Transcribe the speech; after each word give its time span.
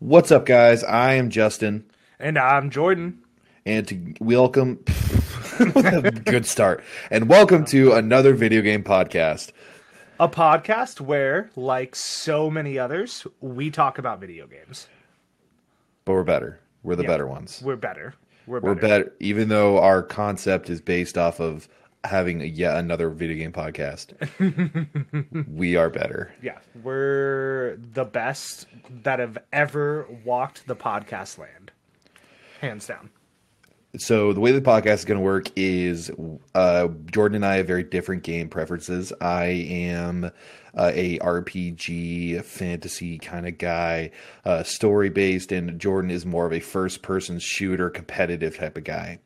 What's 0.00 0.32
up, 0.32 0.46
guys? 0.46 0.82
I 0.84 1.14
am 1.14 1.30
Justin, 1.30 1.84
And 2.18 2.38
I'm 2.38 2.70
Jordan. 2.70 3.18
and 3.66 3.86
to 3.88 4.14
welcome. 4.20 4.82
good 6.24 6.46
start, 6.46 6.82
and 7.10 7.28
welcome 7.28 7.64
to 7.66 7.92
another 7.92 8.32
video 8.34 8.62
game 8.62 8.82
podcast. 8.82 9.52
A 10.18 10.28
podcast 10.28 11.00
where, 11.00 11.50
like 11.56 11.94
so 11.94 12.50
many 12.50 12.78
others, 12.78 13.26
we 13.40 13.70
talk 13.70 13.98
about 13.98 14.20
video 14.20 14.46
games. 14.46 14.88
But 16.04 16.12
we're 16.12 16.24
better. 16.24 16.60
We're 16.82 16.96
the 16.96 17.02
Yeah. 17.02 17.08
better 17.08 17.26
ones. 17.26 17.60
We're 17.62 17.76
better. 17.76 18.14
We're 18.46 18.60
We're 18.60 18.74
better. 18.74 18.88
better, 19.04 19.12
even 19.20 19.48
though 19.48 19.78
our 19.80 20.02
concept 20.02 20.70
is 20.70 20.80
based 20.80 21.18
off 21.18 21.40
of 21.40 21.68
having 22.04 22.40
a, 22.42 22.44
yet 22.44 22.76
another 22.76 23.10
video 23.10 23.36
game 23.36 23.52
podcast. 23.52 24.14
we 25.54 25.76
are 25.76 25.90
better. 25.90 26.34
Yeah, 26.42 26.58
we're 26.82 27.78
the 27.92 28.04
best 28.04 28.66
that 29.02 29.18
have 29.18 29.38
ever 29.52 30.06
walked 30.24 30.66
the 30.66 30.76
podcast 30.76 31.38
land. 31.38 31.72
Hands 32.60 32.86
down. 32.86 33.10
So 33.98 34.32
the 34.32 34.38
way 34.38 34.52
the 34.52 34.60
podcast 34.60 34.94
is 34.94 35.04
going 35.04 35.18
to 35.18 35.24
work 35.24 35.48
is 35.56 36.12
uh, 36.54 36.88
Jordan 37.10 37.36
and 37.36 37.46
I 37.46 37.56
have 37.56 37.66
very 37.66 37.82
different 37.82 38.22
game 38.22 38.48
preferences. 38.48 39.12
I 39.20 39.46
am 39.46 40.30
uh, 40.76 40.92
a 40.94 41.18
RPG 41.18 42.44
fantasy 42.44 43.18
kind 43.18 43.48
of 43.48 43.58
guy, 43.58 44.12
uh, 44.44 44.62
story 44.62 45.10
based, 45.10 45.50
and 45.50 45.80
Jordan 45.80 46.12
is 46.12 46.24
more 46.24 46.46
of 46.46 46.52
a 46.52 46.60
first 46.60 47.02
person 47.02 47.40
shooter 47.40 47.90
competitive 47.90 48.56
type 48.56 48.76
of 48.76 48.84
guy. 48.84 49.18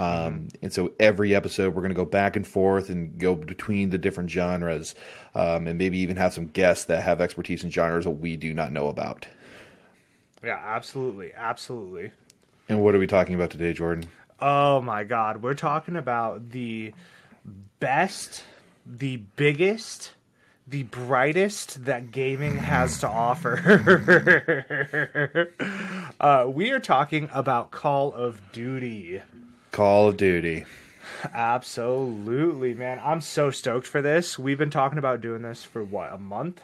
Um, 0.00 0.48
and 0.62 0.72
so 0.72 0.92
every 0.98 1.34
episode 1.34 1.74
we're 1.74 1.82
going 1.82 1.90
to 1.90 1.96
go 1.96 2.04
back 2.04 2.34
and 2.34 2.46
forth 2.46 2.88
and 2.88 3.18
go 3.18 3.34
between 3.34 3.90
the 3.90 3.98
different 3.98 4.30
genres, 4.30 4.94
um, 5.34 5.66
and 5.66 5.78
maybe 5.78 5.98
even 5.98 6.16
have 6.16 6.32
some 6.32 6.46
guests 6.46 6.86
that 6.86 7.02
have 7.02 7.20
expertise 7.20 7.62
in 7.62 7.70
genres 7.70 8.04
that 8.04 8.10
we 8.12 8.36
do 8.36 8.54
not 8.54 8.72
know 8.72 8.88
about. 8.88 9.26
Yeah, 10.42 10.60
absolutely. 10.64 11.32
Absolutely. 11.34 12.12
And 12.68 12.82
what 12.82 12.94
are 12.94 12.98
we 12.98 13.06
talking 13.06 13.34
about 13.34 13.50
today, 13.50 13.72
Jordan? 13.72 14.08
Oh 14.40 14.80
my 14.80 15.04
god, 15.04 15.42
we're 15.42 15.54
talking 15.54 15.96
about 15.96 16.50
the 16.50 16.94
best, 17.78 18.42
the 18.86 19.16
biggest, 19.36 20.12
the 20.66 20.84
brightest 20.84 21.84
that 21.84 22.10
gaming 22.10 22.56
has 22.56 23.00
to 23.00 23.08
offer. 23.08 23.58
uh, 26.20 26.46
we 26.48 26.70
are 26.70 26.80
talking 26.80 27.28
about 27.34 27.70
Call 27.70 28.14
of 28.14 28.40
Duty. 28.52 29.20
Call 29.72 30.08
of 30.08 30.16
Duty. 30.16 30.64
Absolutely, 31.32 32.74
man. 32.74 33.00
I'm 33.04 33.20
so 33.20 33.50
stoked 33.50 33.86
for 33.86 34.02
this. 34.02 34.38
We've 34.38 34.58
been 34.58 34.70
talking 34.70 34.98
about 34.98 35.20
doing 35.20 35.42
this 35.42 35.64
for 35.64 35.84
what, 35.84 36.12
a 36.12 36.18
month? 36.18 36.60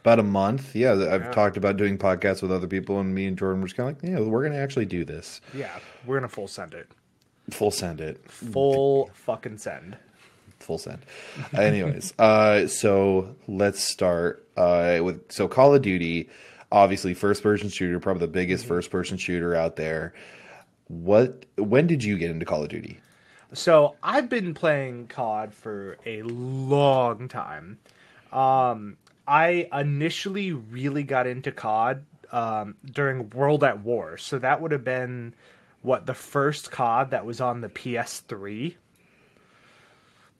About 0.00 0.18
a 0.18 0.24
month. 0.24 0.76
Yeah, 0.76 0.92
I've 0.92 1.32
talked 1.32 1.56
about 1.56 1.78
doing 1.78 1.96
podcasts 1.96 2.42
with 2.42 2.52
other 2.52 2.66
people, 2.66 3.00
and 3.00 3.14
me 3.14 3.26
and 3.26 3.38
Jordan 3.38 3.62
were 3.62 3.68
just 3.68 3.76
kind 3.76 3.88
of 3.88 4.02
like, 4.02 4.10
yeah, 4.10 4.20
we're 4.20 4.42
going 4.42 4.52
to 4.52 4.58
actually 4.58 4.84
do 4.84 5.04
this. 5.04 5.40
Yeah, 5.54 5.78
we're 6.04 6.16
gonna 6.16 6.28
full 6.28 6.46
send 6.46 6.74
it. 6.74 6.88
Full 7.50 7.70
send 7.70 8.02
it. 8.02 8.30
Full 8.30 9.10
fucking 9.14 9.58
send. 9.58 9.96
Full 10.60 10.76
send. 10.78 10.98
Anyways, 11.56 12.12
uh, 12.18 12.66
so 12.66 13.34
let's 13.48 13.80
start 13.82 14.46
uh, 14.58 15.00
with 15.02 15.32
so 15.32 15.48
Call 15.48 15.74
of 15.74 15.80
Duty, 15.80 16.28
obviously 16.70 17.14
first 17.14 17.42
person 17.42 17.70
shooter, 17.70 17.98
probably 17.98 18.20
the 18.20 18.32
biggest 18.32 18.66
first 18.66 18.90
person 18.90 19.16
shooter 19.16 19.54
out 19.54 19.76
there. 19.76 20.12
What? 20.88 21.46
When 21.56 21.86
did 21.86 22.04
you 22.04 22.18
get 22.18 22.30
into 22.30 22.44
Call 22.44 22.62
of 22.62 22.68
Duty? 22.68 23.00
So 23.52 23.96
I've 24.02 24.28
been 24.28 24.52
playing 24.52 25.08
COD 25.08 25.54
for 25.54 25.96
a 26.04 26.22
long 26.22 27.28
time. 27.28 27.78
Um, 28.32 28.96
I 29.26 29.68
initially 29.72 30.52
really 30.52 31.04
got 31.04 31.26
into 31.26 31.52
COD 31.52 32.04
um, 32.32 32.74
during 32.90 33.30
World 33.30 33.62
at 33.64 33.80
War. 33.80 34.18
So 34.18 34.38
that 34.38 34.60
would 34.60 34.72
have 34.72 34.84
been 34.84 35.34
what 35.82 36.06
the 36.06 36.14
first 36.14 36.70
COD 36.70 37.10
that 37.10 37.24
was 37.24 37.40
on 37.40 37.60
the 37.60 37.68
PS3. 37.68 38.74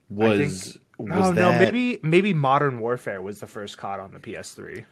Was 0.09 0.77
was 0.97 1.27
oh 1.27 1.33
that? 1.33 1.35
no, 1.35 1.51
maybe 1.51 1.99
maybe 2.03 2.33
Modern 2.33 2.79
Warfare 2.79 3.21
was 3.21 3.39
the 3.39 3.47
first 3.47 3.77
COD 3.77 3.99
on 3.99 4.11
the 4.11 4.19
PS3. 4.19 4.85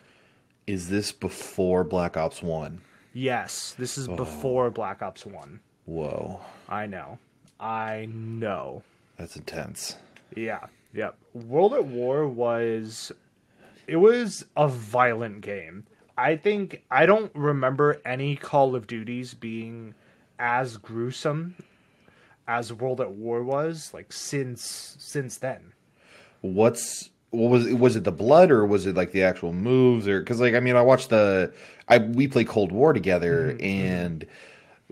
Is 0.66 0.90
this 0.90 1.12
before 1.12 1.84
Black 1.84 2.18
Ops 2.18 2.41
One? 2.41 2.81
Yes, 3.13 3.75
this 3.78 3.97
Oh. 3.97 4.01
is 4.01 4.07
before 4.07 4.69
Black 4.72 5.01
Ops 5.01 5.25
One. 5.25 5.59
Whoa, 5.85 6.41
I 6.68 6.85
know, 6.88 7.19
I 7.59 8.07
know. 8.12 8.84
that's 9.18 9.35
intense. 9.35 9.97
Yeah, 10.35 10.66
yep. 10.94 11.16
World 11.34 11.73
at 11.73 11.85
War 11.85 12.28
was 12.28 13.12
it 13.88 13.97
was 13.97 14.46
a 14.56 14.68
violent 14.68 15.41
game. 15.41 15.85
I 16.18 16.35
think 16.38 16.84
I 16.90 17.06
don't 17.06 17.31
remember 17.35 18.02
any 18.06 18.35
Call 18.35 18.75
of 18.75 18.88
Duties 18.88 19.34
being 19.34 19.94
as 20.40 20.78
gruesome 20.78 21.56
as 22.47 22.73
World 22.73 23.00
at 23.02 23.12
War 23.12 23.44
was 23.44 23.91
like 23.94 24.12
since 24.12 24.96
since 25.00 25.38
then. 25.38 25.73
what's 26.41 27.09
what 27.34 27.50
was 27.52 27.66
it 27.68 27.74
was 27.80 27.96
it 27.96 28.04
the 28.04 28.12
blood 28.12 28.52
or 28.52 28.66
was 28.66 28.86
it 28.86 28.96
like 28.96 29.12
the 29.12 29.24
actual 29.24 29.52
moves 29.54 30.08
or 30.08 30.20
because 30.20 30.40
like 30.40 30.54
i 30.54 30.60
mean 30.60 30.76
i 30.76 30.82
watched 30.82 31.10
the 31.10 31.52
i 31.90 31.98
we 31.98 32.28
play 32.28 32.44
cold 32.46 32.72
war 32.72 32.94
together 32.94 33.54
Mm-hmm, 33.54 33.66
and 33.66 34.26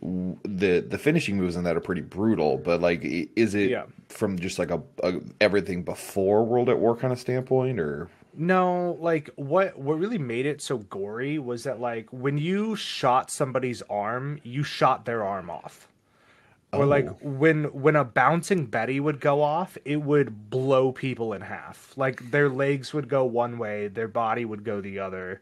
the 0.01 0.79
the 0.79 0.97
finishing 0.97 1.37
moves 1.37 1.55
in 1.55 1.63
that 1.63 1.77
are 1.77 1.81
pretty 1.81 2.01
brutal 2.01 2.57
but 2.57 2.81
like 2.81 3.01
is 3.03 3.53
it 3.53 3.69
Yeah. 3.69 3.83
from 4.09 4.39
just 4.39 4.57
like 4.57 4.71
a, 4.71 4.81
a 5.03 5.19
everything 5.39 5.83
before 5.83 6.43
world 6.43 6.69
at 6.69 6.79
war 6.79 6.95
kind 6.95 7.13
of 7.13 7.19
standpoint 7.19 7.79
or 7.79 8.09
No, 8.35 8.97
like 8.99 9.29
what 9.35 9.77
what 9.77 9.99
really 9.99 10.17
made 10.17 10.45
it 10.47 10.61
so 10.61 10.77
gory 10.79 11.37
was 11.37 11.65
that 11.65 11.79
like 11.79 12.07
when 12.11 12.37
you 12.39 12.75
shot 12.77 13.29
somebody's 13.29 13.83
arm, 13.89 14.39
you 14.43 14.63
shot 14.63 15.05
their 15.05 15.21
arm 15.23 15.49
off. 15.49 15.87
Or 16.73 16.85
like 16.85 17.07
Oh. 17.07 17.17
when 17.21 17.65
when 17.73 17.95
a 17.97 18.05
bouncing 18.05 18.65
Betty 18.65 18.99
would 18.99 19.19
go 19.19 19.41
off, 19.41 19.77
it 19.83 19.97
would 19.97 20.49
blow 20.49 20.91
people 20.93 21.33
in 21.33 21.41
half. 21.41 21.93
Like 21.97 22.31
their 22.31 22.47
legs 22.49 22.93
would 22.93 23.09
go 23.09 23.25
one 23.25 23.57
way, 23.57 23.87
their 23.89 24.07
body 24.07 24.45
would 24.45 24.63
go 24.63 24.79
the 24.79 24.97
other. 24.99 25.41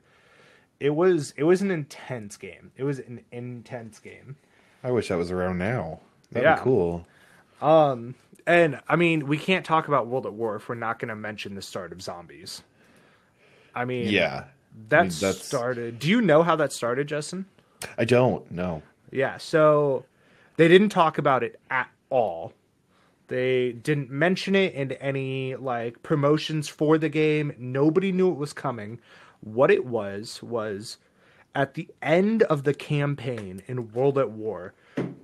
It 0.80 0.92
was 0.96 1.34
it 1.38 1.44
was 1.44 1.62
an 1.62 1.70
intense 1.72 2.36
game. 2.38 2.72
It 2.78 2.84
was 2.84 3.00
an 3.00 3.22
intense 3.32 4.00
game. 4.00 4.38
i 4.84 4.90
wish 4.92 5.10
that 5.10 5.18
was 5.18 5.30
around 5.30 5.58
now 5.60 6.00
that'd 6.32 6.46
Yeah. 6.48 6.56
be 6.56 6.62
cool 6.62 7.06
um, 7.62 8.16
And 8.48 8.80
I 8.88 8.96
mean, 8.96 9.28
we 9.28 9.38
can't 9.38 9.66
talk 9.66 9.88
about 9.90 10.08
World 10.08 10.26
at 10.26 10.34
War 10.34 10.56
if 10.56 10.70
we're 10.70 10.76
not 10.76 10.98
going 10.98 11.10
to 11.10 11.16
mention 11.16 11.54
the 11.56 11.62
start 11.62 11.92
of 11.92 12.02
zombies. 12.02 12.64
I 13.76 13.86
mean, 13.86 14.08
yeah 14.10 14.46
that 14.88 15.02
mean, 15.02 15.12
started. 15.12 16.00
Do 16.00 16.08
you 16.10 16.22
know 16.22 16.42
how 16.44 16.56
that 16.56 16.72
started, 16.72 17.08
Justin? 17.08 17.46
i 17.98 18.06
don't 18.06 18.50
know 18.50 18.82
Yeah, 19.12 19.38
so 19.38 20.06
they 20.60 20.68
didn't 20.68 20.90
talk 20.90 21.18
about 21.18 21.42
it 21.42 21.58
at 21.70 21.90
all. 22.10 22.52
They 23.30 23.72
didn't 23.72 24.10
mention 24.10 24.56
it 24.56 24.74
in 24.74 24.92
any 24.92 25.56
like 25.56 26.04
promotions 26.04 26.68
for 26.68 26.98
the 26.98 27.08
game. 27.08 27.54
Nobody 27.58 28.12
knew 28.12 28.30
it 28.30 28.36
was 28.36 28.52
coming. 28.52 29.00
What 29.40 29.72
it 29.72 29.86
was 29.86 30.44
was 30.44 30.98
at 31.56 31.76
the 31.76 31.88
end 32.02 32.44
of 32.44 32.66
the 32.66 32.74
campaign 32.74 33.62
in 33.68 33.94
World 33.94 34.18
at 34.18 34.32
War, 34.32 34.74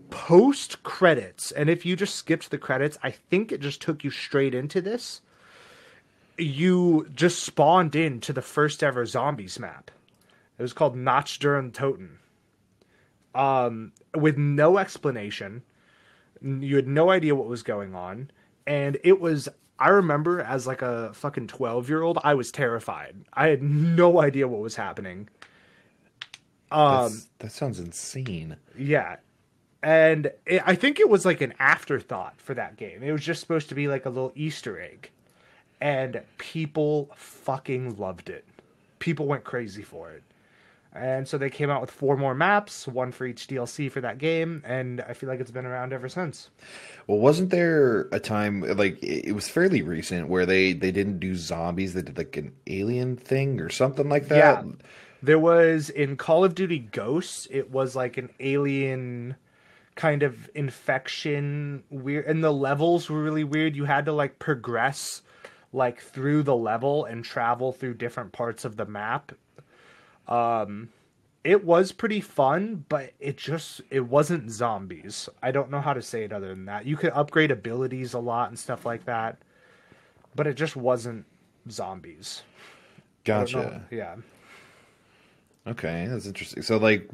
post 0.10 0.82
credits, 0.84 1.52
and 1.52 1.70
if 1.70 1.86
you 1.86 1.98
just 1.98 2.16
skipped 2.16 2.50
the 2.50 2.58
credits, 2.58 2.98
I 3.04 3.12
think 3.12 3.52
it 3.52 3.60
just 3.60 3.82
took 3.82 4.06
you 4.06 4.12
straight 4.12 4.56
into 4.56 4.80
this. 4.80 5.20
You 6.38 7.10
just 7.14 7.44
spawned 7.44 7.94
into 7.94 8.32
the 8.32 8.42
first 8.42 8.82
ever 8.82 9.06
zombies 9.06 9.60
map. 9.60 9.92
It 10.58 10.62
was 10.62 10.72
called 10.72 10.96
Nacht 10.96 11.42
der 11.42 11.62
Untoten 11.62 12.20
um, 13.36 13.92
with 14.16 14.38
no 14.38 14.78
explanation. 14.78 15.62
You 16.42 16.76
had 16.76 16.88
no 16.88 17.10
idea 17.12 17.36
what 17.36 17.48
was 17.48 17.64
going 17.64 17.94
on, 17.94 18.32
and 18.66 18.98
it 19.04 19.20
was. 19.20 19.50
I 19.78 19.90
remember 19.90 20.40
as 20.42 20.66
like 20.66 20.82
a 20.82 21.12
fucking 21.14 21.48
twelve 21.48 21.90
year 21.90 22.02
old, 22.02 22.18
I 22.24 22.34
was 22.34 22.52
terrified. 22.52 23.16
I 23.34 23.48
had 23.48 23.62
no 23.62 24.22
idea 24.22 24.48
what 24.48 24.62
was 24.62 24.76
happening. 24.76 25.30
Um, 26.72 26.92
That's- 26.92 27.28
that 27.40 27.52
sounds 27.52 27.80
insane 27.80 28.56
Yeah, 28.78 29.18
and 29.84 30.32
it, 30.46 30.64
I 30.66 30.76
think 30.76 31.00
it 31.00 31.10
was 31.10 31.26
like 31.26 31.42
an 31.42 31.54
afterthought 31.60 32.36
for 32.42 32.54
that 32.56 32.76
game. 32.78 33.04
It 33.04 33.12
was 33.12 33.22
just 33.24 33.40
supposed 33.42 33.70
to 33.70 33.76
be 33.76 33.88
like 33.88 34.06
a 34.06 34.10
little 34.10 34.32
Easter 34.36 34.80
egg, 34.80 35.12
and 35.80 36.22
people 36.38 37.12
fucking 37.16 37.98
loved 37.98 38.30
it. 38.30 38.46
People 39.00 39.28
went 39.28 39.44
crazy 39.44 39.84
for 39.84 40.12
it. 40.12 40.24
And 40.96 41.28
so 41.28 41.38
they 41.38 41.50
came 41.50 41.70
out 41.70 41.82
with 41.82 41.92
four 41.92 42.16
more 42.16 42.34
maps, 42.34 42.88
one 42.88 43.12
for 43.12 43.26
each 43.26 43.48
DLC 43.48 43.92
for 43.92 44.02
that 44.02 44.18
game, 44.18 44.64
and 44.66 45.02
I 45.02 45.14
feel 45.14 45.28
like 45.28 45.40
it's 45.40 45.52
been 45.52 45.66
around 45.66 45.92
ever 45.92 46.08
since. 46.08 46.50
Well, 47.08 47.20
wasn't 47.20 47.50
there 47.50 48.08
a 48.12 48.20
time 48.20 48.62
like 48.62 48.98
it 49.04 49.34
was 49.34 49.50
fairly 49.50 49.82
recent 49.82 50.30
where 50.30 50.46
they 50.46 50.74
they 50.74 50.92
didn't 50.92 51.20
do 51.20 51.36
zombies? 51.36 51.94
They 51.94 52.02
did 52.02 52.18
like 52.18 52.38
an 52.38 52.54
alien 52.68 53.18
thing 53.18 53.60
or 53.60 53.70
something 53.70 54.08
like 54.08 54.30
that. 54.30 54.38
Yeah. 54.38 54.64
There 55.22 55.40
was 55.40 55.90
in 55.90 56.18
Call 56.18 56.46
of 56.46 56.56
Duty 56.56 56.80
Ghosts, 56.80 57.48
it 57.52 57.72
was 57.72 57.96
like 57.96 58.18
an 58.18 58.30
alien 58.40 59.36
kind 59.96 60.24
of 60.24 60.50
infection 60.56 61.84
weird 61.90 62.26
and 62.26 62.44
the 62.44 62.52
levels 62.52 63.10
were 63.10 63.22
really 63.22 63.44
weird. 63.44 63.76
You 63.76 63.86
had 63.86 64.06
to 64.06 64.12
like 64.12 64.40
progress 64.40 65.22
like 65.74 66.02
through 66.02 66.44
the 66.44 66.56
level 66.56 67.06
and 67.06 67.24
travel 67.24 67.72
through 67.74 67.96
different 67.96 68.32
parts 68.32 68.66
of 68.66 68.78
the 68.78 68.86
map. 68.86 69.34
Um 70.28 70.90
it 71.44 71.64
was 71.64 71.92
pretty 71.92 72.22
fun, 72.22 72.86
but 72.90 73.14
it 73.20 73.38
just 73.38 73.82
it 73.92 74.02
wasn't 74.02 74.50
zombies. 74.50 75.30
I 75.44 75.52
don't 75.52 75.70
know 75.70 75.80
how 75.80 75.94
to 75.94 76.02
say 76.02 76.24
it 76.24 76.34
other 76.34 76.50
than 76.50 76.66
that. 76.66 76.86
You 76.86 76.98
could 76.98 77.12
upgrade 77.14 77.52
abilities 77.52 78.16
a 78.16 78.20
lot 78.20 78.50
and 78.50 78.58
stuff 78.58 78.84
like 78.84 79.06
that, 79.06 79.38
but 80.36 80.48
it 80.48 80.56
just 80.56 80.76
wasn't 80.76 81.26
zombies. 81.70 82.42
I 83.28 83.44
don't 83.44 83.52
know. 83.52 83.62
Gotcha. 83.64 83.86
Yeah. 83.92 84.16
Okay, 85.68 86.08
that's 86.10 86.26
interesting. 86.26 86.64
So, 86.64 86.78
like, 86.78 87.10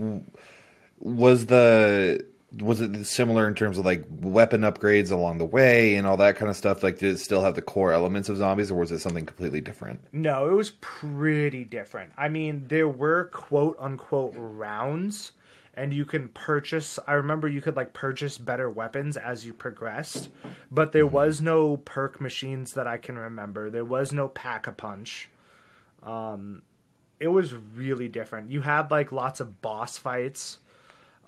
was 1.00 1.46
the 1.46 2.26
was 2.60 2.82
it 2.82 3.06
similar 3.06 3.48
in 3.48 3.56
terms 3.56 3.78
of 3.78 3.86
like 3.86 4.04
weapon 4.10 4.62
upgrades 4.62 5.12
along 5.12 5.38
the 5.38 5.46
way 5.46 5.96
and 5.96 6.06
all 6.06 6.18
that 6.18 6.36
kind 6.36 6.50
of 6.50 6.58
stuff? 6.58 6.84
Like, 6.84 7.00
did 7.00 7.16
it 7.16 7.20
still 7.20 7.42
have 7.42 7.56
the 7.56 7.62
core 7.62 7.94
elements 7.94 8.28
of 8.30 8.38
zombies, 8.38 8.72
or 8.72 8.76
was 8.76 8.92
it 8.92 9.00
something 9.00 9.26
completely 9.26 9.62
different? 9.62 10.02
No, 10.12 10.50
it 10.50 10.54
was 10.54 10.72
pretty 10.82 11.64
different. 11.64 12.12
I 12.18 12.28
mean, 12.28 12.66
there 12.68 12.90
were 12.90 13.26
quote 13.26 13.78
unquote 13.80 14.34
rounds, 14.36 15.32
and 15.76 15.94
you 15.94 16.04
can 16.04 16.28
purchase. 16.30 17.00
I 17.08 17.14
remember 17.14 17.48
you 17.48 17.62
could 17.62 17.78
like 17.78 17.94
purchase 17.94 18.38
better 18.38 18.70
weapons 18.70 19.16
as 19.16 19.46
you 19.46 19.54
progressed, 19.54 20.30
but 20.70 20.92
there 20.92 21.08
was 21.08 21.42
no 21.42 21.78
perk 21.78 22.20
machines 22.20 22.74
that 22.74 22.88
I 22.88 22.98
can 22.98 23.18
remember. 23.18 23.70
There 23.70 23.86
was 23.86 24.12
no 24.12 24.28
pack 24.28 24.68
a 24.68 24.74
punch. 24.74 25.30
Um, 26.04 26.64
it 27.22 27.30
was 27.30 27.54
really 27.54 28.10
different. 28.10 28.52
You 28.52 28.62
had 28.62 28.92
like 28.92 29.14
lots 29.14 29.40
of 29.40 29.62
boss 29.62 29.98
fights. 29.98 30.58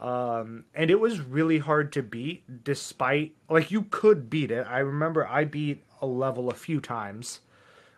Um, 0.04 0.66
and 0.76 0.92
it 0.92 1.00
was 1.00 1.22
really 1.22 1.60
hard 1.60 1.94
to 1.94 2.04
beat 2.04 2.66
despite 2.66 3.36
like 3.50 3.72
you 3.72 3.84
could 3.84 4.30
beat 4.30 4.52
it. 4.52 4.68
I 4.70 4.80
remember 4.80 5.26
I 5.26 5.46
beat 5.46 5.82
a 6.02 6.06
level 6.06 6.50
a 6.50 6.54
few 6.54 6.82
times, 6.82 7.40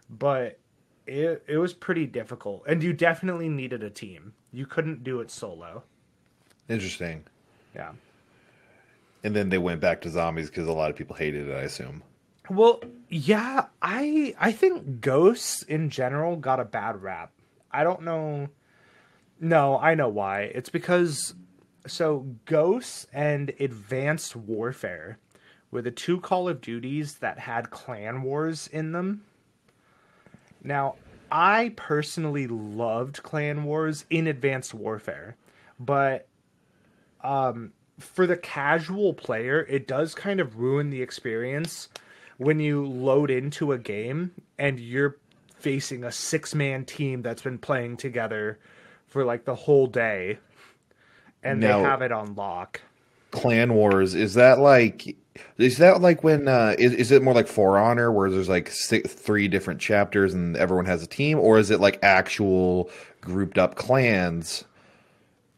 but 0.08 0.60
it 1.08 1.44
it 1.48 1.58
was 1.58 1.74
pretty 1.74 2.06
difficult. 2.06 2.64
And 2.68 2.84
you 2.84 2.94
definitely 2.94 3.50
needed 3.50 3.82
a 3.82 3.90
team. 3.90 4.34
You 4.54 4.68
couldn't 4.68 5.04
do 5.04 5.20
it 5.20 5.32
solo. 5.32 5.84
Interesting. 6.70 7.26
Yeah. 7.74 7.94
And 9.24 9.36
then 9.36 9.50
they 9.50 9.58
went 9.58 9.82
back 9.82 10.02
to 10.02 10.10
zombies 10.12 10.50
because 10.50 10.68
a 10.68 10.74
lot 10.74 10.92
of 10.92 10.96
people 10.96 11.16
hated 11.16 11.48
it. 11.48 11.56
I 11.56 11.62
assume. 11.62 12.04
Well, 12.52 12.84
yeah, 13.10 13.66
I 13.82 14.36
I 14.40 14.52
think 14.52 15.02
ghosts 15.02 15.64
in 15.64 15.90
general 15.90 16.36
got 16.36 16.60
a 16.60 16.66
bad 16.66 17.02
rap. 17.02 17.32
I 17.72 17.84
don't 17.84 18.04
know. 18.04 18.50
No, 19.40 19.80
I 19.80 19.96
know 19.96 20.08
why. 20.08 20.42
It's 20.42 20.70
because 20.70 21.34
so 21.88 22.26
ghosts 22.46 23.08
and 23.14 23.54
advanced 23.60 24.36
warfare 24.36 25.18
were 25.72 25.82
the 25.82 25.92
two 25.92 26.20
Call 26.20 26.48
of 26.48 26.62
Duties 26.62 27.16
that 27.16 27.40
had 27.40 27.70
clan 27.70 28.22
wars 28.22 28.68
in 28.72 28.92
them. 28.92 29.24
Now, 30.64 30.96
I 31.32 31.74
personally 31.76 32.48
loved 32.48 33.24
clan 33.24 33.64
wars 33.64 34.06
in 34.10 34.28
advanced 34.28 34.74
warfare, 34.74 35.36
but 35.80 36.28
um 37.24 37.74
for 38.00 38.28
the 38.28 38.38
casual 38.38 39.14
player, 39.14 39.66
it 39.70 39.88
does 39.88 40.14
kind 40.14 40.40
of 40.40 40.60
ruin 40.60 40.90
the 40.90 41.02
experience 41.02 41.88
when 42.38 42.60
you 42.60 42.86
load 42.86 43.32
into 43.32 43.72
a 43.72 43.78
game 43.78 44.32
and 44.58 44.80
you're 44.80 45.18
facing 45.58 46.04
a 46.04 46.12
six 46.12 46.54
man 46.54 46.86
team 46.86 47.22
that's 47.22 47.42
been 47.42 47.58
playing 47.58 47.98
together 47.98 48.60
for 49.08 49.24
like 49.24 49.46
the 49.46 49.56
whole 49.56 49.88
day 49.88 50.38
and 51.46 51.60
Now- 51.62 51.78
they 51.78 51.84
have 51.84 52.02
it 52.02 52.12
on 52.12 52.36
lock. 52.36 52.82
Clan 53.32 53.74
Wars 53.74 54.16
is 54.16 54.36
that 54.36 54.60
like 54.60 55.16
is 55.58 55.78
that 55.80 56.00
like 56.02 56.24
when 56.24 56.48
uh 56.48 56.74
is, 56.80 56.94
is 56.94 57.12
it 57.12 57.22
more 57.22 57.34
like 57.34 57.48
For 57.48 57.78
Honor 57.78 58.10
where 58.12 58.30
there's 58.30 58.48
like 58.48 58.70
six, 58.70 59.14
three 59.14 59.50
different 59.50 59.82
chapters 59.82 60.34
and 60.34 60.56
everyone 60.56 60.86
has 60.86 61.04
a 61.04 61.08
team 61.08 61.38
or 61.40 61.60
is 61.60 61.70
it 61.70 61.82
like 61.82 62.00
actual 62.02 62.90
grouped 63.20 63.58
up 63.58 63.76
clans? 63.76 64.64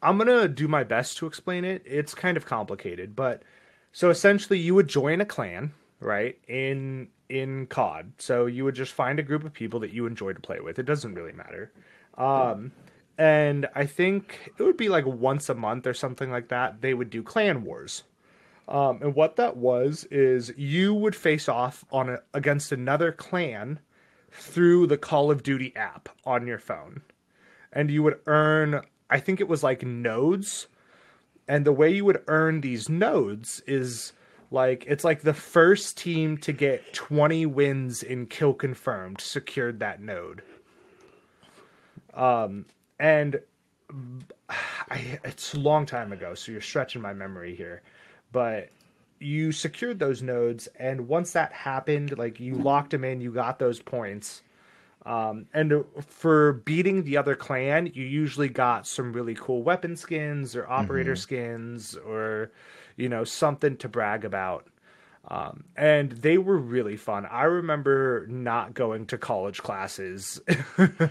I'm 0.02 0.18
gonna 0.18 0.48
do 0.48 0.68
my 0.68 0.84
best 0.84 1.18
to 1.18 1.28
explain 1.28 1.66
it. 1.66 1.84
It's 1.86 2.16
kind 2.16 2.36
of 2.38 2.46
complicated, 2.46 3.16
but 3.16 3.44
so 3.92 4.10
essentially, 4.10 4.60
you 4.60 4.76
would 4.76 4.88
join 4.88 5.22
a 5.22 5.26
clan, 5.26 5.72
right? 6.00 6.38
In 6.48 7.10
in 7.30 7.68
COD, 7.68 8.12
so 8.18 8.46
you 8.46 8.64
would 8.64 8.76
just 8.76 8.94
find 8.94 9.20
a 9.20 9.24
group 9.24 9.44
of 9.44 9.54
people 9.54 9.80
that 9.82 9.92
you 9.92 10.06
enjoy 10.06 10.34
to 10.34 10.40
play 10.40 10.60
with. 10.60 10.80
It 10.80 10.86
doesn't 10.86 11.14
really 11.14 11.34
matter. 11.34 11.72
Um, 12.18 12.72
and 13.18 13.68
I 13.74 13.86
think 13.86 14.52
it 14.58 14.64
would 14.64 14.78
be 14.78 14.90
like 14.90 15.06
once 15.06 15.50
a 15.50 15.56
month 15.56 15.88
or 15.88 15.94
something 15.94 16.30
like 16.30 16.50
that. 16.50 16.82
They 16.82 16.94
would 16.94 17.10
do 17.10 17.24
clan 17.24 17.64
wars. 17.64 18.04
Um, 18.68 19.00
and 19.02 19.16
what 19.16 19.38
that 19.38 19.58
was 19.58 20.04
is 20.12 20.54
you 20.58 20.94
would 20.94 21.16
face 21.16 21.48
off 21.48 21.86
on 21.92 22.10
a, 22.10 22.20
against 22.34 22.72
another 22.72 23.12
clan 23.12 23.80
through 24.32 24.88
the 24.88 24.98
Call 24.98 25.32
of 25.32 25.42
Duty 25.42 25.74
app 25.76 26.10
on 26.26 26.46
your 26.46 26.60
phone 26.60 27.02
and 27.72 27.92
you 27.92 28.04
would 28.04 28.20
earn 28.26 28.82
i 29.10 29.20
think 29.20 29.40
it 29.40 29.48
was 29.48 29.64
like 29.64 29.84
nodes 29.84 30.68
and 31.48 31.66
the 31.66 31.72
way 31.72 31.94
you 31.94 32.04
would 32.04 32.22
earn 32.28 32.62
these 32.62 32.90
nodes 32.90 33.62
is 33.68 34.14
like 34.52 34.84
it's 34.88 35.04
like 35.04 35.22
the 35.22 35.34
first 35.34 35.98
team 35.98 36.38
to 36.38 36.52
get 36.52 36.94
20 36.94 37.46
wins 37.46 38.04
in 38.04 38.26
kill 38.26 38.54
confirmed 38.54 39.22
secured 39.22 39.80
that 39.80 40.02
node 40.02 40.42
um 42.14 42.66
and 43.00 43.40
I, 44.50 45.20
it's 45.24 45.54
a 45.54 45.60
long 45.60 45.86
time 45.86 46.12
ago 46.12 46.34
so 46.34 46.52
you're 46.52 46.62
stretching 46.62 47.02
my 47.02 47.14
memory 47.14 47.56
here. 47.56 47.82
But 48.32 48.70
you 49.20 49.52
secured 49.52 50.00
those 50.00 50.22
nodes 50.22 50.68
and 50.78 51.08
once 51.08 51.32
that 51.34 51.52
happened 51.52 52.18
like 52.18 52.40
you 52.40 52.56
locked 52.56 52.92
them 52.92 53.04
in 53.04 53.20
you 53.20 53.32
got 53.32 53.60
those 53.60 53.82
points. 53.82 54.44
Um, 55.06 55.46
and 55.54 55.86
for 56.06 56.54
beating 56.54 57.04
the 57.04 57.16
other 57.16 57.34
clan, 57.34 57.92
you 57.94 58.04
usually 58.04 58.50
got 58.50 58.86
some 58.86 59.14
really 59.14 59.36
cool 59.36 59.64
weapon 59.64 59.96
skins 59.96 60.54
or 60.54 60.68
operator 60.68 61.16
skins 61.16 61.96
or, 61.96 62.52
you 62.98 63.08
know, 63.08 63.24
something 63.24 63.78
to 63.78 63.88
brag 63.88 64.26
about. 64.26 64.68
Um, 65.30 65.66
and 65.76 66.12
they 66.12 66.38
were 66.38 66.58
really 66.58 66.96
fun. 66.96 67.26
I 67.26 67.44
remember 67.44 68.26
not 68.30 68.74
going 68.74 69.08
to 69.08 69.18
college 69.18 69.62
classes 69.62 70.40
to 70.78 71.10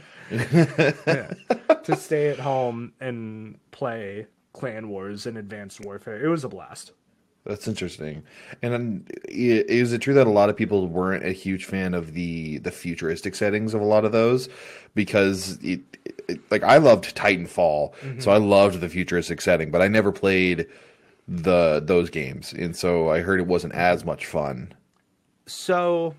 stay 1.96 2.28
at 2.28 2.38
home 2.38 2.92
and 2.98 3.58
play 3.72 4.26
Clan 4.54 4.88
Wars 4.88 5.26
and 5.26 5.36
Advanced 5.36 5.82
Warfare. 5.82 6.24
It 6.24 6.28
was 6.28 6.44
a 6.44 6.48
blast. 6.48 6.92
That's 7.44 7.68
interesting. 7.68 8.24
And 8.60 8.72
then, 8.72 9.06
is 9.28 9.92
it 9.92 9.98
true 10.00 10.14
that 10.14 10.26
a 10.26 10.30
lot 10.30 10.48
of 10.50 10.56
people 10.56 10.88
weren't 10.88 11.24
a 11.24 11.30
huge 11.30 11.64
fan 11.64 11.94
of 11.94 12.12
the 12.12 12.58
the 12.58 12.72
futuristic 12.72 13.36
settings 13.36 13.72
of 13.72 13.80
a 13.80 13.84
lot 13.84 14.04
of 14.04 14.10
those? 14.10 14.48
Because 14.96 15.58
it, 15.62 15.80
it 16.28 16.40
like 16.50 16.64
I 16.64 16.78
loved 16.78 17.14
Titanfall, 17.14 17.92
so 18.20 18.32
I 18.32 18.38
loved 18.38 18.80
the 18.80 18.88
futuristic 18.88 19.40
setting, 19.40 19.70
but 19.70 19.80
I 19.80 19.86
never 19.86 20.10
played 20.10 20.66
the 21.28 21.82
those 21.84 22.10
games, 22.10 22.52
and 22.52 22.76
so 22.76 23.10
I 23.10 23.20
heard 23.20 23.40
it 23.40 23.46
wasn't 23.46 23.74
as 23.74 24.04
much 24.04 24.26
fun. 24.26 24.72
So, 25.46 26.14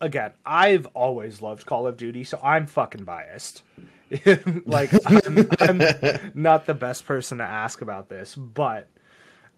again, 0.00 0.32
I've 0.44 0.86
always 0.94 1.42
loved 1.42 1.66
Call 1.66 1.86
of 1.86 1.96
Duty, 1.96 2.24
so 2.24 2.38
I'm 2.42 2.66
fucking 2.66 3.04
biased. 3.04 3.62
like, 4.66 4.90
I'm, 5.06 5.48
I'm 5.60 6.32
not 6.34 6.66
the 6.66 6.74
best 6.74 7.04
person 7.04 7.38
to 7.38 7.44
ask 7.44 7.82
about 7.82 8.08
this, 8.08 8.34
but 8.34 8.88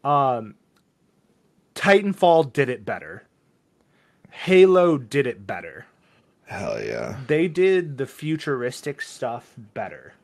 um, 0.04 0.54
Titanfall 1.75 2.52
did 2.52 2.69
it 2.69 2.85
better. 2.85 3.26
Halo 4.30 4.99
did 4.99 5.26
it 5.26 5.47
better. 5.47 5.87
Hell 6.47 6.83
yeah! 6.83 7.16
They 7.26 7.47
did 7.47 7.97
the 7.97 8.07
futuristic 8.07 9.02
stuff 9.02 9.54
better. 9.57 10.14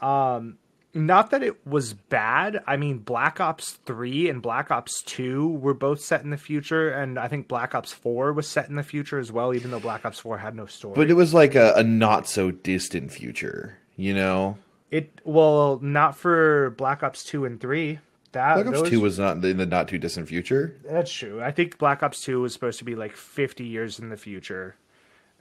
Um, 0.00 0.58
not 0.94 1.30
that 1.30 1.42
it 1.42 1.66
was 1.66 1.92
bad. 1.92 2.62
I 2.66 2.76
mean, 2.76 2.98
Black 2.98 3.40
Ops 3.40 3.72
3 3.86 4.28
and 4.28 4.40
Black 4.40 4.70
Ops 4.70 5.02
2 5.02 5.48
were 5.48 5.74
both 5.74 6.00
set 6.00 6.22
in 6.22 6.30
the 6.30 6.36
future, 6.36 6.90
and 6.90 7.18
I 7.18 7.28
think 7.28 7.48
Black 7.48 7.74
Ops 7.74 7.92
4 7.92 8.32
was 8.32 8.48
set 8.48 8.68
in 8.68 8.76
the 8.76 8.82
future 8.82 9.18
as 9.18 9.32
well, 9.32 9.54
even 9.54 9.70
though 9.70 9.80
Black 9.80 10.04
Ops 10.04 10.20
4 10.20 10.38
had 10.38 10.54
no 10.54 10.66
story. 10.66 10.94
But 10.94 11.10
it 11.10 11.14
was 11.14 11.34
like 11.34 11.54
a, 11.54 11.74
a 11.74 11.82
not 11.82 12.28
so 12.28 12.50
distant 12.50 13.12
future, 13.12 13.78
you 13.96 14.14
know. 14.14 14.58
it 14.90 15.20
well, 15.24 15.78
not 15.82 16.16
for 16.16 16.70
Black 16.70 17.02
Ops 17.02 17.24
2 17.24 17.44
and 17.44 17.60
3. 17.60 17.98
That 18.32 18.54
Black 18.54 18.66
Ops 18.66 18.80
those- 18.80 18.90
Two 18.90 19.00
was 19.00 19.18
not 19.18 19.44
in 19.44 19.56
the 19.58 19.66
not 19.66 19.88
too 19.88 19.98
distant 19.98 20.28
future. 20.28 20.76
That's 20.88 21.12
true. 21.12 21.42
I 21.42 21.50
think 21.50 21.78
Black 21.78 22.02
Ops 22.02 22.20
2 22.22 22.40
was 22.40 22.52
supposed 22.52 22.78
to 22.78 22.84
be 22.84 22.94
like 22.94 23.12
50 23.16 23.64
years 23.64 23.98
in 23.98 24.08
the 24.08 24.16
future, 24.16 24.76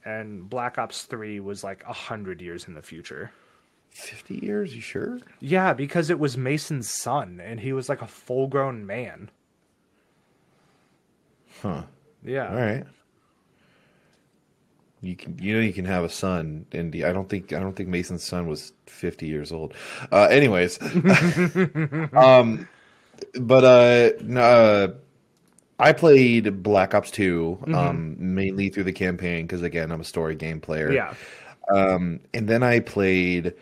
and 0.05 0.49
Black 0.49 0.77
Ops 0.77 1.03
3 1.03 1.39
was 1.39 1.63
like 1.63 1.83
100 1.87 2.41
years 2.41 2.67
in 2.67 2.73
the 2.73 2.81
future. 2.81 3.31
Fifty 3.93 4.39
years? 4.43 4.73
You 4.75 4.81
sure? 4.81 5.19
Yeah, 5.39 5.73
because 5.73 6.09
it 6.09 6.17
was 6.17 6.35
Mason's 6.35 6.89
son, 6.89 7.39
and 7.43 7.59
he 7.59 7.73
was 7.73 7.89
like 7.89 8.01
a 8.01 8.07
full 8.07 8.47
grown 8.47 8.85
man. 8.85 9.29
Huh. 11.61 11.83
Yeah. 12.23 12.49
All 12.49 12.55
right. 12.55 12.85
You 15.01 15.15
can, 15.15 15.37
you 15.37 15.53
know, 15.53 15.59
you 15.59 15.73
can 15.73 15.85
have 15.85 16.03
a 16.03 16.09
son, 16.09 16.65
and 16.71 16.95
I 17.03 17.11
don't 17.11 17.29
think, 17.29 17.53
I 17.53 17.59
don't 17.59 17.75
think 17.75 17.89
Mason's 17.89 18.23
son 18.23 18.47
was 18.47 18.73
fifty 18.87 19.27
years 19.27 19.51
old. 19.51 19.73
Uh, 20.11 20.27
anyways, 20.31 20.79
um, 22.13 22.67
but 23.39 23.63
uh, 23.63 24.39
uh, 24.39 24.87
I 25.79 25.93
played 25.93 26.63
Black 26.63 26.93
Ops 26.95 27.11
2 27.11 27.63
um, 27.73 28.15
mainly 28.17 28.69
through 28.69 28.85
the 28.85 28.93
campaign 28.93 29.45
because 29.45 29.61
again, 29.61 29.91
I'm 29.91 30.01
a 30.01 30.05
story 30.05 30.35
game 30.35 30.61
player. 30.61 30.91
Yeah. 30.91 31.13
Um, 31.73 32.19
and 32.33 32.47
then 32.47 32.63
I 32.63 32.79
played 32.79 33.53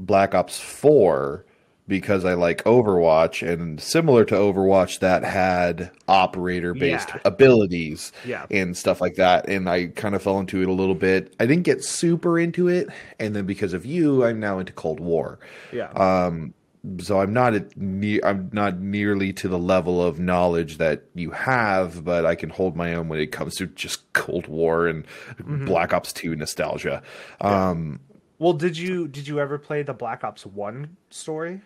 Black 0.00 0.34
Ops 0.34 0.58
4 0.58 1.44
because 1.86 2.24
I 2.24 2.34
like 2.34 2.62
Overwatch 2.64 3.44
and 3.46 3.80
similar 3.80 4.24
to 4.26 4.34
Overwatch 4.36 5.00
that 5.00 5.24
had 5.24 5.90
operator 6.06 6.72
based 6.72 7.08
Yeah. 7.08 7.20
abilities 7.24 8.12
Yeah. 8.24 8.46
and 8.50 8.76
stuff 8.76 9.00
like 9.00 9.16
that 9.16 9.48
and 9.48 9.68
I 9.68 9.86
kind 9.88 10.14
of 10.14 10.22
fell 10.22 10.38
into 10.38 10.62
it 10.62 10.68
a 10.68 10.72
little 10.72 10.94
bit. 10.94 11.34
I 11.40 11.46
didn't 11.46 11.64
get 11.64 11.82
super 11.84 12.38
into 12.38 12.68
it 12.68 12.88
and 13.18 13.34
then 13.34 13.44
because 13.44 13.72
of 13.72 13.84
you 13.84 14.24
I'm 14.24 14.38
now 14.40 14.58
into 14.60 14.72
Cold 14.72 15.00
War. 15.00 15.38
Yeah. 15.72 15.90
Um 15.90 16.54
so 17.00 17.20
I'm 17.20 17.32
not 17.34 17.52
at 17.54 17.76
ne- 17.76 18.22
I'm 18.22 18.48
not 18.54 18.78
nearly 18.78 19.32
to 19.34 19.48
the 19.48 19.58
level 19.58 20.00
of 20.02 20.18
knowledge 20.18 20.78
that 20.78 21.02
you 21.14 21.30
have, 21.32 22.04
but 22.04 22.24
I 22.24 22.36
can 22.36 22.48
hold 22.48 22.74
my 22.76 22.94
own 22.94 23.08
when 23.08 23.18
it 23.20 23.32
comes 23.32 23.56
to 23.56 23.66
just 23.66 24.10
Cold 24.14 24.46
War 24.46 24.86
and 24.86 25.04
Mm-hmm. 25.40 25.66
Black 25.66 25.92
Ops 25.92 26.12
2 26.12 26.36
nostalgia. 26.36 27.02
Um 27.40 27.98
well, 28.40 28.54
did 28.54 28.76
you 28.76 29.06
did 29.06 29.28
you 29.28 29.38
ever 29.38 29.58
play 29.58 29.82
the 29.82 29.92
Black 29.92 30.24
Ops 30.24 30.44
1 30.44 30.96
story? 31.10 31.60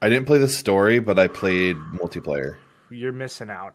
I 0.00 0.08
didn't 0.08 0.26
play 0.26 0.38
the 0.38 0.48
story, 0.48 1.00
but 1.00 1.18
I 1.18 1.26
played 1.26 1.76
multiplayer. 1.76 2.56
You're 2.88 3.12
missing 3.12 3.50
out. 3.50 3.74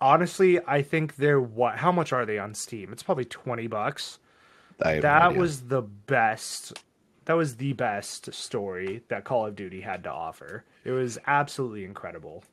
Honestly, 0.00 0.58
I 0.66 0.82
think 0.82 1.16
they're 1.16 1.40
what 1.40 1.76
how 1.76 1.92
much 1.92 2.12
are 2.12 2.26
they 2.26 2.38
on 2.38 2.54
Steam? 2.54 2.90
It's 2.90 3.02
probably 3.02 3.26
20 3.26 3.68
bucks. 3.68 4.18
I 4.82 4.96
no 4.96 5.00
That 5.02 5.36
was 5.36 5.60
the 5.62 5.82
best 5.82 6.72
that 7.26 7.34
was 7.34 7.56
the 7.56 7.74
best 7.74 8.32
story 8.34 9.02
that 9.08 9.24
Call 9.24 9.46
of 9.46 9.56
Duty 9.56 9.82
had 9.82 10.02
to 10.04 10.10
offer. 10.10 10.64
It 10.84 10.92
was 10.92 11.18
absolutely 11.26 11.84
incredible. 11.84 12.44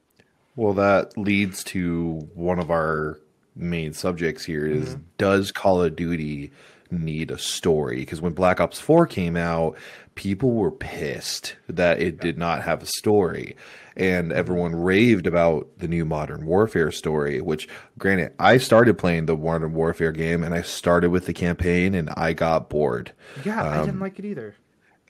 well. 0.55 0.73
That 0.73 1.17
leads 1.17 1.63
to 1.65 2.29
one 2.35 2.59
of 2.59 2.69
our 2.69 3.19
main 3.55 3.93
subjects 3.93 4.43
here: 4.43 4.65
is 4.65 4.89
Mm-hmm. 4.89 5.01
does 5.17 5.51
Call 5.53 5.81
of 5.81 5.95
Duty 5.95 6.51
need 6.91 7.31
a 7.31 7.37
story? 7.37 7.97
Because 7.97 8.21
when 8.21 8.33
Black 8.33 8.59
Ops 8.59 8.79
Four 8.79 9.07
came 9.07 9.35
out, 9.37 9.77
people 10.15 10.51
were 10.51 10.71
pissed 10.71 11.55
that 11.67 12.01
it 12.01 12.19
did 12.19 12.37
not 12.37 12.61
have 12.63 12.83
a 12.83 12.85
story, 12.85 13.55
and 13.95 14.31
everyone 14.33 14.75
raved 14.75 15.27
about 15.27 15.67
the 15.77 15.87
new 15.87 16.05
Modern 16.05 16.45
Warfare 16.45 16.91
story. 16.91 17.41
Which, 17.41 17.67
granted, 17.97 18.33
I 18.39 18.57
started 18.57 18.97
playing 18.97 19.25
the 19.25 19.35
Modern 19.37 19.73
Warfare 19.73 20.11
game, 20.11 20.43
and 20.43 20.53
I 20.53 20.61
started 20.61 21.09
with 21.11 21.25
the 21.25 21.33
campaign, 21.33 21.95
and 21.95 22.09
I 22.17 22.33
got 22.33 22.69
bored. 22.69 23.11
Yeah, 23.45 23.63
I 23.63 23.77
Um, 23.79 23.85
didn't 23.85 23.99
like 24.01 24.19
it 24.19 24.25
either. 24.25 24.55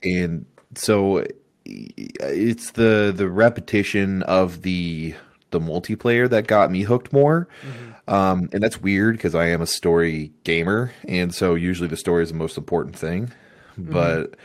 and 0.03 0.45
so 0.75 1.25
it's 1.65 2.71
the 2.71 3.13
the 3.15 3.29
repetition 3.29 4.23
of 4.23 4.61
the 4.63 5.15
the 5.51 5.59
multiplayer 5.59 6.29
that 6.29 6.47
got 6.47 6.71
me 6.71 6.81
hooked 6.81 7.13
more 7.13 7.47
um 8.07 8.49
and 8.53 8.61
that's 8.63 8.81
weird 8.81 9.15
because 9.17 9.35
i 9.35 9.45
am 9.45 9.61
a 9.61 9.67
story 9.67 10.31
gamer 10.43 10.91
and 11.07 11.33
so 11.35 11.55
usually 11.55 11.87
the 11.87 11.97
story 11.97 12.23
is 12.23 12.29
the 12.29 12.35
most 12.35 12.57
important 12.57 12.95
thing 12.95 13.31
but 13.77 14.35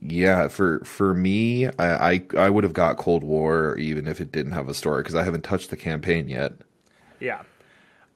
yeah 0.00 0.48
for 0.48 0.80
for 0.84 1.14
me 1.14 1.66
i 1.78 2.12
i, 2.14 2.22
I 2.36 2.50
would 2.50 2.64
have 2.64 2.72
got 2.72 2.96
cold 2.96 3.24
war 3.24 3.76
even 3.78 4.06
if 4.06 4.20
it 4.20 4.32
didn't 4.32 4.52
have 4.52 4.68
a 4.68 4.74
story 4.74 5.02
because 5.02 5.14
i 5.14 5.22
haven't 5.22 5.42
touched 5.44 5.70
the 5.70 5.76
campaign 5.76 6.28
yet 6.28 6.52
Yeah. 7.20 7.42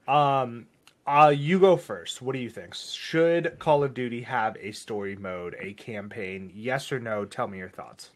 Um 0.07 0.67
uh 1.07 1.33
you 1.35 1.59
go 1.59 1.77
first. 1.79 2.21
What 2.21 2.35
do 2.35 2.39
you 2.39 2.51
think? 2.51 2.75
Should 2.75 3.59
Call 3.59 3.83
of 3.83 3.95
Duty 3.95 4.23
have 4.23 4.59
a 4.61 4.73
story 4.73 5.17
mode, 5.17 5.57
a 5.59 5.73
campaign? 5.73 6.51
Yes 6.55 6.93
or 6.93 7.01
no? 7.01 7.25
Tell 7.25 7.49
me 7.49 7.59
your 7.59 7.71
thoughts. 7.71 8.11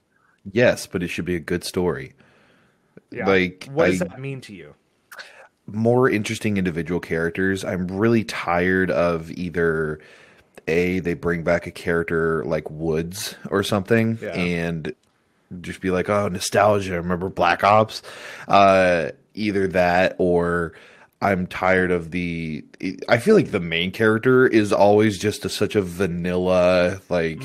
yes 0.53 0.87
but 0.87 1.03
it 1.03 1.09
should 1.09 1.25
be 1.25 1.37
a 1.37 1.41
good 1.41 1.65
story 1.65 2.13
Yeah. 3.13 3.27
Like, 3.27 3.69
what 3.73 3.87
does 3.87 4.03
I- 4.03 4.09
that 4.09 4.21
mean 4.21 4.41
to 4.43 4.55
you? 4.55 4.75
more 5.67 6.11
interesting 6.11 6.57
individual 6.57 6.99
characters. 7.01 7.65
I'm 7.65 7.87
really 7.87 8.25
tired 8.25 8.91
of 8.91 9.31
either 9.31 10.01
a 10.67 10.99
they 10.99 11.15
bring 11.15 11.45
back 11.45 11.67
a 11.69 11.71
character 11.71 12.45
like 12.45 12.69
Woods 12.69 13.37
or 13.49 13.63
something 13.63 14.19
Yeah. 14.21 14.31
and 14.31 14.93
just 15.61 15.81
be 15.81 15.91
like, 15.93 16.09
oh, 16.11 16.27
nostalgia. 16.29 16.95
Remember 17.01 17.29
Black 17.29 17.63
Ops? 17.63 18.03
Uh, 18.49 19.11
either 19.35 19.69
that 19.69 20.17
or 20.19 20.73
I'm 21.21 21.47
tired 21.47 21.93
of 21.93 22.11
the. 22.11 22.65
I 23.09 23.19
feel 23.19 23.37
like 23.37 23.53
the 23.53 23.61
main 23.61 23.93
character 23.93 24.47
is 24.49 24.73
always 24.73 25.17
just 25.17 25.45
a, 25.45 25.49
such 25.49 25.77
a 25.77 25.83
vanilla 25.83 27.01
like 27.09 27.41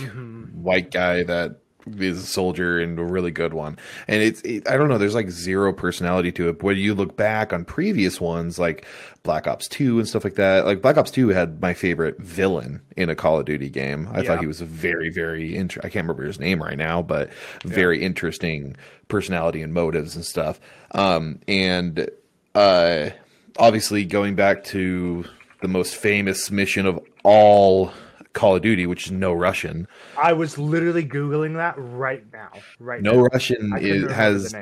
white 0.53 0.89
guy 0.89 1.21
that 1.24 1.57
is 2.00 2.24
a 2.24 2.25
soldier 2.25 2.79
and 2.79 2.98
a 3.00 3.03
really 3.03 3.32
good 3.32 3.53
one. 3.53 3.77
And 4.08 4.22
it's 4.22 4.41
it, 4.41 4.67
I 4.70 4.77
don't 4.77 4.89
know. 4.89 4.98
There's 4.98 5.15
like 5.15 5.29
zero 5.29 5.74
personality 5.74 6.32
to 6.34 6.50
it. 6.50 6.53
But 6.60 6.63
when 6.65 6.77
you 6.77 6.94
look 6.96 7.15
back 7.17 7.53
on 7.53 7.65
previous 7.65 8.20
ones 8.22 8.58
like 8.60 8.86
Black 9.24 9.48
Ops 9.48 9.67
Two 9.67 10.00
and 10.00 10.08
stuff 10.08 10.24
like 10.24 10.36
that, 10.36 10.65
like 10.65 10.82
Black 10.82 10.98
Ops 10.98 11.12
Two 11.12 11.29
had 11.29 11.62
my 11.62 11.74
favorite 11.74 12.17
villain 12.20 12.82
in 12.96 13.10
a 13.10 13.15
Call 13.15 13.39
of 13.39 13.46
Duty 13.46 13.70
game. 13.70 14.08
I 14.12 14.22
Yeah. 14.22 14.24
thought 14.27 14.39
he 14.39 14.48
was 14.48 14.62
a 14.62 14.65
very 14.65 15.10
very 15.10 15.56
int- 15.56 15.77
I 15.79 15.89
can't 15.89 16.06
remember 16.08 16.24
his 16.24 16.39
name 16.39 16.62
right 16.62 16.77
now, 16.77 17.01
but 17.01 17.29
very 17.65 18.01
interesting 18.03 18.75
personality 19.08 19.62
and 19.62 19.74
motives 19.74 20.15
and 20.15 20.25
stuff. 20.25 20.60
Um, 20.91 21.39
and 21.48 22.10
uh, 22.56 23.10
obviously 23.58 24.06
going 24.06 24.36
back 24.36 24.63
to 24.65 25.25
the 25.62 25.67
most 25.67 25.96
famous 25.96 26.51
mission 26.51 26.86
of 26.86 27.00
all 27.24 27.91
Call 28.38 28.56
of 28.56 28.62
Duty, 28.62 28.86
which 28.86 29.08
is 29.08 29.12
No 29.12 29.34
Russian. 29.34 29.88
I 30.17 30.34
was 30.34 30.58
literally 30.58 31.06
googling 31.06 31.56
that 31.56 31.75
right 31.77 32.24
now. 32.32 32.51
Right 32.79 33.01
No 33.01 33.13
now. 33.13 33.22
Russian 33.34 33.74
is, 33.79 34.12
has 34.12 34.56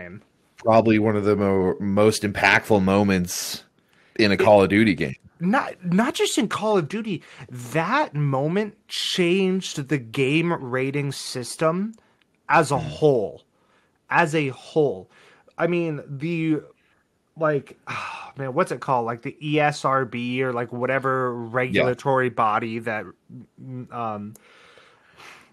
probably 0.58 0.98
one 0.98 1.16
of 1.16 1.26
the 1.26 1.36
mo- 1.36 1.76
most 1.80 2.24
impactful 2.24 2.82
moments 2.82 3.64
in 4.18 4.32
a 4.32 4.38
Call 4.38 4.64
of 4.64 4.70
Duty 4.70 4.96
game. 4.96 5.16
not 5.40 5.74
not 5.84 6.14
just 6.14 6.38
in 6.38 6.48
Call 6.48 6.78
of 6.78 6.88
Duty, 6.88 7.22
that 7.50 8.16
moment 8.16 8.76
changed 8.88 9.90
the 9.90 9.98
game 9.98 10.54
rating 10.54 11.12
system 11.12 11.94
as 12.48 12.72
a 12.72 12.80
hmm. 12.80 12.88
whole. 12.88 13.44
As 14.10 14.34
a 14.34 14.50
whole. 14.50 15.10
I 15.58 15.68
mean, 15.68 16.02
the 16.08 16.62
like 17.38 17.78
ah, 17.88 18.32
man, 18.38 18.54
what's 18.54 18.72
it 18.72 18.80
called? 18.82 19.06
Like 19.06 19.22
the 19.22 19.38
ESRB 19.42 20.40
or 20.42 20.54
like 20.54 20.72
whatever 20.72 21.34
regulatory 21.34 22.30
body 22.30 22.80
that 22.80 23.06
um 23.92 24.34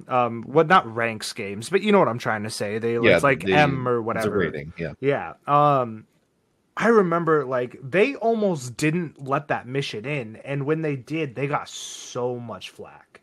um 0.09 0.43
what 0.43 0.67
not 0.67 0.93
ranks 0.93 1.33
games, 1.33 1.71
but 1.71 1.83
you 1.83 1.93
know 1.93 1.99
what 1.99 2.09
I'm 2.09 2.19
trying 2.19 2.43
to 2.45 2.51
say. 2.51 2.79
They 2.79 2.97
it's 2.97 3.23
like 3.25 3.45
the- 3.45 3.55
M 3.55 3.87
or 3.89 4.03
whatever. 4.03 4.39
rating. 4.39 4.73
Yeah. 4.79 4.93
Yeah. 5.01 5.35
Um 5.47 6.07
I 6.77 6.89
remember 6.89 7.45
like 7.45 7.79
they 7.83 8.15
almost 8.17 8.77
didn't 8.77 9.23
let 9.27 9.49
that 9.49 9.67
mission 9.67 10.05
in 10.07 10.37
and 10.37 10.65
when 10.65 10.83
they 10.83 10.97
did, 10.97 11.35
they 11.35 11.47
got 11.47 11.69
so 11.69 12.39
much 12.39 12.71
flack. 12.71 13.21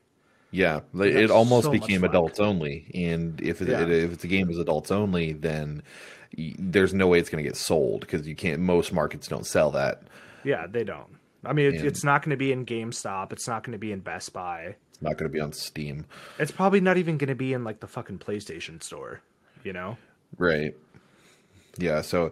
Yeah, 0.52 0.82
got 0.96 1.08
it 1.08 1.30
almost 1.30 1.66
so 1.66 1.72
became 1.72 2.04
adults 2.04 2.40
only, 2.40 2.90
and 2.96 3.40
if 3.40 3.62
it, 3.62 3.68
Yeah. 3.68 3.86
if 3.86 4.18
the 4.18 4.28
game 4.28 4.50
is 4.50 4.58
adults 4.58 4.90
only, 4.90 5.34
then 5.34 5.84
there's 6.58 6.94
no 6.94 7.08
way 7.08 7.20
it's 7.20 7.30
going 7.30 7.44
to 7.44 7.48
get 7.48 7.58
sold 7.58 8.02
because 8.02 8.28
you 8.28 8.36
can't. 8.36 8.60
Most 8.60 8.94
markets 8.94 9.28
don't 9.28 9.46
sell 9.46 9.72
that. 9.72 10.04
Yeah, 10.44 10.68
they 10.68 10.84
don't. 10.84 11.18
I 11.46 11.54
mean, 11.54 11.74
it's, 11.74 12.04
not 12.04 12.22
going 12.22 12.32
to 12.32 12.38
be 12.38 12.52
in 12.52 12.66
GameStop. 12.66 13.32
It's 13.32 13.48
not 13.48 13.64
going 13.64 13.72
to 13.72 13.80
be 13.80 13.94
in 13.94 14.00
Best 14.00 14.34
Buy. 14.34 14.76
It's 14.90 15.02
not 15.02 15.18
going 15.18 15.30
to 15.30 15.34
be 15.34 15.40
on 15.40 15.54
Steam, 15.54 16.06
It's 16.38 16.52
probably 16.52 16.82
not 16.82 16.98
even 16.98 17.18
going 17.18 17.30
to 17.30 17.36
be 17.36 17.54
in 17.54 17.64
like 17.64 17.80
the 17.80 17.88
fucking 17.88 18.20
PlayStation 18.20 18.84
store. 18.84 19.22
You 19.64 19.74
know? 19.74 19.98
right? 20.38 20.76
Yeah. 21.78 22.02
So, 22.02 22.32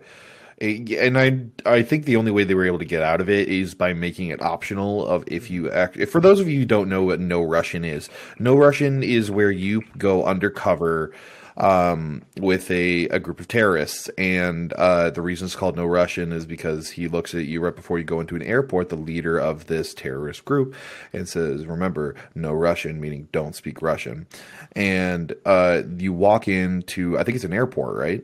and 0.59 1.17
I 1.17 1.45
I 1.65 1.83
think 1.83 2.05
the 2.05 2.15
only 2.15 2.31
way 2.31 2.43
they 2.43 2.55
were 2.55 2.65
able 2.65 2.79
to 2.79 2.85
get 2.85 3.03
out 3.03 3.21
of 3.21 3.29
it 3.29 3.47
is 3.47 3.75
by 3.75 3.93
making 3.93 4.29
it 4.29 4.41
optional. 4.41 5.07
Of 5.07 5.23
if 5.27 5.49
you 5.49 5.71
act, 5.71 5.97
if 5.97 6.11
for 6.11 6.19
those 6.19 6.39
of 6.39 6.49
you 6.49 6.59
who 6.59 6.65
don't 6.65 6.89
know 6.89 7.03
what 7.03 7.19
No 7.19 7.41
Russian 7.43 7.85
is, 7.85 8.09
No 8.39 8.55
Russian 8.55 9.03
is 9.03 9.31
where 9.31 9.51
you 9.51 9.83
go 9.97 10.23
undercover 10.25 11.13
um, 11.57 12.21
with 12.39 12.69
a, 12.69 13.05
a 13.09 13.19
group 13.19 13.39
of 13.39 13.47
terrorists. 13.47 14.09
And 14.17 14.71
uh, 14.73 15.09
the 15.09 15.21
reason 15.21 15.45
it's 15.45 15.55
called 15.55 15.75
No 15.75 15.85
Russian 15.85 16.31
is 16.31 16.45
because 16.45 16.91
he 16.91 17.07
looks 17.07 17.33
at 17.33 17.45
you 17.45 17.61
right 17.61 17.75
before 17.75 17.97
you 17.97 18.03
go 18.03 18.19
into 18.19 18.35
an 18.35 18.43
airport, 18.43 18.89
the 18.89 18.95
leader 18.95 19.37
of 19.37 19.65
this 19.67 19.93
terrorist 19.93 20.45
group, 20.45 20.75
and 21.13 21.27
says, 21.27 21.65
Remember, 21.65 22.15
no 22.35 22.53
Russian, 22.53 23.01
meaning 23.01 23.27
don't 23.31 23.55
speak 23.55 23.81
Russian. 23.81 24.27
And 24.73 25.33
uh, 25.45 25.83
you 25.97 26.13
walk 26.13 26.47
into, 26.47 27.17
I 27.17 27.23
think 27.23 27.35
it's 27.35 27.45
an 27.45 27.53
airport, 27.53 27.95
right? 27.95 28.23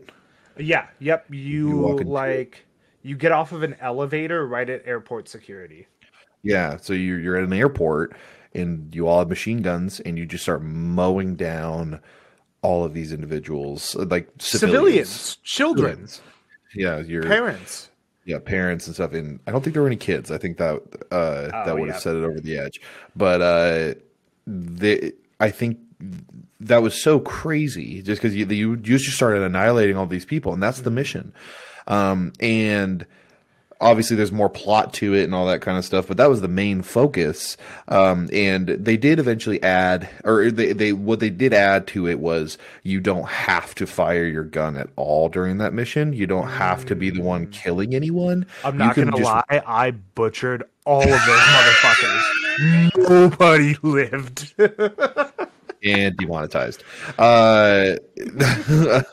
Yeah. 0.58 0.88
Yep. 1.00 1.34
You, 1.34 1.78
walk 1.78 2.02
into- 2.02 2.12
like 2.12 2.66
you 3.02 3.16
get 3.18 3.32
off 3.32 3.52
of 3.52 3.64
an 3.64 3.76
elevator 3.82 4.48
right 4.48 4.70
at 4.70 4.86
airport 4.86 5.28
security. 5.28 5.88
Yeah. 6.44 6.78
So 6.78 6.94
you're, 6.94 7.20
you're 7.20 7.38
at 7.38 7.44
an 7.44 7.54
airport 7.54 8.16
and 8.54 8.94
you 8.94 9.08
all 9.08 9.20
have 9.20 9.30
machine 9.30 9.62
guns 9.64 10.00
and 10.02 10.18
you 10.18 10.26
just 10.26 10.44
start 10.44 10.62
mowing 10.62 11.36
down 11.36 12.00
all 12.64 12.84
of 12.84 12.94
these 12.94 13.14
individuals, 13.14 13.94
like 13.96 14.28
civilians. 14.40 15.10
Civilians, 15.10 15.36
children, 15.44 16.08
Yeah, 16.76 17.00
your 17.00 17.24
parents. 17.24 17.90
yeah 18.26 18.40
parents 18.40 18.88
and 18.88 18.96
stuff 18.96 19.12
and 19.14 19.40
i 19.46 19.52
don't 19.52 19.62
think 19.64 19.74
there 19.74 19.84
were 19.84 19.88
any 19.94 19.98
kids 19.98 20.32
i 20.32 20.38
think 20.38 20.58
that 20.58 20.76
uh 21.12 21.42
that 21.66 21.68
Oh, 21.68 21.76
would 21.76 21.88
yeah. 21.88 21.94
have 21.94 22.02
set 22.02 22.16
it 22.16 22.24
over 22.24 22.40
the 22.40 22.58
edge 22.58 22.80
but 23.18 23.42
uh 23.42 23.94
the 24.48 25.14
i 25.42 25.50
think 25.52 25.78
that 26.62 26.82
was 26.82 27.04
so 27.04 27.20
crazy 27.20 28.02
just 28.02 28.22
because 28.22 28.34
you, 28.36 28.46
you 28.48 28.72
you 28.76 28.98
just 28.98 29.16
started 29.18 29.42
annihilating 29.44 29.98
all 29.98 30.06
these 30.08 30.26
people 30.26 30.54
and 30.54 30.64
that's 30.64 30.82
the 30.82 30.90
mission 30.90 31.34
um 31.88 32.32
and 32.40 33.06
obviously 33.82 34.16
there's 34.16 34.32
more 34.32 34.50
plot 34.50 34.94
to 34.94 35.14
it 35.14 35.24
and 35.24 35.36
all 35.36 35.46
that 35.46 35.62
kind 35.62 35.78
of 35.78 35.86
stuff 35.86 36.08
but 36.08 36.18
that 36.18 36.30
was 36.30 36.42
the 36.42 36.48
main 36.48 36.82
focus 36.82 37.58
um, 37.90 38.30
and 38.32 38.68
they 38.68 38.98
did 38.98 39.20
eventually 39.20 39.62
add 39.64 40.10
or 40.24 40.50
they, 40.52 40.74
they 40.74 40.94
what 40.94 41.20
they 41.20 41.30
did 41.30 41.54
add 41.54 41.86
to 41.88 42.08
it 42.08 42.20
was 42.20 42.58
you 42.84 43.00
don't 43.00 43.28
have 43.28 43.76
to 43.76 43.86
fire 43.86 44.26
your 44.26 44.44
gun 44.44 44.78
at 44.78 44.90
all 44.96 45.30
during 45.30 45.58
that 45.58 45.74
mission 45.74 46.14
you 46.14 46.28
don't 46.28 46.48
have 46.48 46.86
to 46.86 46.96
be 46.96 47.10
the 47.10 47.22
one 47.22 47.48
killing 47.48 47.94
anyone 47.94 48.46
I'm 48.64 48.78
not 48.78 48.96
gonna 48.96 49.12
just- 49.12 49.24
lie, 49.24 49.44
I 49.50 49.92
butchered 49.92 50.64
all 50.86 51.02
of 51.02 51.08
those 51.08 51.20
motherfuckers. 51.20 53.00
Nobody 53.10 53.78
lived. 53.82 54.54
and 55.84 56.18
demonetized. 56.18 56.84
Uh, 57.18 57.96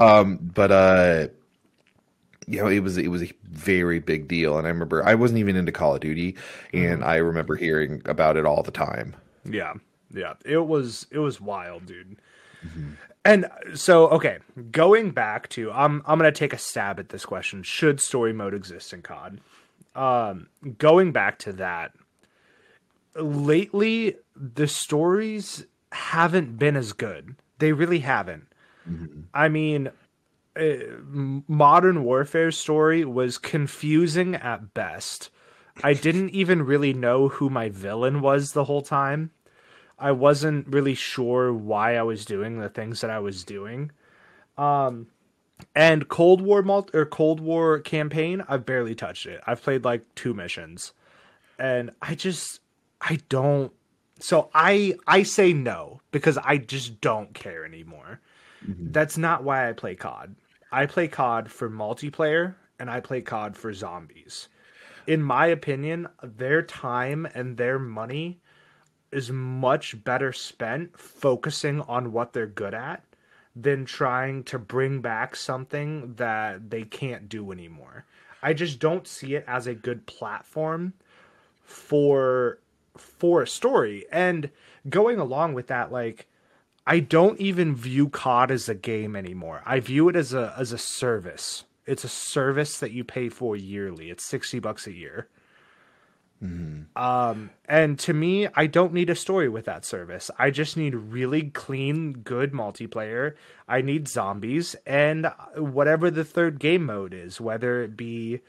um, 0.00 0.38
but 0.54 0.72
uh, 0.72 1.28
you 2.46 2.60
know, 2.60 2.68
it 2.68 2.80
was 2.80 2.98
it 2.98 3.08
was 3.08 3.22
a 3.22 3.32
very 3.44 3.98
big 3.98 4.28
deal, 4.28 4.58
and 4.58 4.66
I 4.66 4.70
remember 4.70 5.04
I 5.04 5.14
wasn't 5.14 5.38
even 5.38 5.56
into 5.56 5.72
Call 5.72 5.94
of 5.94 6.00
Duty, 6.00 6.36
and 6.72 7.00
mm-hmm. 7.00 7.08
I 7.08 7.16
remember 7.16 7.56
hearing 7.56 8.02
about 8.04 8.36
it 8.36 8.46
all 8.46 8.62
the 8.62 8.70
time. 8.70 9.14
Yeah, 9.44 9.74
yeah. 10.12 10.34
It 10.44 10.66
was 10.66 11.06
it 11.10 11.18
was 11.18 11.40
wild, 11.40 11.86
dude. 11.86 12.16
Mm-hmm. 12.66 12.92
And 13.26 13.46
so, 13.74 14.08
okay, 14.08 14.38
going 14.70 15.10
back 15.12 15.48
to 15.50 15.72
I'm 15.72 16.02
I'm 16.06 16.18
gonna 16.18 16.32
take 16.32 16.52
a 16.52 16.58
stab 16.58 16.98
at 16.98 17.08
this 17.08 17.24
question. 17.24 17.62
Should 17.62 18.00
story 18.00 18.32
mode 18.32 18.54
exist 18.54 18.92
in 18.92 19.02
COD? 19.02 19.40
Um, 19.94 20.48
going 20.78 21.12
back 21.12 21.38
to 21.40 21.52
that, 21.54 21.92
lately 23.14 24.16
the 24.36 24.66
stories 24.66 25.64
haven't 25.92 26.58
been 26.58 26.76
as 26.76 26.92
good. 26.92 27.36
They 27.58 27.72
really 27.72 28.00
haven't. 28.00 28.48
Mm-hmm. 28.88 29.20
I 29.32 29.48
mean, 29.48 29.90
Modern 30.56 32.04
warfare 32.04 32.52
story 32.52 33.04
was 33.04 33.38
confusing 33.38 34.34
at 34.36 34.72
best. 34.74 35.30
I 35.82 35.94
didn't 35.94 36.30
even 36.30 36.62
really 36.62 36.92
know 36.92 37.28
who 37.28 37.50
my 37.50 37.68
villain 37.68 38.20
was 38.20 38.52
the 38.52 38.64
whole 38.64 38.82
time. 38.82 39.30
I 39.98 40.12
wasn't 40.12 40.68
really 40.68 40.94
sure 40.94 41.52
why 41.52 41.96
I 41.96 42.02
was 42.02 42.24
doing 42.24 42.58
the 42.58 42.68
things 42.68 43.00
that 43.00 43.10
I 43.10 43.18
was 43.18 43.44
doing. 43.44 43.90
Um, 44.56 45.08
and 45.74 46.08
Cold 46.08 46.40
War 46.40 46.62
multi- 46.62 46.96
or 46.96 47.06
Cold 47.06 47.40
War 47.40 47.80
campaign, 47.80 48.44
I've 48.48 48.66
barely 48.66 48.94
touched 48.94 49.26
it. 49.26 49.40
I've 49.46 49.62
played 49.62 49.84
like 49.84 50.02
two 50.14 50.34
missions, 50.34 50.92
and 51.58 51.90
I 52.02 52.14
just 52.14 52.60
I 53.00 53.18
don't. 53.28 53.72
So 54.20 54.50
I 54.54 54.94
I 55.06 55.22
say 55.24 55.52
no 55.52 56.00
because 56.10 56.38
I 56.38 56.58
just 56.58 57.00
don't 57.00 57.34
care 57.34 57.64
anymore. 57.64 58.20
That's 58.92 59.18
not 59.18 59.44
why 59.44 59.68
I 59.68 59.72
play 59.72 59.94
COD. 59.94 60.34
I 60.74 60.86
play 60.86 61.06
COD 61.06 61.52
for 61.52 61.70
multiplayer 61.70 62.56
and 62.80 62.90
I 62.90 62.98
play 62.98 63.20
COD 63.20 63.56
for 63.56 63.72
zombies. 63.72 64.48
In 65.06 65.22
my 65.22 65.46
opinion, 65.46 66.08
their 66.20 66.62
time 66.62 67.28
and 67.32 67.56
their 67.56 67.78
money 67.78 68.40
is 69.12 69.30
much 69.30 70.02
better 70.02 70.32
spent 70.32 70.98
focusing 70.98 71.80
on 71.82 72.10
what 72.10 72.32
they're 72.32 72.48
good 72.48 72.74
at 72.74 73.04
than 73.54 73.84
trying 73.84 74.42
to 74.44 74.58
bring 74.58 75.00
back 75.00 75.36
something 75.36 76.12
that 76.14 76.70
they 76.70 76.82
can't 76.82 77.28
do 77.28 77.52
anymore. 77.52 78.04
I 78.42 78.52
just 78.52 78.80
don't 78.80 79.06
see 79.06 79.36
it 79.36 79.44
as 79.46 79.68
a 79.68 79.76
good 79.76 80.04
platform 80.06 80.92
for 81.62 82.58
for 82.96 83.42
a 83.42 83.46
story. 83.46 84.06
And 84.10 84.50
going 84.88 85.20
along 85.20 85.54
with 85.54 85.68
that, 85.68 85.92
like 85.92 86.26
I 86.86 87.00
don't 87.00 87.40
even 87.40 87.74
view 87.74 88.08
COD 88.08 88.50
as 88.50 88.68
a 88.68 88.74
game 88.74 89.16
anymore. 89.16 89.62
I 89.64 89.80
view 89.80 90.08
it 90.08 90.16
as 90.16 90.34
a 90.34 90.54
as 90.58 90.72
a 90.72 90.78
service. 90.78 91.64
It's 91.86 92.04
a 92.04 92.08
service 92.08 92.78
that 92.78 92.92
you 92.92 93.04
pay 93.04 93.28
for 93.28 93.56
yearly. 93.56 94.10
It's 94.10 94.24
sixty 94.24 94.58
bucks 94.58 94.86
a 94.86 94.92
year. 94.92 95.28
Um, 96.96 97.50
and 97.68 97.98
to 98.00 98.12
me, 98.12 98.48
I 98.54 98.66
don't 98.66 98.92
need 98.92 99.08
a 99.08 99.14
story 99.14 99.48
with 99.48 99.64
that 99.64 99.84
service. 99.84 100.30
I 100.38 100.50
just 100.50 100.76
need 100.76 100.94
really 100.94 101.44
clean, 101.50 102.12
good 102.12 102.52
multiplayer. 102.52 103.34
I 103.66 103.80
need 103.80 104.08
zombies 104.08 104.76
and 104.86 105.26
whatever 105.56 106.10
the 106.10 106.24
third 106.24 106.58
game 106.58 106.84
mode 106.84 107.14
is, 107.14 107.40
whether 107.40 107.82
it 107.82 107.96
be, 107.96 108.40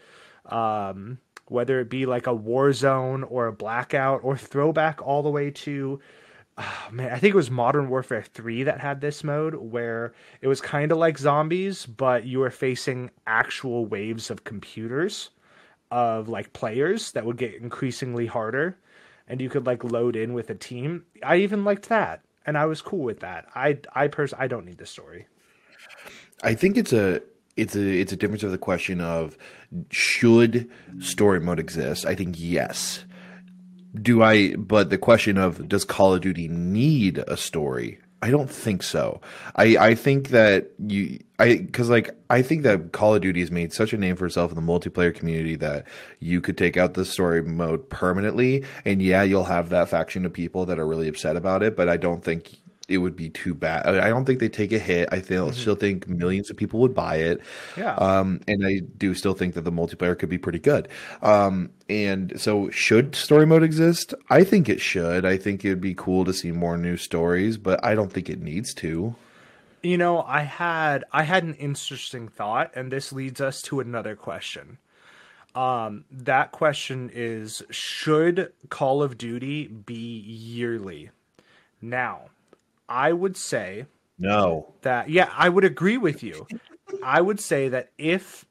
um, 0.46 1.20
whether 1.48 1.80
it 1.80 1.90
be 1.90 2.06
like 2.06 2.28
a 2.28 2.34
war 2.34 2.74
zone 2.74 3.24
or 3.24 3.48
a 3.48 3.54
blackout 3.54 4.22
or 4.24 4.36
throwback 4.38 5.02
all 5.02 5.24
the 5.24 5.30
way 5.30 5.52
to, 5.52 6.02
oh, 6.58 6.88
man, 6.92 7.12
I 7.12 7.20
think 7.20 7.34
it 7.34 7.38
was 7.38 7.52
Modern 7.52 7.90
Warfare 7.90 8.24
3 8.24 8.64
that 8.64 8.80
had 8.80 9.02
this 9.02 9.24
mode 9.24 9.56
where 9.56 10.14
it 10.42 10.48
was 10.48 10.62
kind 10.62 10.92
of 10.92 10.98
like 10.98 11.18
zombies, 11.18 11.86
but 11.86 12.26
you 12.26 12.40
were 12.40 12.52
facing 12.52 13.12
actual 13.28 13.86
waves 13.86 14.30
of 14.30 14.44
computers 14.44 15.30
of 15.92 16.30
like 16.30 16.54
players 16.54 17.12
that 17.12 17.26
would 17.26 17.38
get 17.38 17.54
increasingly 17.56 18.26
harder 18.26 18.78
and 19.28 19.42
you 19.42 19.50
could 19.50 19.66
like 19.66 19.84
load 19.84 20.16
in 20.16 20.34
with 20.34 20.50
a 20.50 20.56
team. 20.56 21.06
I 21.24 21.38
even 21.38 21.64
liked 21.64 21.90
that 21.90 22.22
and 22.46 22.58
I 22.58 22.66
was 22.66 22.82
cool 22.82 23.00
with 23.00 23.20
that. 23.22 23.48
I 23.56 23.80
I 23.94 24.08
pers- 24.08 24.34
I 24.38 24.48
don't 24.48 24.66
need 24.66 24.78
the 24.78 24.86
story. 24.86 25.28
I 26.44 26.54
think 26.54 26.78
it's 26.78 26.94
a 26.94 27.22
it's 27.58 27.76
a 27.76 27.82
it's 27.82 28.12
a 28.12 28.16
difference 28.16 28.44
of 28.44 28.52
the 28.52 28.58
question 28.58 29.02
of 29.02 29.38
should 29.90 30.70
story 31.00 31.40
mode 31.40 31.60
exist. 31.60 32.06
I 32.06 32.16
think 32.16 32.36
yes. 32.38 33.06
Do 34.02 34.24
I? 34.24 34.56
But 34.56 34.90
the 34.90 34.98
question 34.98 35.38
of 35.38 35.68
does 35.68 35.86
Call 35.86 36.14
of 36.14 36.22
Duty 36.22 36.48
need 36.48 37.20
a 37.20 37.38
story? 37.38 38.00
I 38.22 38.32
don't 38.32 38.50
think 38.50 38.82
so. 38.82 39.22
I 39.56 39.78
I 39.78 39.96
think 39.96 40.30
that 40.30 40.72
you 40.80 41.20
I 41.38 41.58
because 41.58 41.90
like 41.90 42.10
I 42.30 42.42
think 42.42 42.64
that 42.64 42.92
Call 42.92 43.14
of 43.14 43.22
Duty 43.22 43.40
has 43.42 43.52
made 43.52 43.72
such 43.72 43.94
a 43.94 43.98
name 43.98 44.16
for 44.16 44.26
itself 44.26 44.52
in 44.52 44.56
the 44.56 44.62
multiplayer 44.62 45.14
community 45.14 45.56
that 45.58 45.86
you 46.20 46.42
could 46.42 46.58
take 46.58 46.76
out 46.76 46.96
the 46.96 47.06
story 47.06 47.44
mode 47.44 47.88
permanently, 47.90 48.64
and 48.84 49.02
yeah, 49.02 49.22
you'll 49.22 49.44
have 49.44 49.70
that 49.70 49.90
faction 49.90 50.26
of 50.26 50.34
people 50.34 50.66
that 50.66 50.80
are 50.80 50.88
really 50.88 51.08
upset 51.08 51.36
about 51.36 51.62
it. 51.62 51.76
But 51.76 51.88
I 51.88 51.98
don't 51.98 52.24
think 52.24 52.58
it 52.88 53.00
would 53.00 53.16
be 53.16 53.30
too 53.30 53.54
bad. 53.54 53.88
I 53.88 54.10
don't 54.10 54.26
think 54.26 54.40
they 54.40 54.50
take 54.50 54.72
a 54.72 54.80
hit. 54.80 55.10
I 55.12 55.20
feel, 55.20 55.52
still 55.54 55.76
think 55.76 56.08
millions 56.08 56.50
of 56.50 56.58
people 56.58 56.80
would 56.82 56.94
buy 56.94 57.18
it. 57.18 57.42
Yeah. 57.76 57.96
Um, 57.96 58.42
and 58.48 58.66
I 58.66 58.82
do 58.98 59.14
still 59.16 59.34
think 59.34 59.56
that 59.56 59.62
the 59.62 59.72
multiplayer 59.72 60.18
could 60.18 60.30
be 60.30 60.38
pretty 60.38 60.60
good. 60.60 60.88
Um, 61.22 61.72
and 61.90 62.40
so 62.40 62.70
should 62.70 63.16
story 63.16 63.46
mode 63.46 63.64
exist? 63.64 64.14
I 64.30 64.44
think 64.44 64.70
it 64.70 64.82
should. 64.82 65.26
I 65.26 65.38
think 65.38 65.66
it'd 65.66 65.82
be 65.82 65.96
cool 65.96 66.26
to 66.26 66.34
see 66.34 66.52
more 66.52 66.78
new 66.78 66.98
stories, 66.98 67.58
but 67.58 67.84
I 67.84 67.96
don't 67.96 68.12
think 68.12 68.30
it 68.30 68.40
needs 68.40 68.74
to. 68.76 69.16
You 69.82 69.98
know, 69.98 70.22
I 70.24 70.42
had 70.42 71.06
I 71.12 71.24
had 71.24 71.44
an 71.44 71.56
interesting 71.56 72.28
thought 72.28 72.72
and 72.76 72.92
this 72.92 73.12
leads 73.14 73.42
us 73.42 73.62
to 73.64 73.80
another 73.80 74.16
question. 74.16 74.78
Um 75.54 76.06
that 76.12 76.52
question 76.52 77.10
is 77.14 77.64
should 77.70 78.52
Call 78.70 79.02
of 79.02 79.18
Duty 79.18 79.68
be 79.68 80.20
yearly? 80.20 81.12
Now, 81.82 82.30
I 82.88 83.12
would 83.14 83.36
say 83.38 83.86
No. 84.18 84.74
that 84.82 85.10
yeah 85.10 85.30
i 85.36 85.50
would 85.50 85.64
agree 85.66 85.98
with 85.98 86.24
you 86.24 86.48
i 87.04 87.20
would 87.22 87.40
say 87.40 87.68
that 87.70 87.92
if 87.98 88.46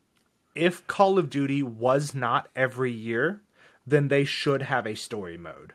if 0.55 0.87
call 0.87 1.19
of 1.19 1.31
duty 1.31 1.63
was 1.63 2.15
not 2.15 2.49
every 2.55 2.93
year 2.93 3.41
then 3.87 4.09
they 4.09 4.25
should 4.25 4.63
have 4.63 4.87
a 4.87 4.95
story 4.95 5.37
mode 5.37 5.73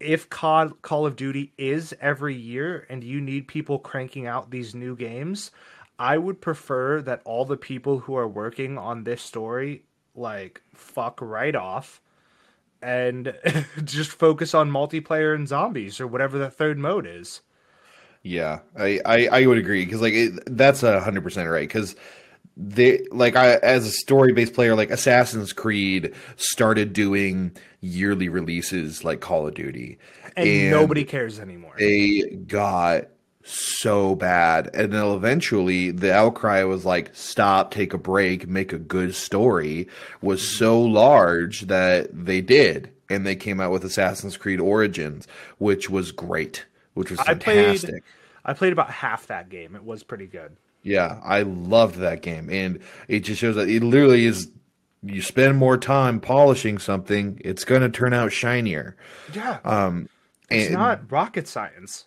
if 0.00 0.30
call, 0.30 0.70
call 0.70 1.06
of 1.06 1.16
duty 1.16 1.52
is 1.58 1.94
every 2.00 2.34
year 2.36 2.86
and 2.88 3.02
you 3.02 3.20
need 3.20 3.48
people 3.48 3.78
cranking 3.78 4.26
out 4.26 4.50
these 4.50 4.74
new 4.74 4.94
games 4.96 5.50
i 5.98 6.16
would 6.16 6.40
prefer 6.40 7.02
that 7.02 7.20
all 7.24 7.44
the 7.44 7.56
people 7.56 7.98
who 8.00 8.16
are 8.16 8.28
working 8.28 8.78
on 8.78 9.04
this 9.04 9.20
story 9.22 9.82
like 10.14 10.62
fuck 10.74 11.18
right 11.20 11.56
off 11.56 12.00
and 12.82 13.34
just 13.84 14.10
focus 14.10 14.54
on 14.54 14.70
multiplayer 14.70 15.34
and 15.34 15.48
zombies 15.48 16.00
or 16.00 16.06
whatever 16.06 16.38
the 16.38 16.50
third 16.50 16.78
mode 16.78 17.06
is. 17.06 17.40
Yeah, 18.22 18.60
I, 18.76 19.00
I, 19.04 19.28
I 19.28 19.46
would 19.46 19.58
agree 19.58 19.84
because 19.84 20.00
like 20.00 20.14
it, 20.14 20.40
that's 20.46 20.82
a 20.82 21.00
hundred 21.00 21.22
percent 21.22 21.48
right 21.48 21.68
because 21.68 21.94
they 22.56 23.06
like 23.10 23.36
I 23.36 23.54
as 23.56 23.86
a 23.86 23.90
story 23.90 24.32
based 24.32 24.54
player 24.54 24.74
like 24.74 24.90
Assassin's 24.90 25.52
Creed 25.52 26.12
started 26.36 26.92
doing 26.92 27.56
yearly 27.80 28.28
releases 28.28 29.04
like 29.04 29.20
Call 29.20 29.46
of 29.46 29.54
Duty. 29.54 29.98
And, 30.36 30.70
nobody 30.70 31.04
cares 31.04 31.38
anymore. 31.40 31.74
they 31.78 32.22
got 32.46 33.08
so 33.50 34.14
bad 34.14 34.68
and 34.74 34.92
then 34.92 35.04
eventually 35.06 35.90
the 35.90 36.12
outcry 36.12 36.62
was 36.64 36.84
like 36.84 37.10
stop 37.14 37.70
take 37.70 37.94
a 37.94 37.98
break 37.98 38.46
make 38.46 38.72
a 38.72 38.78
good 38.78 39.14
story 39.14 39.88
was 40.20 40.46
so 40.56 40.80
large 40.80 41.62
that 41.62 42.08
they 42.12 42.40
did 42.40 42.90
and 43.08 43.26
they 43.26 43.34
came 43.34 43.58
out 43.60 43.70
with 43.72 43.84
Assassin's 43.84 44.36
Creed 44.36 44.60
Origins 44.60 45.26
which 45.58 45.88
was 45.88 46.12
great 46.12 46.66
which 46.94 47.10
was 47.10 47.18
I 47.20 47.34
played- 47.34 47.64
fantastic 47.80 48.04
I 48.44 48.52
played 48.54 48.72
about 48.72 48.90
half 48.90 49.26
that 49.26 49.50
game. 49.50 49.74
It 49.74 49.84
was 49.84 50.02
pretty 50.02 50.24
good. 50.26 50.56
Yeah, 50.82 51.20
I 51.22 51.42
loved 51.42 51.96
that 51.96 52.22
game, 52.22 52.48
and 52.48 52.78
it 53.06 53.20
just 53.20 53.40
shows 53.42 53.56
that 53.56 53.68
it 53.68 53.82
literally 53.82 54.24
is. 54.24 54.50
You 55.02 55.20
spend 55.20 55.58
more 55.58 55.76
time 55.76 56.18
polishing 56.18 56.78
something, 56.78 57.42
it's 57.44 57.64
going 57.64 57.82
to 57.82 57.90
turn 57.90 58.14
out 58.14 58.32
shinier. 58.32 58.96
Yeah, 59.34 59.58
Um, 59.66 60.08
it's 60.50 60.66
and 60.68 60.74
not 60.76 61.12
rocket 61.12 61.46
science. 61.46 62.06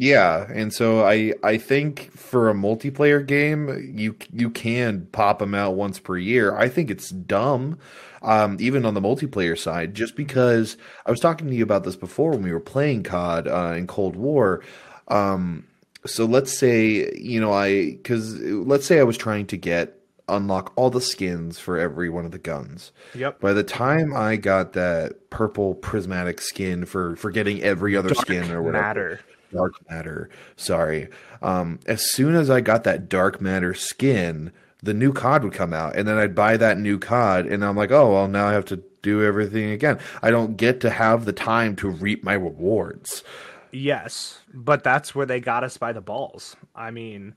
Yeah, 0.00 0.46
and 0.54 0.72
so 0.72 1.04
I 1.04 1.34
I 1.42 1.58
think 1.58 2.12
for 2.12 2.48
a 2.48 2.54
multiplayer 2.54 3.26
game, 3.26 3.92
you 3.96 4.14
you 4.32 4.48
can 4.48 5.06
pop 5.10 5.40
them 5.40 5.56
out 5.56 5.74
once 5.74 5.98
per 5.98 6.16
year. 6.16 6.56
I 6.56 6.68
think 6.68 6.88
it's 6.88 7.10
dumb, 7.10 7.80
um, 8.22 8.56
even 8.60 8.86
on 8.86 8.94
the 8.94 9.00
multiplayer 9.00 9.58
side, 9.58 9.94
just 9.94 10.14
because 10.14 10.76
I 11.04 11.10
was 11.10 11.18
talking 11.18 11.48
to 11.48 11.54
you 11.54 11.64
about 11.64 11.82
this 11.82 11.96
before 11.96 12.30
when 12.30 12.42
we 12.42 12.52
were 12.52 12.60
playing 12.60 13.02
COD 13.02 13.48
uh, 13.48 13.74
in 13.76 13.88
Cold 13.88 14.14
War. 14.14 14.62
Um, 15.08 15.66
so 16.06 16.26
let's 16.26 16.56
say 16.56 17.12
you 17.16 17.40
know 17.40 17.52
I 17.52 17.90
because 17.90 18.38
let's 18.40 18.86
say 18.86 19.00
I 19.00 19.02
was 19.02 19.16
trying 19.16 19.46
to 19.46 19.56
get 19.56 19.98
unlock 20.28 20.72
all 20.76 20.90
the 20.90 21.00
skins 21.00 21.58
for 21.58 21.76
every 21.76 22.08
one 22.08 22.24
of 22.24 22.30
the 22.30 22.38
guns. 22.38 22.92
Yep. 23.16 23.40
By 23.40 23.52
the 23.52 23.64
time 23.64 24.14
I 24.14 24.36
got 24.36 24.74
that 24.74 25.28
purple 25.30 25.74
prismatic 25.74 26.40
skin 26.40 26.84
for 26.84 27.16
for 27.16 27.32
getting 27.32 27.64
every 27.64 27.96
other 27.96 28.10
Dark 28.10 28.20
skin 28.20 28.52
or 28.52 28.62
whatever. 28.62 28.84
matter. 28.84 29.20
Dark 29.52 29.74
matter. 29.90 30.28
Sorry. 30.56 31.08
Um, 31.42 31.80
as 31.86 32.10
soon 32.10 32.34
as 32.34 32.50
I 32.50 32.60
got 32.60 32.84
that 32.84 33.08
dark 33.08 33.40
matter 33.40 33.74
skin, 33.74 34.52
the 34.82 34.94
new 34.94 35.12
COD 35.12 35.44
would 35.44 35.52
come 35.52 35.72
out, 35.72 35.96
and 35.96 36.06
then 36.06 36.18
I'd 36.18 36.34
buy 36.34 36.56
that 36.56 36.78
new 36.78 36.98
COD, 36.98 37.46
and 37.46 37.64
I'm 37.64 37.76
like, 37.76 37.90
oh 37.90 38.12
well, 38.12 38.28
now 38.28 38.46
I 38.46 38.52
have 38.52 38.66
to 38.66 38.82
do 39.02 39.24
everything 39.24 39.70
again. 39.70 39.98
I 40.22 40.30
don't 40.30 40.56
get 40.56 40.80
to 40.80 40.90
have 40.90 41.24
the 41.24 41.32
time 41.32 41.76
to 41.76 41.88
reap 41.88 42.22
my 42.22 42.34
rewards. 42.34 43.24
Yes, 43.72 44.40
but 44.52 44.82
that's 44.82 45.14
where 45.14 45.26
they 45.26 45.40
got 45.40 45.64
us 45.64 45.76
by 45.76 45.92
the 45.92 46.00
balls. 46.00 46.56
I 46.74 46.90
mean, 46.90 47.34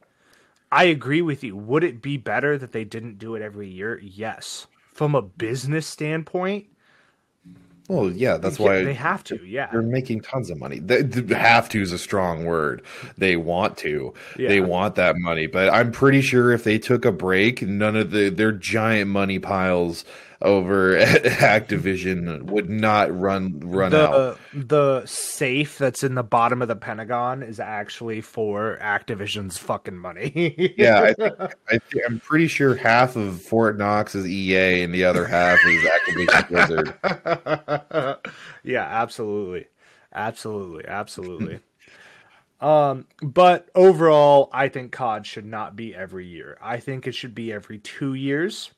I 0.72 0.86
agree 0.86 1.22
with 1.22 1.44
you. 1.44 1.56
Would 1.56 1.84
it 1.84 2.02
be 2.02 2.18
better 2.18 2.58
that 2.58 2.72
they 2.72 2.84
didn't 2.84 3.20
do 3.20 3.36
it 3.36 3.42
every 3.42 3.70
year? 3.70 4.00
Yes. 4.00 4.68
From 4.94 5.16
a 5.16 5.22
business 5.22 5.88
standpoint, 5.88 6.68
Well, 7.92 8.10
yeah, 8.10 8.38
that's 8.38 8.58
yeah, 8.58 8.66
why 8.66 8.84
they 8.86 8.94
have 8.94 9.22
to. 9.26 9.46
Yeah. 9.46 9.68
they're 9.70 9.82
making 9.82 10.22
tons 10.22 10.50
of 10.50 10.58
money. 10.58 10.80
They, 10.80 11.04
have 11.36 11.68
to 11.70 11.82
is 11.82 11.92
a 11.92 11.98
strong 11.98 12.46
word. 12.46 12.82
They 13.18 13.36
want 13.36 13.78
to. 13.80 14.14
They 14.38 14.62
want 14.62 14.96
that 14.96 15.18
money. 15.18 15.46
But 15.46 15.68
I'm 15.74 15.92
pretty 15.92 16.22
sure 16.22 16.54
if 16.54 16.64
they 16.64 16.80
took 16.80 17.04
a 17.04 17.12
break, 17.12 17.62
none 17.62 17.98
of 17.98 18.12
the 18.12 18.30
their 18.30 18.54
giant 18.54 19.12
money 19.12 19.40
piles 19.40 20.06
over 20.42 20.98
at 20.98 21.24
Activision 21.24 22.44
would 22.44 22.70
not 22.70 23.18
run 23.18 23.60
run 23.60 23.94
out. 23.94 24.40
the 24.54 24.66
the 24.66 25.06
safe 25.06 25.78
that's 25.78 26.04
in 26.04 26.16
the 26.16 26.24
bottom 26.24 26.62
of 26.62 26.68
the 26.68 26.76
Pentagon 26.76 27.44
is 27.44 27.60
actually 27.60 28.22
for 28.22 28.78
Activision's 28.82 29.58
fucking 29.58 29.98
money. 29.98 30.74
Yeah, 30.78 31.02
I 31.02 31.14
think, 31.14 31.36
I 31.40 31.78
think 31.78 32.04
I'm 32.06 32.20
pretty 32.20 32.48
sure 32.48 32.76
half 32.76 33.16
of 33.16 33.42
Fort 33.42 33.78
Knox 33.78 34.16
is 34.16 34.28
EA 34.28 34.84
and 34.84 34.94
the 34.94 35.04
other 35.04 35.26
half 35.26 35.60
is 35.66 35.84
Activision 35.84 36.48
Blizzard. 36.50 38.26
yeah, 38.64 38.84
absolutely. 38.84 39.68
Absolutely. 40.14 40.86
Absolutely. 40.88 41.60
um, 42.60 43.08
but 43.22 43.70
overall, 43.76 44.50
I 44.52 44.68
think 44.68 44.92
COD 44.92 45.26
should 45.26 45.46
not 45.46 45.76
be 45.76 45.96
every 45.96 46.28
year. 46.28 46.58
I 46.62 46.80
think 46.80 47.08
it 47.08 47.16
should 47.16 47.36
be 47.36 47.54
every 47.54 47.80
two 47.80 48.14
years. 48.14 48.72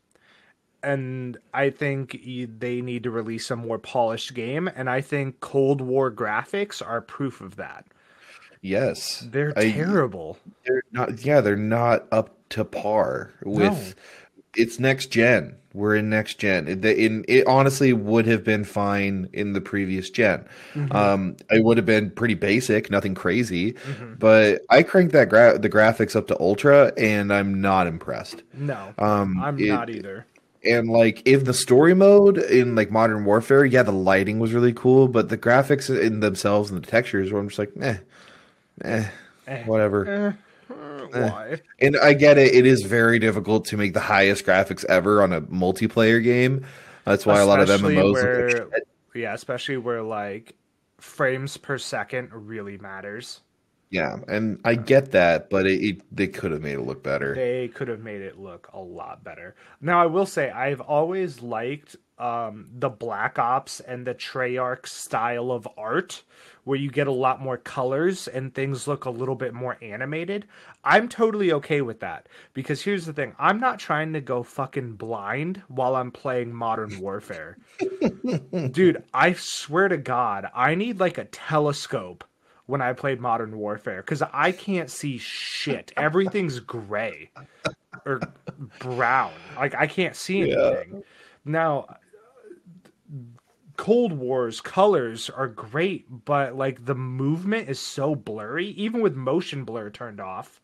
And 0.83 1.37
I 1.53 1.69
think 1.69 2.19
they 2.59 2.81
need 2.81 3.03
to 3.03 3.11
release 3.11 3.49
a 3.49 3.55
more 3.55 3.79
polished 3.79 4.33
game. 4.33 4.67
And 4.75 4.89
I 4.89 5.01
think 5.01 5.39
Cold 5.39 5.79
War 5.81 6.11
graphics 6.11 6.85
are 6.85 7.01
proof 7.01 7.39
of 7.41 7.55
that. 7.55 7.85
Yes, 8.61 9.25
They're 9.29 9.53
I- 9.57 9.71
terrible. 9.71 10.37
They're 10.65 10.83
not. 10.91 11.25
Yeah, 11.25 11.41
they're 11.41 11.55
not 11.55 12.05
up 12.11 12.35
to 12.49 12.63
par 12.63 13.33
with. 13.43 13.63
No. 13.73 14.01
It's 14.55 14.79
next 14.79 15.07
gen. 15.07 15.55
We're 15.73 15.95
in 15.95 16.11
next 16.11 16.35
gen. 16.37 16.67
It, 16.67 16.85
in, 16.85 17.25
it 17.27 17.47
honestly 17.47 17.91
would 17.91 18.27
have 18.27 18.43
been 18.43 18.63
fine 18.63 19.27
in 19.33 19.53
the 19.53 19.61
previous 19.61 20.11
gen. 20.11 20.45
Mm-hmm. 20.75 20.95
Um, 20.95 21.35
it 21.49 21.63
would 21.63 21.77
have 21.77 21.87
been 21.87 22.11
pretty 22.11 22.35
basic, 22.35 22.91
nothing 22.91 23.15
crazy. 23.15 23.73
Mm-hmm. 23.73 24.13
But 24.19 24.61
I 24.69 24.83
cranked 24.83 25.11
that 25.13 25.29
gra- 25.29 25.57
the 25.57 25.69
graphics 25.71 26.15
up 26.15 26.27
to 26.27 26.39
ultra, 26.39 26.93
and 26.97 27.33
I'm 27.33 27.59
not 27.59 27.87
impressed. 27.87 28.43
No, 28.53 28.93
Um, 28.99 29.41
I'm 29.41 29.59
it- 29.59 29.69
not 29.69 29.89
either. 29.89 30.27
And 30.65 30.89
like, 30.89 31.21
if 31.25 31.43
the 31.45 31.53
story 31.53 31.93
mode 31.93 32.37
in 32.37 32.75
like 32.75 32.89
Modern 32.89 33.25
Warfare, 33.25 33.65
yeah, 33.65 33.83
the 33.83 33.91
lighting 33.91 34.39
was 34.39 34.53
really 34.53 34.73
cool, 34.73 35.07
but 35.07 35.29
the 35.29 35.37
graphics 35.37 35.89
in 35.89 36.21
themselves 36.21 36.71
and 36.71 36.81
the 36.81 36.87
textures 36.87 37.31
were 37.31 37.39
I'm 37.39 37.49
just 37.49 37.59
like, 37.59 37.71
eh, 37.81 37.97
eh, 38.83 39.05
Eh. 39.47 39.63
whatever. 39.65 40.35
Eh, 40.71 40.71
why? 41.11 41.61
And 41.79 41.97
I 41.97 42.13
get 42.13 42.37
it; 42.37 42.53
it 42.55 42.65
is 42.65 42.81
very 42.83 43.19
difficult 43.19 43.65
to 43.65 43.77
make 43.77 43.93
the 43.93 43.99
highest 43.99 44.45
graphics 44.45 44.85
ever 44.85 45.21
on 45.21 45.33
a 45.33 45.41
multiplayer 45.41 46.23
game. 46.23 46.65
That's 47.05 47.25
why 47.25 47.39
a 47.39 47.45
lot 47.45 47.59
of 47.59 47.67
MMOs. 47.69 48.13
where- 48.13 48.47
look 48.49 48.71
like 48.71 48.73
shit. 48.73 48.87
Yeah, 49.13 49.33
especially 49.33 49.77
where 49.77 50.01
like 50.01 50.55
frames 50.99 51.57
per 51.57 51.77
second 51.77 52.29
really 52.33 52.77
matters. 52.77 53.41
Yeah, 53.93 54.17
and 54.27 54.59
I 54.65 54.73
get 54.73 55.11
that, 55.11 55.51
but 55.51 55.67
it, 55.67 55.79
it 55.85 56.01
they 56.11 56.25
could 56.25 56.49
have 56.49 56.63
made 56.63 56.73
it 56.73 56.81
look 56.81 57.03
better. 57.03 57.35
They 57.35 57.67
could 57.67 57.87
have 57.89 57.99
made 57.99 58.21
it 58.21 58.39
look 58.39 58.67
a 58.73 58.79
lot 58.79 59.23
better. 59.23 59.53
Now, 59.81 60.01
I 60.01 60.07
will 60.07 60.25
say 60.25 60.49
I've 60.49 60.81
always 60.81 61.43
liked 61.43 61.95
um, 62.17 62.69
the 62.73 62.89
Black 62.89 63.37
Ops 63.37 63.81
and 63.81 64.07
the 64.07 64.15
Treyarch 64.15 64.87
style 64.87 65.51
of 65.51 65.67
art, 65.77 66.23
where 66.63 66.79
you 66.79 66.89
get 66.89 67.05
a 67.05 67.11
lot 67.11 67.39
more 67.39 67.57
colors 67.57 68.27
and 68.27 68.51
things 68.51 68.87
look 68.87 69.05
a 69.05 69.11
little 69.11 69.35
bit 69.35 69.53
more 69.53 69.77
animated. 69.79 70.47
I'm 70.83 71.07
totally 71.07 71.51
okay 71.53 71.81
with 71.81 71.99
that 71.99 72.25
because 72.55 72.81
here's 72.81 73.05
the 73.05 73.13
thing: 73.13 73.35
I'm 73.37 73.59
not 73.59 73.77
trying 73.77 74.11
to 74.13 74.21
go 74.21 74.41
fucking 74.41 74.93
blind 74.93 75.61
while 75.67 75.95
I'm 75.95 76.09
playing 76.09 76.51
Modern 76.51 76.99
Warfare. 76.99 77.59
Dude, 78.71 79.03
I 79.13 79.33
swear 79.33 79.87
to 79.87 79.97
God, 79.97 80.47
I 80.55 80.73
need 80.73 80.99
like 80.99 81.19
a 81.19 81.25
telescope 81.25 82.23
when 82.65 82.81
I 82.81 82.93
played 82.93 83.19
Modern 83.19 83.57
Warfare 83.57 84.01
because 84.01 84.21
I 84.21 84.51
can't 84.51 84.89
see 84.89 85.17
shit. 85.17 85.91
Everything's 85.97 86.59
gray 86.59 87.29
or 88.05 88.21
brown. 88.79 89.31
Like 89.55 89.75
I 89.75 89.87
can't 89.87 90.15
see 90.15 90.41
anything. 90.41 91.03
Now, 91.45 91.97
Cold 93.75 94.13
War's 94.13 94.61
colors 94.61 95.29
are 95.29 95.47
great, 95.47 96.05
but 96.25 96.55
like 96.55 96.85
the 96.85 96.95
movement 96.95 97.69
is 97.69 97.79
so 97.79 98.15
blurry, 98.15 98.67
even 98.67 99.01
with 99.01 99.15
motion 99.15 99.65
blur 99.65 99.89
turned 99.89 100.21
off, 100.21 100.61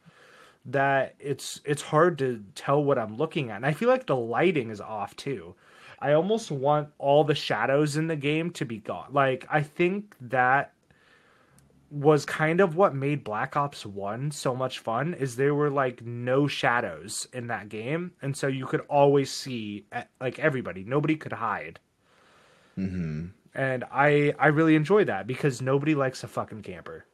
that 0.66 1.16
it's 1.20 1.60
it's 1.66 1.82
hard 1.82 2.18
to 2.20 2.44
tell 2.56 2.84
what 2.84 3.00
I'm 3.00 3.18
looking 3.18 3.50
at. 3.50 3.58
And 3.58 3.66
I 3.66 3.74
feel 3.74 3.90
like 3.90 4.06
the 4.06 4.16
lighting 4.16 4.70
is 4.70 4.80
off 4.80 5.16
too. 5.16 5.56
I 6.00 6.14
almost 6.14 6.50
want 6.50 6.90
all 6.98 7.24
the 7.24 7.36
shadows 7.36 7.98
in 7.98 8.08
the 8.08 8.16
game 8.16 8.52
to 8.52 8.64
be 8.64 8.78
gone. 8.78 9.10
Like 9.12 9.46
I 9.50 9.64
think 9.64 10.16
that 10.22 10.74
was 11.92 12.26
kind 12.26 12.62
of 12.62 12.76
what 12.76 12.94
made 12.94 13.24
Black 13.24 13.56
Ops 13.56 13.86
1 13.86 14.32
so 14.32 14.56
much 14.56 14.80
fun 14.80 15.14
is 15.14 15.36
there 15.36 15.56
were 15.56 15.70
like 15.70 16.04
no 16.04 16.48
shadows 16.48 17.28
in 17.34 17.48
that 17.48 17.70
game 17.70 18.12
and 18.22 18.36
so 18.36 18.48
you 18.48 18.66
could 18.66 18.82
always 18.82 19.32
see 19.32 19.86
like 20.22 20.40
everybody 20.40 20.84
nobody 20.84 21.16
could 21.16 21.34
hide 21.34 21.80
hmm 22.76 23.28
and 23.56 23.84
I 23.92 24.34
I 24.38 24.48
really 24.48 24.76
enjoy 24.76 25.06
that 25.06 25.26
because 25.26 25.62
nobody 25.62 25.96
likes 25.96 26.24
a 26.24 26.28
fucking 26.28 26.62
camper 26.62 27.06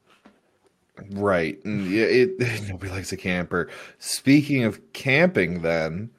Right. 1.12 1.60
Yeah, 1.66 2.06
it 2.06 2.40
nobody 2.70 2.92
likes 2.92 3.12
a 3.12 3.18
camper. 3.18 3.70
Speaking 4.00 4.64
of 4.64 4.80
camping, 4.94 5.62
then 5.62 6.10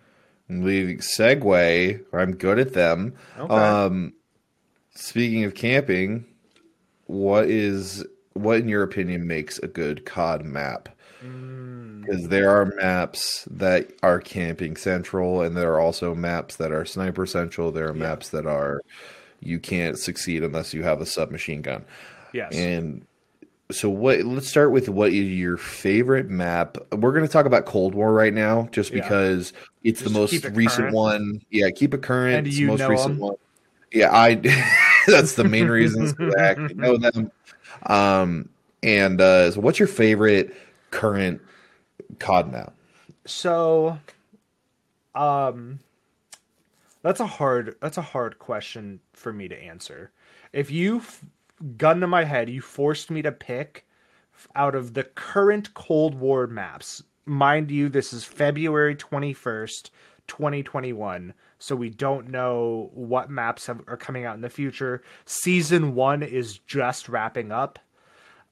leaving 0.48 0.98
segue. 0.98 2.04
I'm 2.12 2.36
good 2.36 2.58
at 2.58 2.74
them. 2.74 3.14
Okay. 3.38 3.54
Um, 3.54 4.12
speaking 4.94 5.44
of 5.44 5.54
camping, 5.54 6.26
what 7.06 7.46
is 7.46 8.04
what 8.36 8.58
in 8.60 8.68
your 8.68 8.82
opinion 8.82 9.26
makes 9.26 9.58
a 9.58 9.66
good 9.68 10.04
COD 10.04 10.44
map? 10.44 10.88
Mm, 11.24 12.02
Because 12.04 12.28
there 12.28 12.50
are 12.50 12.66
maps 12.66 13.46
that 13.50 13.90
are 14.02 14.20
camping 14.20 14.76
central, 14.76 15.42
and 15.42 15.56
there 15.56 15.72
are 15.72 15.80
also 15.80 16.14
maps 16.14 16.56
that 16.56 16.70
are 16.72 16.84
sniper 16.84 17.26
central. 17.26 17.72
There 17.72 17.88
are 17.88 17.94
Yeah. 17.96 18.02
maps 18.02 18.28
that 18.30 18.46
are 18.46 18.80
you 19.40 19.58
can't 19.58 19.98
succeed 19.98 20.42
unless 20.42 20.72
you 20.72 20.82
have 20.82 21.00
a 21.00 21.06
submachine 21.06 21.62
gun. 21.62 21.84
yes 22.32 22.54
And 22.54 23.02
so 23.70 23.90
what 23.90 24.20
let's 24.24 24.48
start 24.48 24.70
with 24.72 24.88
what 24.88 25.12
is 25.12 25.28
your 25.28 25.56
favorite 25.56 26.28
map. 26.30 26.78
We're 26.92 27.12
going 27.12 27.26
to 27.26 27.32
talk 27.32 27.46
about 27.46 27.66
Cold 27.66 27.94
War 27.94 28.12
right 28.12 28.32
now 28.32 28.68
just 28.72 28.92
Yeah. 28.92 29.02
because 29.02 29.52
it's 29.84 30.00
Just 30.00 30.12
the 30.12 30.18
most 30.18 30.32
it 30.32 30.44
recent 30.54 30.82
current. 30.84 30.94
one. 30.94 31.40
Yeah, 31.50 31.70
keep 31.70 31.92
it 31.94 32.02
current. 32.02 32.36
And 32.36 32.46
it's 32.46 32.56
the 32.56 32.66
most 32.66 32.82
recent 32.88 33.10
'em. 33.14 33.18
one. 33.18 33.34
Yeah, 33.92 34.12
I 34.14 34.34
that's 35.06 35.34
the 35.34 35.44
main 35.44 35.68
reasons. 35.68 36.14
I 36.38 36.54
know 36.74 36.96
them. 36.96 37.30
Um 37.86 38.48
and 38.82 39.20
uh 39.20 39.50
so 39.50 39.60
what's 39.60 39.78
your 39.78 39.88
favorite 39.88 40.54
current 40.90 41.40
COD 42.18 42.52
map? 42.52 42.74
So, 43.26 43.98
um, 45.14 45.80
that's 47.02 47.20
a 47.20 47.26
hard 47.26 47.76
that's 47.80 47.98
a 47.98 48.02
hard 48.02 48.38
question 48.38 49.00
for 49.12 49.32
me 49.32 49.48
to 49.48 49.56
answer. 49.60 50.10
If 50.52 50.70
you 50.70 51.02
gun 51.76 52.00
to 52.00 52.06
my 52.06 52.24
head, 52.24 52.48
you 52.50 52.60
forced 52.60 53.10
me 53.10 53.22
to 53.22 53.32
pick 53.32 53.86
out 54.54 54.74
of 54.74 54.94
the 54.94 55.04
current 55.04 55.74
Cold 55.74 56.14
War 56.14 56.46
maps. 56.46 57.02
Mind 57.24 57.70
you, 57.70 57.88
this 57.88 58.12
is 58.12 58.24
February 58.24 58.94
twenty 58.94 59.32
first, 59.32 59.90
twenty 60.26 60.62
twenty 60.62 60.92
one. 60.92 61.34
So 61.58 61.74
we 61.74 61.90
don't 61.90 62.28
know 62.28 62.90
what 62.92 63.30
maps 63.30 63.66
have, 63.66 63.82
are 63.86 63.96
coming 63.96 64.24
out 64.24 64.34
in 64.34 64.42
the 64.42 64.50
future. 64.50 65.02
Season 65.24 65.94
one 65.94 66.22
is 66.22 66.58
just 66.58 67.08
wrapping 67.08 67.50
up. 67.50 67.78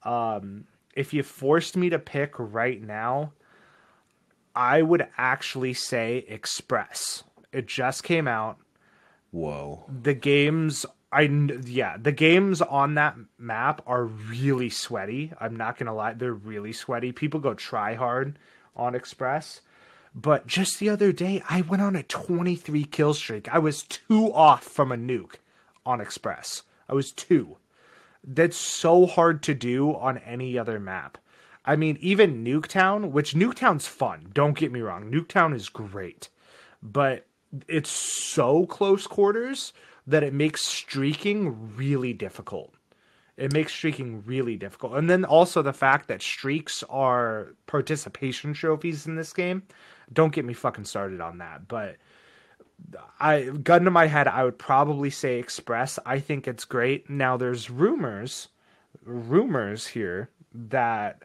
Um, 0.03 0.65
if 0.95 1.13
you 1.13 1.23
forced 1.23 1.77
me 1.77 1.89
to 1.89 1.99
pick 1.99 2.33
right 2.37 2.81
now, 2.81 3.33
I 4.55 4.81
would 4.81 5.07
actually 5.17 5.73
say 5.73 6.25
Express. 6.27 7.23
It 7.51 7.67
just 7.67 8.03
came 8.03 8.27
out. 8.27 8.57
Whoa. 9.31 9.85
The 10.01 10.13
games 10.13 10.85
I 11.11 11.21
yeah, 11.65 11.95
the 11.97 12.11
games 12.11 12.61
on 12.61 12.95
that 12.95 13.15
map 13.37 13.81
are 13.85 14.05
really 14.05 14.69
sweaty. 14.69 15.31
I'm 15.39 15.55
not 15.55 15.77
gonna 15.77 15.93
lie, 15.93 16.13
they're 16.13 16.33
really 16.33 16.73
sweaty. 16.73 17.11
People 17.11 17.39
go 17.39 17.53
try 17.53 17.95
hard 17.95 18.37
on 18.75 18.95
Express. 18.95 19.61
But 20.15 20.47
just 20.47 20.79
the 20.79 20.89
other 20.89 21.11
day, 21.11 21.43
I 21.49 21.61
went 21.61 21.83
on 21.83 21.95
a 21.95 22.03
23 22.03 22.85
kill 22.85 23.13
streak. 23.13 23.53
I 23.53 23.59
was 23.59 23.83
two 23.83 24.31
off 24.33 24.63
from 24.63 24.93
a 24.93 24.97
nuke 24.97 25.35
on 25.85 25.99
Express. 25.99 26.63
I 26.87 26.93
was 26.93 27.11
two. 27.11 27.57
That's 28.23 28.57
so 28.57 29.05
hard 29.05 29.43
to 29.43 29.53
do 29.53 29.93
on 29.93 30.17
any 30.19 30.57
other 30.57 30.79
map. 30.79 31.17
I 31.65 31.75
mean, 31.75 31.97
even 31.99 32.43
Nuketown, 32.43 33.11
which 33.11 33.33
Nuketown's 33.33 33.87
fun. 33.87 34.29
Don't 34.33 34.57
get 34.57 34.71
me 34.71 34.81
wrong. 34.81 35.11
Nuketown 35.11 35.53
is 35.53 35.67
great, 35.67 36.29
but 36.81 37.25
it's 37.67 37.89
so 37.89 38.65
close 38.67 39.07
quarters 39.07 39.73
that 40.07 40.23
it 40.23 40.33
makes 40.33 40.61
streaking 40.61 41.75
really 41.75 42.13
difficult. 42.13 42.73
It 43.37 43.51
makes 43.51 43.73
streaking 43.73 44.23
really 44.25 44.55
difficult. 44.55 44.93
And 44.93 45.09
then 45.09 45.25
also 45.25 45.61
the 45.61 45.73
fact 45.73 46.07
that 46.07 46.21
streaks 46.21 46.83
are 46.89 47.55
participation 47.65 48.53
trophies 48.53 49.07
in 49.07 49.15
this 49.15 49.33
game. 49.33 49.63
Don't 50.11 50.33
get 50.33 50.45
me 50.45 50.53
fucking 50.53 50.85
started 50.85 51.21
on 51.21 51.39
that. 51.39 51.67
But 51.67 51.97
I 53.19 53.43
gun 53.43 53.83
to 53.85 53.91
my 53.91 54.07
head, 54.07 54.27
I 54.27 54.43
would 54.43 54.57
probably 54.57 55.09
say 55.09 55.39
Express. 55.39 55.99
I 56.05 56.19
think 56.19 56.47
it's 56.47 56.65
great. 56.65 57.09
Now 57.09 57.37
there's 57.37 57.69
rumors, 57.69 58.49
rumors 59.03 59.87
here 59.87 60.29
that 60.53 61.23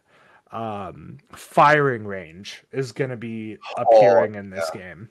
um, 0.53 1.19
firing 1.33 2.07
range 2.07 2.65
is 2.73 2.93
going 2.93 3.11
to 3.11 3.17
be 3.17 3.59
appearing 3.77 4.35
in 4.35 4.51
this 4.51 4.69
game, 4.71 5.09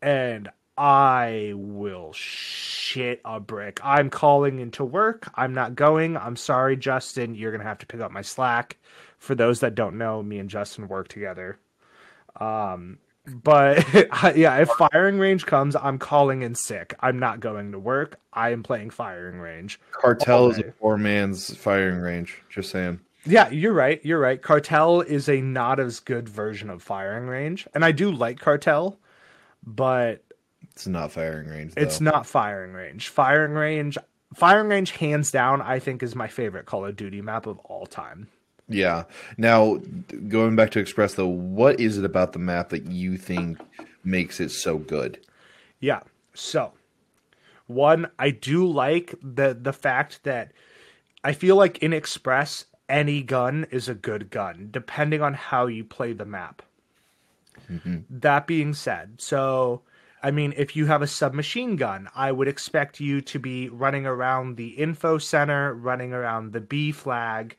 and 0.00 0.48
I 0.78 1.52
will 1.56 2.12
shit 2.14 3.20
a 3.24 3.38
brick. 3.38 3.80
I'm 3.82 4.08
calling 4.08 4.60
into 4.60 4.84
work. 4.84 5.30
I'm 5.34 5.52
not 5.52 5.74
going. 5.74 6.16
I'm 6.16 6.36
sorry, 6.36 6.76
Justin. 6.76 7.34
You're 7.34 7.50
going 7.50 7.60
to 7.60 7.68
have 7.68 7.78
to 7.78 7.86
pick 7.86 8.00
up 8.00 8.12
my 8.12 8.22
slack. 8.22 8.78
For 9.18 9.34
those 9.34 9.60
that 9.60 9.74
don't 9.74 9.98
know, 9.98 10.22
me 10.22 10.38
and 10.38 10.48
Justin 10.48 10.88
work 10.88 11.08
together. 11.08 11.58
Um, 12.36 12.98
but 13.26 13.84
yeah, 14.36 14.56
if 14.58 14.68
firing 14.70 15.18
range 15.18 15.46
comes, 15.46 15.76
I'm 15.76 15.98
calling 15.98 16.42
in 16.42 16.54
sick. 16.54 16.94
I'm 17.00 17.18
not 17.18 17.40
going 17.40 17.72
to 17.72 17.78
work. 17.78 18.18
I 18.32 18.50
am 18.50 18.62
playing 18.62 18.90
firing 18.90 19.38
range. 19.38 19.80
Cartel 19.92 20.50
is 20.50 20.58
a 20.58 20.64
poor 20.64 20.96
man's 20.96 21.54
firing 21.56 22.00
range. 22.00 22.42
Just 22.48 22.70
saying. 22.70 23.00
Yeah, 23.26 23.50
you're 23.50 23.74
right. 23.74 24.00
You're 24.04 24.18
right. 24.18 24.40
Cartel 24.40 25.02
is 25.02 25.28
a 25.28 25.40
not 25.40 25.78
as 25.78 26.00
good 26.00 26.28
version 26.28 26.70
of 26.70 26.82
firing 26.82 27.26
range, 27.26 27.68
and 27.74 27.84
I 27.84 27.92
do 27.92 28.10
like 28.10 28.38
Cartel, 28.38 28.98
but 29.64 30.24
it's 30.70 30.86
not 30.86 31.12
firing 31.12 31.48
range. 31.48 31.74
Though. 31.74 31.82
It's 31.82 32.00
not 32.00 32.26
firing 32.26 32.72
range. 32.72 33.08
Firing 33.08 33.52
range, 33.52 33.98
firing 34.34 34.68
range, 34.68 34.92
hands 34.92 35.30
down, 35.30 35.60
I 35.60 35.78
think 35.78 36.02
is 36.02 36.14
my 36.14 36.28
favorite 36.28 36.64
Call 36.64 36.86
of 36.86 36.96
Duty 36.96 37.20
map 37.20 37.46
of 37.46 37.58
all 37.58 37.86
time. 37.86 38.28
Yeah. 38.70 39.04
Now, 39.36 39.80
going 40.28 40.56
back 40.56 40.70
to 40.70 40.78
Express 40.78 41.14
though, 41.14 41.26
what 41.26 41.78
is 41.80 41.98
it 41.98 42.04
about 42.04 42.32
the 42.32 42.38
map 42.38 42.70
that 42.70 42.86
you 42.86 43.18
think 43.18 43.58
makes 44.04 44.40
it 44.40 44.50
so 44.50 44.78
good? 44.78 45.18
Yeah. 45.80 46.00
So, 46.34 46.72
one, 47.66 48.08
I 48.18 48.30
do 48.30 48.66
like 48.66 49.14
the 49.22 49.58
the 49.60 49.72
fact 49.72 50.22
that 50.22 50.52
I 51.24 51.32
feel 51.32 51.56
like 51.56 51.78
in 51.78 51.92
Express 51.92 52.64
any 52.88 53.22
gun 53.22 53.66
is 53.70 53.88
a 53.88 53.94
good 53.94 54.30
gun, 54.30 54.68
depending 54.70 55.20
on 55.20 55.34
how 55.34 55.66
you 55.66 55.84
play 55.84 56.12
the 56.12 56.24
map. 56.24 56.62
Mm-hmm. 57.70 57.98
That 58.08 58.46
being 58.46 58.72
said, 58.72 59.20
so 59.20 59.82
I 60.22 60.30
mean, 60.30 60.52
if 60.56 60.76
you 60.76 60.86
have 60.86 61.02
a 61.02 61.06
submachine 61.06 61.76
gun, 61.76 62.08
I 62.14 62.30
would 62.30 62.48
expect 62.48 63.00
you 63.00 63.20
to 63.22 63.38
be 63.38 63.68
running 63.68 64.06
around 64.06 64.56
the 64.56 64.68
info 64.68 65.18
center, 65.18 65.74
running 65.74 66.12
around 66.12 66.52
the 66.52 66.60
B 66.60 66.92
flag, 66.92 67.56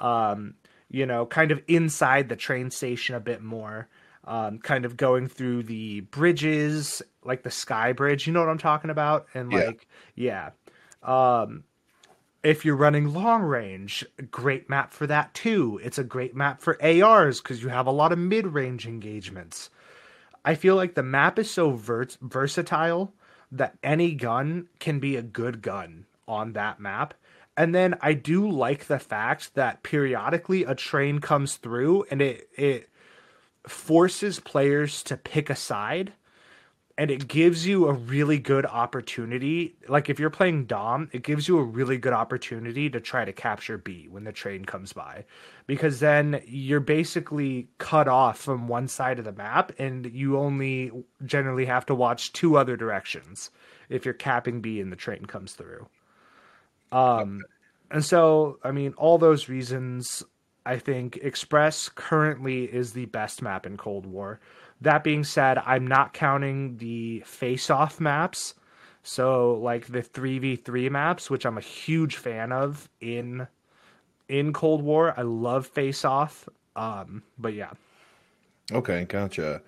um, 0.00 0.54
you 0.88 1.06
know, 1.06 1.26
kind 1.26 1.50
of 1.50 1.62
inside 1.68 2.28
the 2.28 2.36
train 2.36 2.70
station 2.70 3.14
a 3.14 3.20
bit 3.20 3.42
more, 3.42 3.88
um, 4.24 4.58
kind 4.58 4.84
of 4.84 4.96
going 4.96 5.28
through 5.28 5.62
the 5.62 6.00
bridges, 6.00 7.02
like 7.24 7.42
the 7.42 7.50
Sky 7.50 7.92
Bridge. 7.92 8.26
You 8.26 8.32
know 8.32 8.40
what 8.40 8.48
I'm 8.48 8.58
talking 8.58 8.90
about? 8.90 9.26
And 9.34 9.52
like, 9.52 9.86
yeah. 10.14 10.50
yeah. 11.04 11.42
Um, 11.42 11.64
if 12.42 12.64
you're 12.64 12.76
running 12.76 13.12
long 13.12 13.42
range, 13.42 14.04
great 14.30 14.68
map 14.70 14.92
for 14.92 15.06
that 15.06 15.34
too. 15.34 15.80
It's 15.82 15.98
a 15.98 16.04
great 16.04 16.34
map 16.34 16.60
for 16.60 16.82
ARs 16.82 17.40
because 17.40 17.62
you 17.62 17.68
have 17.68 17.86
a 17.86 17.92
lot 17.92 18.12
of 18.12 18.18
mid 18.18 18.46
range 18.46 18.86
engagements. 18.86 19.70
I 20.44 20.54
feel 20.54 20.74
like 20.74 20.94
the 20.94 21.02
map 21.02 21.38
is 21.38 21.50
so 21.50 21.72
ver- 21.72 22.08
versatile 22.22 23.12
that 23.52 23.76
any 23.82 24.14
gun 24.14 24.68
can 24.78 25.00
be 25.00 25.16
a 25.16 25.22
good 25.22 25.60
gun 25.60 26.06
on 26.26 26.52
that 26.54 26.80
map. 26.80 27.14
And 27.60 27.74
then 27.74 27.98
I 28.00 28.14
do 28.14 28.48
like 28.48 28.86
the 28.86 28.98
fact 28.98 29.54
that 29.54 29.82
periodically 29.82 30.64
a 30.64 30.74
train 30.74 31.18
comes 31.18 31.56
through 31.56 32.06
and 32.10 32.22
it 32.22 32.48
it 32.56 32.88
forces 33.66 34.40
players 34.40 35.02
to 35.02 35.18
pick 35.18 35.50
a 35.50 35.54
side 35.54 36.14
and 36.96 37.10
it 37.10 37.28
gives 37.28 37.66
you 37.66 37.86
a 37.86 37.92
really 37.92 38.38
good 38.38 38.64
opportunity. 38.64 39.76
Like 39.88 40.08
if 40.08 40.18
you're 40.18 40.30
playing 40.30 40.64
Dom, 40.64 41.10
it 41.12 41.22
gives 41.22 41.48
you 41.48 41.58
a 41.58 41.62
really 41.62 41.98
good 41.98 42.14
opportunity 42.14 42.88
to 42.88 42.98
try 42.98 43.26
to 43.26 43.32
capture 43.34 43.76
B 43.76 44.08
when 44.08 44.24
the 44.24 44.32
train 44.32 44.64
comes 44.64 44.94
by, 44.94 45.26
because 45.66 46.00
then 46.00 46.42
you're 46.46 46.80
basically 46.80 47.68
cut 47.76 48.08
off 48.08 48.38
from 48.38 48.68
one 48.68 48.88
side 48.88 49.18
of 49.18 49.26
the 49.26 49.32
map, 49.32 49.72
and 49.78 50.06
you 50.06 50.38
only 50.38 50.92
generally 51.26 51.66
have 51.66 51.84
to 51.86 51.94
watch 51.94 52.32
two 52.32 52.56
other 52.56 52.78
directions 52.78 53.50
if 53.90 54.06
you're 54.06 54.14
capping 54.14 54.62
B 54.62 54.80
and 54.80 54.90
the 54.90 54.96
train 54.96 55.26
comes 55.26 55.52
through. 55.52 55.86
Um, 56.92 57.42
and 57.90 58.04
so 58.04 58.58
I 58.64 58.70
mean, 58.70 58.94
all 58.96 59.18
those 59.18 59.48
reasons, 59.48 60.22
I 60.66 60.78
think 60.78 61.18
Express 61.22 61.88
currently 61.88 62.64
is 62.64 62.92
the 62.92 63.06
best 63.06 63.42
map 63.42 63.66
in 63.66 63.76
Cold 63.76 64.06
War 64.06 64.40
that 64.80 65.04
being 65.04 65.24
said, 65.24 65.58
I'm 65.58 65.86
not 65.86 66.14
counting 66.14 66.76
the 66.78 67.20
face-off 67.20 68.00
maps. 68.00 68.54
So 69.02 69.54
like 69.54 69.86
the 69.86 70.02
3v3 70.02 70.90
maps, 70.90 71.30
which 71.30 71.46
I'm 71.46 71.58
a 71.58 71.62
huge 71.62 72.16
fan 72.16 72.52
of 72.52 72.88
in 73.00 73.46
in 74.28 74.52
Cold 74.52 74.82
War. 74.82 75.14
I 75.16 75.22
love 75.22 75.66
face 75.66 76.04
off. 76.04 76.48
Um, 76.76 77.22
but 77.38 77.54
yeah. 77.54 77.70
Okay, 78.72 79.04
gotcha. 79.04 79.62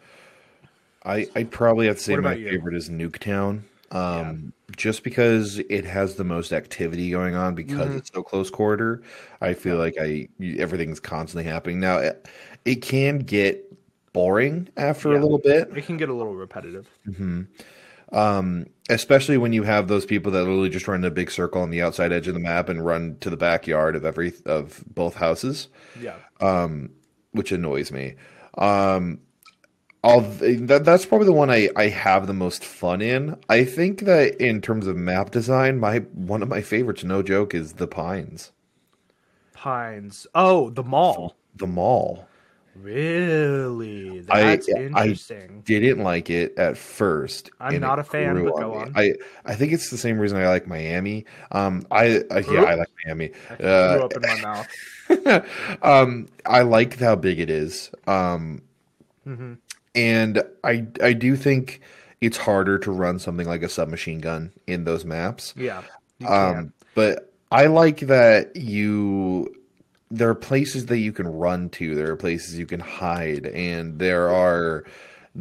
I 1.04 1.26
I'd 1.34 1.50
probably 1.50 1.86
have 1.86 1.96
to 1.96 2.02
say 2.02 2.16
my 2.16 2.34
you? 2.34 2.48
favorite 2.48 2.76
is 2.76 2.88
Nuketown. 2.88 3.62
Um, 3.92 4.54
yeah. 4.68 4.74
just 4.76 5.04
because 5.04 5.58
it 5.58 5.84
has 5.84 6.14
the 6.14 6.24
most 6.24 6.52
activity 6.52 7.10
going 7.10 7.34
on 7.34 7.54
because 7.54 7.88
mm-hmm. 7.88 7.98
it's 7.98 8.10
so 8.12 8.22
close 8.22 8.50
quarter. 8.50 9.02
I 9.42 9.52
feel 9.52 9.76
like 9.76 9.96
I 10.00 10.28
everything's 10.40 10.98
constantly 10.98 11.44
happening. 11.44 11.78
Now 11.78 11.98
it, 11.98 12.26
it 12.64 12.76
can 12.76 13.18
get 13.18 13.70
boring 14.14 14.68
after 14.78 15.12
yeah, 15.12 15.18
a 15.18 15.20
little 15.20 15.38
bit. 15.38 15.70
It 15.76 15.84
can 15.84 15.98
get 15.98 16.08
a 16.08 16.14
little 16.14 16.34
repetitive. 16.34 16.88
Mm-hmm. 17.06 17.42
Um, 18.16 18.66
especially 18.88 19.38
when 19.38 19.52
you 19.52 19.62
have 19.62 19.88
those 19.88 20.06
people 20.06 20.32
that 20.32 20.40
literally 20.40 20.70
just 20.70 20.88
run 20.88 21.00
in 21.00 21.04
a 21.04 21.10
big 21.10 21.30
circle 21.30 21.62
on 21.62 21.70
the 21.70 21.82
outside 21.82 22.12
edge 22.12 22.28
of 22.28 22.34
the 22.34 22.40
map 22.40 22.68
and 22.68 22.84
run 22.84 23.16
to 23.20 23.30
the 23.30 23.36
backyard 23.36 23.94
of 23.94 24.04
every 24.04 24.32
of 24.46 24.82
both 24.86 25.16
houses. 25.16 25.68
Yeah. 26.00 26.16
Um, 26.40 26.90
which 27.32 27.52
annoys 27.52 27.90
me. 27.90 28.14
Um, 28.56 29.20
I'll, 30.04 30.20
that, 30.20 30.82
that's 30.84 31.06
probably 31.06 31.26
the 31.26 31.32
one 31.32 31.48
I, 31.48 31.68
I 31.76 31.88
have 31.88 32.26
the 32.26 32.34
most 32.34 32.64
fun 32.64 33.00
in. 33.00 33.36
I 33.48 33.64
think 33.64 34.00
that 34.00 34.34
in 34.40 34.60
terms 34.60 34.86
of 34.88 34.96
map 34.96 35.30
design, 35.30 35.78
my 35.78 35.98
one 35.98 36.42
of 36.42 36.48
my 36.48 36.60
favorites, 36.60 37.04
no 37.04 37.22
joke, 37.22 37.54
is 37.54 37.74
the 37.74 37.86
Pines. 37.86 38.50
Pines. 39.52 40.26
Oh, 40.34 40.70
the 40.70 40.82
mall. 40.82 41.36
The 41.54 41.68
mall. 41.68 42.26
Really? 42.74 44.20
That's 44.20 44.68
I, 44.68 44.76
interesting. 44.76 45.58
I 45.58 45.60
didn't 45.64 46.02
like 46.02 46.30
it 46.30 46.56
at 46.56 46.78
first. 46.78 47.50
I'm 47.60 47.80
not 47.80 47.98
a 47.98 48.04
fan, 48.04 48.42
but 48.42 48.56
go 48.56 48.74
on. 48.74 48.88
on. 48.88 48.92
I, 48.96 49.14
I 49.44 49.54
think 49.54 49.72
it's 49.72 49.90
the 49.90 49.98
same 49.98 50.18
reason 50.18 50.38
I 50.38 50.48
like 50.48 50.66
Miami. 50.66 51.26
Um, 51.50 51.86
I, 51.90 52.24
I 52.30 52.38
yeah, 52.38 52.62
I 52.62 52.74
like 52.74 52.88
Miami. 53.04 53.30
I 53.50 53.54
uh, 53.62 54.04
up 54.04 54.12
in 54.14 54.22
my 54.22 54.40
mouth. 54.40 55.46
um, 55.82 56.28
I 56.46 56.62
like 56.62 56.98
how 56.98 57.14
big 57.14 57.40
it 57.40 57.50
is. 57.50 57.90
Um, 58.06 58.62
mm-hmm. 59.26 59.54
And 59.94 60.42
I 60.64 60.86
I 61.02 61.12
do 61.12 61.36
think 61.36 61.80
it's 62.20 62.36
harder 62.36 62.78
to 62.78 62.90
run 62.92 63.18
something 63.18 63.46
like 63.46 63.62
a 63.62 63.68
submachine 63.68 64.20
gun 64.20 64.52
in 64.66 64.84
those 64.84 65.04
maps. 65.04 65.54
Yeah. 65.56 65.82
Um, 66.26 66.72
but 66.94 67.32
I 67.50 67.66
like 67.66 68.00
that 68.00 68.54
you 68.56 69.54
there 70.10 70.28
are 70.28 70.34
places 70.34 70.86
that 70.86 70.98
you 70.98 71.12
can 71.12 71.26
run 71.26 71.70
to 71.70 71.94
there 71.94 72.10
are 72.12 72.16
places 72.16 72.58
you 72.58 72.66
can 72.66 72.80
hide 72.80 73.46
and 73.46 73.98
there 73.98 74.28
are 74.28 74.84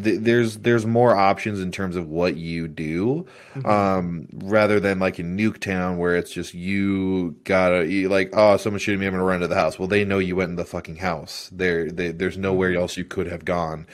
th- 0.01 0.21
there's 0.21 0.57
there's 0.59 0.85
more 0.85 1.15
options 1.15 1.59
in 1.59 1.71
terms 1.71 1.95
of 1.97 2.07
what 2.07 2.37
you 2.37 2.67
do, 2.67 3.25
Mm-hmm. 3.53 3.69
um, 3.69 4.27
rather 4.33 4.79
than 4.79 4.97
like 4.99 5.19
in 5.19 5.35
Nuketown 5.37 5.97
where 5.97 6.15
it's 6.15 6.31
just 6.31 6.53
you 6.53 7.35
gotta 7.43 7.85
you, 7.85 8.07
like 8.09 8.29
oh 8.33 8.55
someone's 8.57 8.81
shooting 8.81 9.01
me 9.01 9.05
I'm 9.07 9.11
gonna 9.13 9.23
run 9.25 9.41
to 9.41 9.47
the 9.47 9.55
house. 9.55 9.77
Well, 9.77 9.89
they 9.89 10.05
know 10.05 10.19
you 10.19 10.37
went 10.37 10.49
in 10.51 10.55
the 10.55 10.63
fucking 10.65 10.95
house. 10.97 11.49
There, 11.51 11.91
they, 11.91 12.11
there's 12.11 12.37
nowhere 12.37 12.73
else 12.75 12.95
you 12.97 13.03
could 13.05 13.27
have 13.27 13.43
gone. 13.45 13.85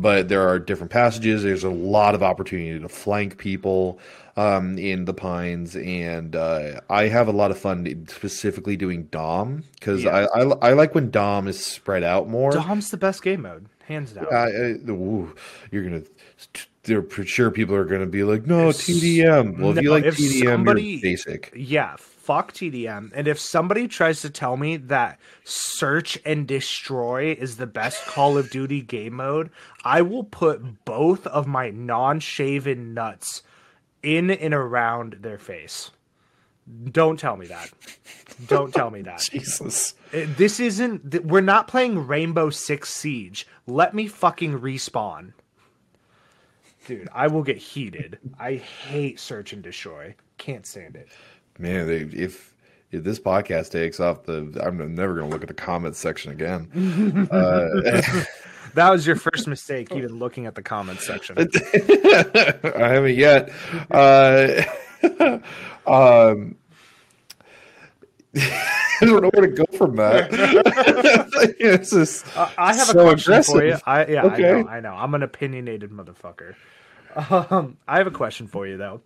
But 0.00 0.28
there 0.28 0.48
are 0.48 0.58
different 0.58 0.92
passages. 0.92 1.42
There's 1.42 1.64
a 1.64 1.70
lot 1.70 2.14
of 2.14 2.22
opportunity 2.22 2.78
to 2.78 2.88
flank 2.88 3.36
people 3.38 3.98
um, 4.36 4.78
in 4.78 5.04
the 5.06 5.12
pines, 5.14 5.74
and 5.74 6.36
uh, 6.36 6.80
I 6.88 7.08
have 7.08 7.26
a 7.26 7.32
lot 7.32 7.50
of 7.50 7.58
fun 7.58 8.06
specifically 8.08 8.76
doing 8.76 9.04
Dom 9.04 9.64
because 9.74 10.04
Yeah. 10.04 10.26
I, 10.32 10.42
I 10.42 10.70
I 10.70 10.72
like 10.74 10.94
when 10.94 11.10
Dom 11.10 11.48
is 11.48 11.64
spread 11.64 12.04
out 12.04 12.28
more. 12.28 12.52
Dom's 12.52 12.90
the 12.90 12.96
best 12.96 13.22
game 13.24 13.42
mode, 13.42 13.66
hands 13.86 14.12
down. 14.12 14.26
I, 14.32 14.44
I, 14.44 14.90
ooh, 14.90 15.34
you're 15.72 15.82
gonna. 15.82 16.02
They're 16.84 17.04
sure 17.26 17.50
people 17.50 17.74
are 17.74 17.84
gonna 17.84 18.06
be 18.06 18.22
like, 18.22 18.46
no 18.46 18.68
TDM. 18.68 19.58
Well, 19.58 19.76
if 19.76 19.82
you 19.82 19.90
like 19.90 20.04
if 20.04 20.16
TDM, 20.16 20.44
somebody- 20.44 20.82
you're 20.84 21.02
basic. 21.02 21.52
Yeah, 21.56 21.96
fuck 22.28 22.52
TDM. 22.52 23.10
And 23.14 23.26
if 23.26 23.40
somebody 23.40 23.88
tries 23.88 24.20
to 24.20 24.28
tell 24.28 24.58
me 24.58 24.76
that 24.76 25.18
search 25.44 26.18
and 26.26 26.46
destroy 26.46 27.32
is 27.32 27.56
the 27.56 27.66
best 27.66 28.04
Call 28.04 28.36
of 28.36 28.50
Duty 28.50 28.82
game 28.82 29.14
mode, 29.14 29.48
I 29.82 30.02
will 30.02 30.24
put 30.24 30.84
both 30.84 31.26
of 31.26 31.46
my 31.46 31.70
non-shaven 31.70 32.92
nuts 32.92 33.42
in 34.02 34.30
and 34.30 34.52
around 34.52 35.16
their 35.20 35.38
face. 35.38 35.90
Don't 36.90 37.18
tell 37.18 37.38
me 37.38 37.46
that. 37.46 37.70
Don't 38.46 38.74
tell 38.74 38.90
me 38.90 39.00
that. 39.00 39.20
Jesus. 39.32 39.94
Uh, 40.12 40.26
This 40.36 40.60
isn't. 40.60 41.24
We're 41.24 41.40
not 41.40 41.66
playing 41.66 42.06
Rainbow 42.06 42.50
Six 42.50 42.90
Siege. 42.90 43.46
Let 43.66 43.94
me 43.94 44.06
fucking 44.06 44.60
respawn. 44.60 45.32
Dude, 46.86 47.08
I 47.14 47.28
will 47.28 47.42
get 47.42 47.56
heated. 47.56 48.18
I 48.38 48.56
hate 48.56 49.18
search 49.18 49.54
and 49.54 49.62
destroy. 49.62 50.14
Can't 50.36 50.66
stand 50.66 50.94
it. 50.94 51.08
Man, 51.58 51.86
they, 51.86 51.98
if 52.16 52.54
if 52.90 53.04
this 53.04 53.18
podcast 53.18 53.70
takes 53.70 54.00
off, 54.00 54.24
the 54.24 54.58
I'm 54.64 54.94
never 54.94 55.14
gonna 55.14 55.28
look 55.28 55.42
at 55.42 55.48
the 55.48 55.54
comments 55.54 55.98
section 55.98 56.32
again. 56.32 57.28
uh, 57.30 57.68
That 58.74 58.90
was 58.90 59.06
your 59.06 59.16
first 59.26 59.48
mistake, 59.48 59.92
even 59.92 60.18
looking 60.18 60.46
at 60.46 60.54
the 60.54 60.62
comments 60.62 61.06
section. 61.06 61.36
I 61.38 62.88
haven't 62.88 63.16
yet. 63.16 63.50
Uh, 63.90 64.62
um, 65.86 66.54
I 68.36 69.04
don't 69.04 69.22
know 69.22 69.30
where 69.32 69.46
to 69.46 69.48
go 69.48 69.64
from 69.76 69.96
that. 69.96 70.28
it's 71.58 71.90
just 71.90 72.26
Uh, 72.36 72.48
I 72.58 72.74
have 72.74 72.86
so 72.88 73.00
a 73.00 73.02
question 73.14 73.42
for 73.42 73.64
you. 73.64 73.74
aggressive. 73.74 73.82
I, 73.86 74.06
yeah, 74.06 74.24
Okay. 74.26 74.50
I 74.50 74.62
know. 74.62 74.68
I 74.68 74.80
know. 74.80 74.92
I'm 74.94 75.14
an 75.14 75.22
opinionated 75.22 75.90
motherfucker. 75.90 76.54
Um, 77.16 77.76
I 77.86 77.98
have 77.98 78.06
a 78.06 78.12
question 78.12 78.46
for 78.46 78.66
you 78.66 78.76
though. 78.76 79.00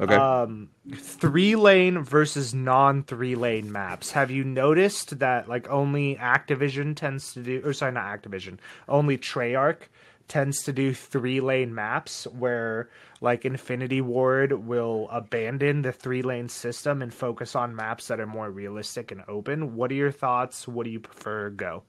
okay. 0.00 0.14
Um, 0.14 0.70
three 0.94 1.56
lane 1.56 2.02
versus 2.02 2.54
non 2.54 3.02
three 3.02 3.34
lane 3.34 3.72
maps. 3.72 4.10
Have 4.12 4.30
you 4.30 4.44
noticed 4.44 5.18
that 5.18 5.48
like 5.48 5.68
only 5.68 6.16
Activision 6.16 6.94
tends 6.94 7.32
to 7.34 7.42
do, 7.42 7.62
or 7.64 7.72
sorry, 7.72 7.92
not 7.92 8.22
Activision, 8.22 8.58
only 8.88 9.18
Treyarch 9.18 9.82
tends 10.28 10.62
to 10.64 10.72
do 10.72 10.92
three 10.94 11.40
lane 11.40 11.74
maps 11.74 12.26
where 12.26 12.90
like 13.20 13.44
Infinity 13.44 14.00
Ward 14.00 14.52
will 14.52 15.08
abandon 15.10 15.82
the 15.82 15.92
three 15.92 16.22
lane 16.22 16.48
system 16.48 17.02
and 17.02 17.12
focus 17.12 17.56
on 17.56 17.74
maps 17.74 18.08
that 18.08 18.20
are 18.20 18.26
more 18.26 18.50
realistic 18.50 19.10
and 19.10 19.22
open. 19.26 19.74
What 19.74 19.90
are 19.90 19.94
your 19.94 20.12
thoughts? 20.12 20.68
What 20.68 20.84
do 20.84 20.90
you 20.90 21.00
prefer? 21.00 21.50
Go. 21.50 21.82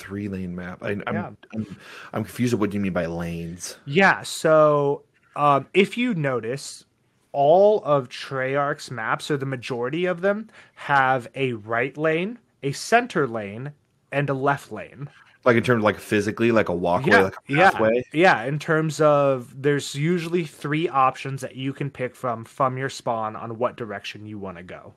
Three 0.00 0.28
lane 0.28 0.54
map. 0.56 0.82
I, 0.82 0.90
I'm, 0.90 1.02
Yeah. 1.12 1.30
I'm 1.54 1.76
I'm 2.14 2.24
confused 2.24 2.54
at 2.54 2.58
what 2.60 2.70
do 2.70 2.76
you 2.76 2.80
mean 2.80 2.92
by 2.94 3.04
lanes. 3.06 3.76
Yeah, 3.84 4.22
so 4.22 5.02
um, 5.36 5.66
if 5.74 5.98
you 5.98 6.14
notice, 6.14 6.84
all 7.32 7.82
of 7.84 8.08
Treyarch's 8.08 8.90
maps, 8.90 9.30
or 9.30 9.36
the 9.36 9.46
majority 9.46 10.06
of 10.06 10.22
them, 10.22 10.48
have 10.74 11.28
a 11.34 11.52
right 11.52 11.96
lane, 11.96 12.38
a 12.62 12.72
center 12.72 13.26
lane, 13.28 13.72
and 14.10 14.30
a 14.30 14.34
left 14.34 14.72
lane. 14.72 15.08
Like 15.44 15.56
in 15.56 15.62
terms 15.62 15.80
of 15.80 15.84
like 15.84 15.98
physically, 15.98 16.50
like 16.50 16.68
a 16.68 16.74
walkway, 16.74 17.12
Yeah, 17.12 17.22
like 17.22 17.34
a 17.34 17.38
yeah, 17.52 17.70
pathway. 17.70 18.04
yeah. 18.12 18.44
In 18.44 18.58
terms 18.58 19.00
of, 19.00 19.54
there's 19.62 19.94
usually 19.94 20.44
three 20.44 20.88
options 20.88 21.40
that 21.42 21.56
you 21.56 21.72
can 21.72 21.90
pick 21.90 22.14
from 22.14 22.44
from 22.44 22.76
your 22.76 22.90
spawn 22.90 23.36
on 23.36 23.56
what 23.58 23.76
direction 23.76 24.26
you 24.26 24.38
want 24.38 24.56
to 24.56 24.62
go. 24.62 24.94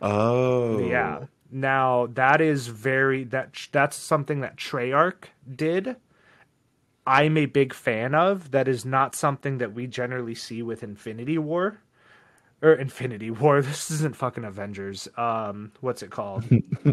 Oh, 0.00 0.78
Yeah. 0.88 1.26
Now 1.52 2.08
that 2.14 2.40
is 2.40 2.68
very 2.68 3.24
that 3.24 3.54
that's 3.70 3.94
something 3.96 4.40
that 4.40 4.56
Treyarch 4.56 5.24
did. 5.54 5.96
I'm 7.06 7.36
a 7.36 7.46
big 7.46 7.74
fan 7.74 8.14
of. 8.14 8.52
That 8.52 8.68
is 8.68 8.84
not 8.86 9.14
something 9.14 9.58
that 9.58 9.74
we 9.74 9.86
generally 9.86 10.34
see 10.34 10.62
with 10.62 10.82
Infinity 10.82 11.36
War. 11.36 11.80
Or 12.62 12.72
Infinity 12.72 13.30
War. 13.30 13.60
This 13.62 13.90
isn't 13.90 14.16
fucking 14.16 14.44
Avengers. 14.44 15.08
Um 15.18 15.72
what's 15.80 16.02
it 16.02 16.10
called? 16.10 16.44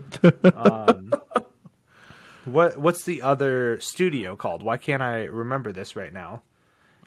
um 0.55 1.13
what 2.43 2.77
what's 2.77 3.03
the 3.05 3.21
other 3.21 3.79
studio 3.79 4.35
called? 4.35 4.61
Why 4.61 4.75
can't 4.75 5.01
I 5.01 5.23
remember 5.23 5.71
this 5.71 5.95
right 5.95 6.11
now? 6.11 6.41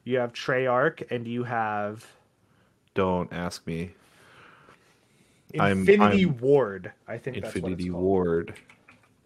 You 0.05 0.19
have 0.19 0.33
Treyarch 0.33 1.03
and 1.11 1.27
you 1.29 1.45
have 1.45 2.07
Don't 2.95 3.31
ask 3.31 3.67
me. 3.67 3.93
I'm- 5.61 5.81
Infinity 5.81 6.25
I'm- 6.25 6.39
Ward. 6.39 6.93
I 7.09 7.19
think 7.19 7.43
that's 7.43 7.55
what 7.57 7.73
Infinity. 7.73 7.91
Ward. 7.91 8.55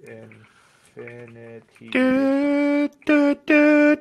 Infinity. 0.01 1.89
Du, 1.91 2.89
du, 3.05 3.35
du, 3.47 3.97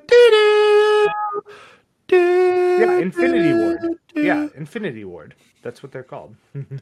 Yeah, 2.09 2.97
Infinity 2.99 3.53
Ward. 3.53 3.99
Yeah, 4.15 4.47
Infinity 4.55 5.05
Ward. 5.05 5.35
That's 5.61 5.81
what 5.83 5.91
they're 5.91 6.03
called. 6.03 6.35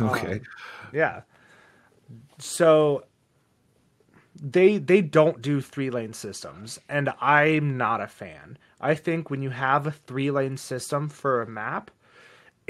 Okay. 0.00 0.32
Um, 0.32 0.40
yeah. 0.92 1.20
So 2.38 3.04
they 4.34 4.78
they 4.78 5.00
don't 5.00 5.40
do 5.40 5.60
three 5.60 5.90
lane 5.90 6.12
systems, 6.12 6.80
and 6.88 7.12
I'm 7.20 7.76
not 7.76 8.00
a 8.00 8.08
fan. 8.08 8.58
I 8.80 8.96
think 8.96 9.30
when 9.30 9.42
you 9.42 9.50
have 9.50 9.86
a 9.86 9.92
three 9.92 10.30
lane 10.32 10.56
system 10.56 11.08
for 11.08 11.40
a 11.42 11.46
map, 11.46 11.90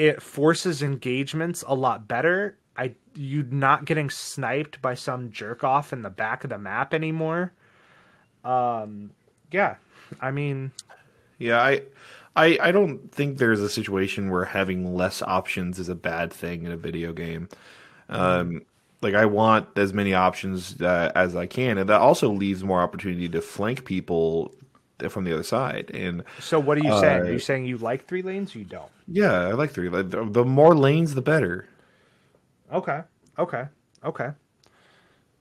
it 0.00 0.22
forces 0.22 0.82
engagements 0.82 1.62
a 1.66 1.74
lot 1.74 2.08
better. 2.08 2.56
I 2.74 2.94
you 3.14 3.42
not 3.50 3.84
getting 3.84 4.08
sniped 4.08 4.80
by 4.80 4.94
some 4.94 5.30
jerk 5.30 5.62
off 5.62 5.92
in 5.92 6.00
the 6.00 6.08
back 6.08 6.42
of 6.42 6.48
the 6.48 6.56
map 6.56 6.94
anymore. 6.94 7.52
Um, 8.42 9.10
yeah, 9.52 9.76
I 10.18 10.30
mean, 10.30 10.72
Yeah, 11.38 11.60
I, 11.60 11.82
I, 12.34 12.58
I 12.62 12.72
don't 12.72 13.12
think 13.12 13.36
there's 13.36 13.60
a 13.60 13.68
situation 13.68 14.30
where 14.30 14.46
having 14.46 14.94
less 14.94 15.20
options 15.20 15.78
is 15.78 15.90
a 15.90 15.94
bad 15.94 16.32
thing 16.32 16.64
in 16.64 16.72
a 16.72 16.78
video 16.78 17.12
game. 17.12 17.50
Um, 18.08 18.62
like 19.02 19.14
I 19.14 19.26
want 19.26 19.68
as 19.76 19.92
many 19.92 20.14
options 20.14 20.80
uh, 20.80 21.12
as 21.14 21.36
I 21.36 21.44
can, 21.44 21.76
and 21.76 21.90
that 21.90 22.00
also 22.00 22.30
leaves 22.30 22.64
more 22.64 22.80
opportunity 22.80 23.28
to 23.28 23.42
flank 23.42 23.84
people 23.84 24.54
from 25.08 25.24
the 25.24 25.32
other 25.32 25.42
side. 25.42 25.90
And 25.94 26.24
so 26.40 26.60
what 26.60 26.76
are 26.78 26.84
you 26.84 26.98
saying? 27.00 27.22
Are 27.22 27.26
Uh, 27.26 27.30
you 27.30 27.38
saying 27.38 27.64
you 27.64 27.78
like 27.78 28.06
three 28.06 28.22
lanes? 28.22 28.54
Or 28.54 28.58
you 28.58 28.64
don't? 28.64 28.90
yeah, 29.08 29.32
I 29.48 29.52
like 29.52 29.70
three. 29.70 29.88
The, 29.88 30.44
more 30.44 30.74
lanes, 30.74 31.14
the 31.14 31.22
better. 31.22 31.66
Okay. 32.72 33.00
Okay. 33.38 33.64
Okay. 34.04 34.28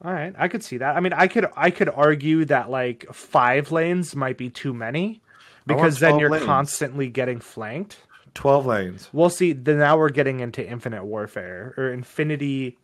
All 0.04 0.14
right. 0.14 0.34
I 0.38 0.48
could 0.48 0.64
see 0.64 0.78
that. 0.78 0.96
I 0.96 1.00
mean, 1.02 1.14
I 1.14 1.28
could 1.28 1.48
I 1.58 1.72
could 1.72 1.90
argue 1.90 2.46
that 2.46 2.70
like 2.70 3.06
five 3.14 3.72
lanes 3.72 4.16
might 4.16 4.38
be 4.38 4.50
too 4.50 4.74
many 4.74 5.22
because 5.68 6.00
then 6.00 6.20
you're 6.20 6.30
lanes. 6.30 6.46
constantly 6.46 7.10
getting 7.10 7.40
flanked. 7.40 7.98
Twelve 8.34 8.66
lanes. 8.66 9.10
We'll 9.12 9.30
see. 9.30 9.52
Then 9.54 9.80
now 9.80 9.98
we're 9.98 10.10
getting 10.10 10.40
into 10.40 10.66
Infinite 10.66 11.04
Warfare 11.04 11.74
or 11.78 11.92
Infinity 11.92 12.78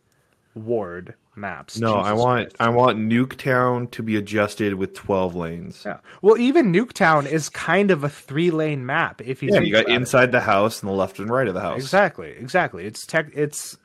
Ward 0.54 1.14
maps. 1.36 1.78
No, 1.78 1.94
I 1.94 2.12
want 2.12 2.48
Christ. 2.50 2.56
I 2.60 2.68
want 2.70 2.98
Nuketown 2.98 3.90
to 3.92 4.02
be 4.02 4.16
adjusted 4.16 4.74
with 4.74 4.94
twelve 4.94 5.34
lanes. 5.34 5.82
Yeah. 5.84 5.98
Well, 6.22 6.38
even 6.38 6.72
Nuketown 6.72 7.26
is 7.26 7.48
kind 7.48 7.90
of 7.90 8.02
a 8.04 8.08
three 8.08 8.50
lane 8.50 8.86
map 8.86 9.20
if 9.24 9.42
you 9.42 9.50
Yeah, 9.52 9.60
you 9.60 9.72
got 9.72 9.82
about 9.84 9.92
it. 9.92 9.96
inside 9.96 10.32
the 10.32 10.40
house 10.40 10.80
and 10.82 10.90
the 10.90 10.94
left 10.94 11.18
and 11.18 11.28
right 11.30 11.46
of 11.48 11.54
the 11.54 11.60
house. 11.60 11.78
Exactly. 11.78 12.30
Exactly. 12.30 12.84
It's 12.86 13.04
tech. 13.06 13.30
It's 13.34 13.76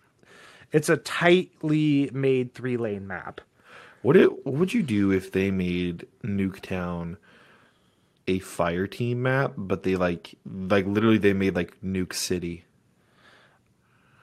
it's 0.72 0.88
a 0.90 0.98
tightly 0.98 2.10
made 2.14 2.54
three 2.54 2.78
lane 2.78 3.06
map. 3.08 3.42
What 4.02 4.18
it, 4.18 4.46
what 4.46 4.56
would 4.56 4.74
you 4.74 4.82
do 4.82 5.12
if 5.12 5.32
they 5.32 5.52
made 5.52 6.08
Nuketown 6.24 7.18
a 8.28 8.40
fire 8.40 8.88
team 8.88 9.22
map, 9.24 9.54
but 9.58 9.84
they 9.84 9.96
like 9.96 10.36
like 10.46 10.86
literally 10.86 11.18
they 11.18 11.34
made 11.34 11.56
like 11.56 11.76
Nuke 11.84 12.14
City? 12.14 12.66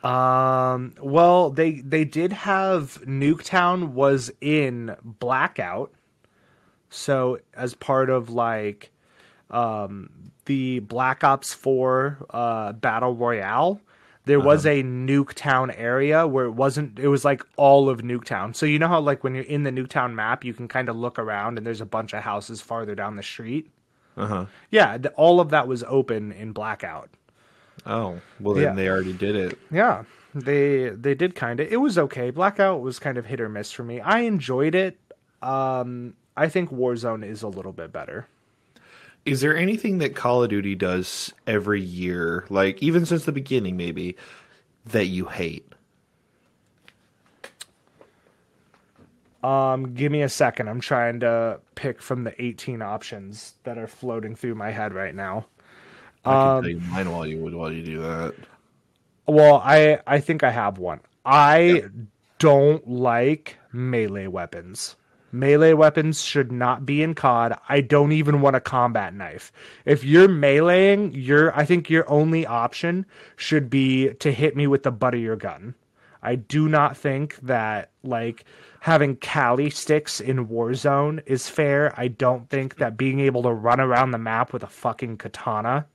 Um. 0.03 0.95
Well, 1.01 1.51
they 1.51 1.81
they 1.81 2.05
did 2.05 2.33
have 2.33 3.03
Nuketown 3.05 3.89
was 3.91 4.31
in 4.41 4.95
Blackout, 5.03 5.93
so 6.89 7.41
as 7.55 7.75
part 7.75 8.09
of 8.09 8.31
like, 8.31 8.91
um, 9.51 10.11
the 10.45 10.79
Black 10.81 11.25
Ops 11.25 11.53
Four 11.53 12.19
uh 12.31 12.73
battle 12.75 13.15
royale, 13.15 13.81
there 14.25 14.41
was 14.41 14.67
a 14.67 14.83
Nuketown 14.83 15.75
area 15.77 16.27
where 16.27 16.45
it 16.45 16.53
wasn't. 16.53 16.99
It 16.99 17.09
was 17.09 17.25
like 17.25 17.43
all 17.57 17.89
of 17.89 18.03
Nuketown. 18.03 18.55
So 18.55 18.67
you 18.67 18.79
know 18.79 18.87
how 18.87 19.01
like 19.01 19.25
when 19.25 19.35
you're 19.35 19.45
in 19.45 19.65
the 19.65 19.71
Nuketown 19.73 20.15
map, 20.15 20.45
you 20.45 20.55
can 20.55 20.69
kind 20.69 20.89
of 20.89 20.97
look 20.97 21.19
around 21.19 21.59
and 21.59 21.67
there's 21.67 21.81
a 21.81 21.87
bunch 21.87 22.13
of 22.13 22.23
houses 22.23 22.61
farther 22.61 22.95
down 22.95 23.17
the 23.17 23.23
street. 23.23 23.71
Uh 24.17 24.27
huh. 24.27 24.47
Yeah, 24.71 24.99
th- 24.99 25.15
all 25.17 25.41
of 25.41 25.51
that 25.51 25.67
was 25.67 25.83
open 25.85 26.33
in 26.33 26.53
Blackout. 26.53 27.09
Oh, 27.87 28.21
well 28.41 28.55
then 28.55 28.63
Yeah. 28.65 28.75
they 28.75 28.89
already 28.89 29.13
did 29.13 29.37
it. 29.37 29.59
Yeah, 29.71 30.05
they 30.35 30.91
they 30.91 31.15
did 31.15 31.35
kind 31.35 31.61
of. 31.61 31.71
It 31.73 31.79
was 31.81 31.99
okay. 31.99 32.31
Blackout 32.31 32.81
was 32.81 32.99
kind 32.99 33.17
of 33.19 33.27
hit 33.27 33.41
or 33.41 33.49
miss 33.49 33.71
for 33.73 33.83
me. 33.85 34.01
I 34.01 34.21
enjoyed 34.21 34.75
it. 34.75 34.99
Um, 35.43 36.15
I 36.37 36.49
think 36.49 36.71
Warzone 36.71 37.25
is 37.25 37.43
a 37.43 37.49
little 37.49 37.73
bit 37.73 37.93
better. 37.93 38.27
Is 39.25 39.41
there 39.41 39.57
anything 39.57 39.99
that 39.99 40.15
Call 40.15 40.43
of 40.43 40.49
Duty 40.51 40.75
does 40.75 41.33
every 41.47 41.81
year, 41.83 42.47
like 42.49 42.83
even 42.83 43.05
since 43.07 43.25
the 43.25 43.33
beginning, 43.33 43.77
maybe 43.77 44.17
that 44.87 45.07
you 45.07 45.27
hate? 45.27 45.65
Um, 49.43 49.95
give 49.95 50.11
me 50.11 50.23
a 50.23 50.29
second. 50.29 50.69
I'm 50.69 50.81
trying 50.81 51.21
to 51.21 51.61
pick 51.75 52.03
from 52.03 52.25
the 52.25 52.41
18 52.43 52.83
options 52.83 53.55
that 53.63 53.79
are 53.79 53.87
floating 53.87 54.35
through 54.35 54.57
my 54.57 54.71
head 54.73 54.93
right 54.93 55.15
now. 55.15 55.47
I 56.29 56.37
can 56.37 56.51
Um, 56.51 56.63
tell 56.63 56.71
you 56.71 56.81
mine 56.81 57.11
while 57.13 57.27
you 57.27 57.39
while 57.57 57.73
you 57.73 57.83
do 57.83 58.01
that. 58.03 58.35
Well, 59.27 59.61
I 59.65 60.01
I 60.07 60.21
think 60.21 60.43
I 60.43 60.51
have 60.51 60.79
one. 60.79 61.01
I 61.25 61.85
don't 62.39 62.89
like 62.89 63.59
melee 63.73 64.27
weapons. 64.27 64.97
Melee 65.31 65.75
weapons 65.75 66.23
should 66.23 66.51
not 66.51 66.87
be 66.87 67.03
in 67.03 67.15
COD. 67.15 67.59
I 67.69 67.83
don't 67.83 68.13
even 68.13 68.41
want 68.41 68.57
a 68.57 68.61
combat 68.61 69.13
knife. 69.15 69.53
If 69.85 70.03
you're 70.05 70.29
meleeing, 70.29 71.11
your 71.15 71.55
I 71.57 71.65
think 71.67 71.91
your 71.91 72.09
only 72.11 72.47
option 72.47 73.05
should 73.37 73.69
be 73.69 74.15
to 74.15 74.33
hit 74.33 74.57
me 74.57 74.67
with 74.67 74.85
the 74.85 74.91
butt 74.91 75.15
of 75.15 75.21
your 75.21 75.37
gun. 75.37 75.75
I 76.23 76.37
do 76.37 76.69
not 76.69 76.97
think 76.97 77.37
that 77.43 77.91
like 78.03 78.45
having 78.81 79.17
Kali 79.17 79.69
sticks 79.71 80.21
in 80.21 80.47
Warzone 80.49 81.23
is 81.27 81.49
fair. 81.49 81.93
I 82.01 82.09
don't 82.09 82.49
think 82.49 82.77
that 82.77 82.97
being 82.97 83.21
able 83.21 83.43
to 83.43 83.53
run 83.53 83.81
around 83.81 84.13
the 84.13 84.19
map 84.19 84.53
with 84.55 84.63
a 84.63 84.67
fucking 84.69 85.19
katana 85.19 85.87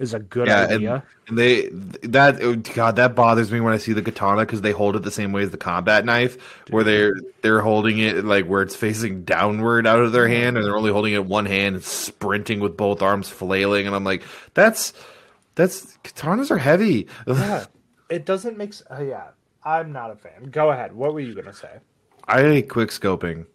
is 0.00 0.14
a 0.14 0.18
good 0.18 0.48
Yeah, 0.48 0.62
idea. 0.62 0.94
and, 0.94 1.02
and 1.28 1.38
they 1.38 1.68
that 2.08 2.42
oh, 2.42 2.56
God 2.56 2.96
that 2.96 3.14
bothers 3.14 3.52
me 3.52 3.60
when 3.60 3.72
I 3.72 3.78
see 3.78 3.92
the 3.92 4.02
katana 4.02 4.40
because 4.40 4.62
they 4.62 4.72
hold 4.72 4.96
it 4.96 5.04
the 5.04 5.10
same 5.12 5.32
way 5.32 5.42
as 5.42 5.50
the 5.50 5.56
combat 5.58 6.04
knife, 6.04 6.36
where 6.70 6.82
they're 6.82 7.14
they're 7.42 7.60
holding 7.60 7.98
it 7.98 8.24
like 8.24 8.46
where 8.46 8.62
it's 8.62 8.74
facing 8.74 9.22
downward 9.24 9.86
out 9.86 10.00
of 10.00 10.12
their 10.12 10.26
hand, 10.26 10.56
and 10.56 10.66
they're 10.66 10.76
only 10.76 10.90
holding 10.90 11.12
it 11.14 11.26
one 11.26 11.46
hand 11.46 11.76
and 11.76 11.84
sprinting 11.84 12.58
with 12.60 12.76
both 12.76 13.02
arms 13.02 13.28
flailing, 13.28 13.86
and 13.86 13.94
I'm 13.94 14.04
like, 14.04 14.24
that's 14.54 14.92
that's 15.54 15.96
katanas 16.04 16.50
are 16.50 16.58
heavy. 16.58 17.06
Yeah, 17.28 17.66
it 18.08 18.24
doesn't 18.26 18.58
make. 18.58 18.74
Uh, 18.90 19.02
yeah, 19.02 19.28
I'm 19.64 19.92
not 19.92 20.10
a 20.10 20.16
fan. 20.16 20.50
Go 20.50 20.70
ahead. 20.72 20.92
What 20.94 21.14
were 21.14 21.20
you 21.20 21.34
gonna 21.34 21.54
say? 21.54 21.78
I 22.26 22.42
hate 22.42 22.68
quick 22.68 22.90
scoping. 22.90 23.46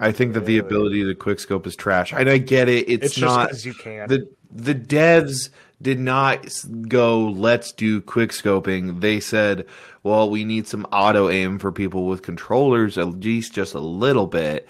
I 0.00 0.12
think 0.12 0.32
that 0.34 0.46
the 0.46 0.58
ability 0.58 1.04
to 1.04 1.14
quick 1.14 1.40
scope 1.40 1.66
is 1.66 1.76
trash. 1.76 2.12
And 2.12 2.28
I 2.30 2.38
get 2.38 2.68
it. 2.68 2.88
It's, 2.88 3.06
It's 3.06 3.14
just 3.14 3.64
you 3.66 3.74
can. 3.74 4.08
The 4.08 4.28
the 4.50 4.74
devs 4.74 5.50
did 5.82 5.98
not 5.98 6.46
go 6.88 7.28
let's 7.28 7.72
do 7.72 8.00
quick 8.00 8.30
scoping. 8.30 9.00
They 9.00 9.20
said, 9.20 9.66
"Well, 10.02 10.28
we 10.28 10.44
need 10.44 10.66
some 10.66 10.84
auto 10.92 11.28
aim 11.28 11.58
for 11.58 11.72
people 11.72 12.06
with 12.06 12.22
controllers 12.22 12.98
at 12.98 13.20
least 13.20 13.54
just 13.54 13.74
a 13.74 13.80
little 13.80 14.26
bit." 14.26 14.68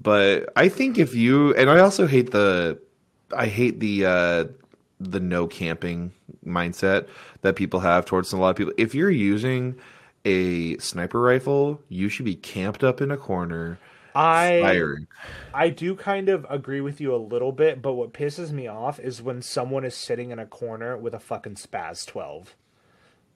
But 0.00 0.50
I 0.56 0.68
think 0.68 0.98
if 0.98 1.14
you 1.14 1.54
and 1.54 1.70
I 1.70 1.80
also 1.80 2.06
hate 2.06 2.30
the 2.30 2.78
I 3.36 3.46
hate 3.46 3.80
the 3.80 4.06
uh 4.06 4.44
the 5.00 5.20
no 5.20 5.46
camping 5.46 6.12
mindset 6.46 7.08
that 7.42 7.56
people 7.56 7.80
have 7.80 8.04
towards 8.04 8.32
a 8.32 8.36
lot 8.36 8.50
of 8.50 8.56
people. 8.56 8.72
If 8.78 8.94
you're 8.94 9.10
using 9.10 9.76
a 10.24 10.76
sniper 10.78 11.20
rifle, 11.20 11.80
you 11.88 12.08
should 12.08 12.24
be 12.24 12.36
camped 12.36 12.84
up 12.84 13.00
in 13.00 13.10
a 13.10 13.16
corner 13.16 13.78
I 14.14 14.60
firing. 14.60 15.06
I 15.54 15.70
do 15.70 15.94
kind 15.94 16.28
of 16.28 16.46
agree 16.48 16.80
with 16.80 17.00
you 17.00 17.14
a 17.14 17.16
little 17.16 17.52
bit, 17.52 17.82
but 17.82 17.94
what 17.94 18.12
pisses 18.12 18.50
me 18.50 18.66
off 18.66 18.98
is 19.00 19.22
when 19.22 19.42
someone 19.42 19.84
is 19.84 19.94
sitting 19.94 20.30
in 20.30 20.38
a 20.38 20.46
corner 20.46 20.96
with 20.96 21.14
a 21.14 21.20
fucking 21.20 21.56
SPAS 21.56 22.04
twelve, 22.04 22.56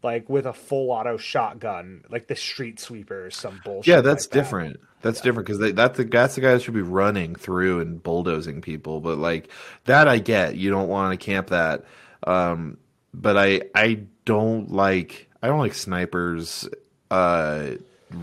like 0.02 0.28
with 0.28 0.46
a 0.46 0.52
full 0.52 0.90
auto 0.90 1.16
shotgun, 1.16 2.04
like 2.10 2.26
the 2.26 2.36
street 2.36 2.78
sweeper 2.78 3.26
or 3.26 3.30
some 3.30 3.60
bullshit. 3.64 3.88
Yeah, 3.88 4.00
that's 4.00 4.26
like 4.26 4.30
that. 4.32 4.38
different. 4.38 4.80
That's 5.02 5.20
different 5.20 5.46
because 5.46 5.74
that's 5.74 5.96
the 5.98 6.04
that's 6.04 6.34
the 6.34 6.40
guy 6.40 6.52
that 6.52 6.62
should 6.62 6.74
be 6.74 6.82
running 6.82 7.36
through 7.36 7.80
and 7.80 8.02
bulldozing 8.02 8.60
people. 8.60 9.00
But 9.00 9.18
like 9.18 9.48
that, 9.84 10.08
I 10.08 10.18
get. 10.18 10.56
You 10.56 10.70
don't 10.70 10.88
want 10.88 11.18
to 11.18 11.24
camp 11.24 11.48
that. 11.48 11.84
Um, 12.26 12.78
but 13.14 13.36
I 13.36 13.62
I 13.74 14.00
don't 14.24 14.70
like 14.70 15.28
I 15.42 15.48
don't 15.48 15.58
like 15.58 15.74
snipers 15.74 16.68
uh 17.10 17.72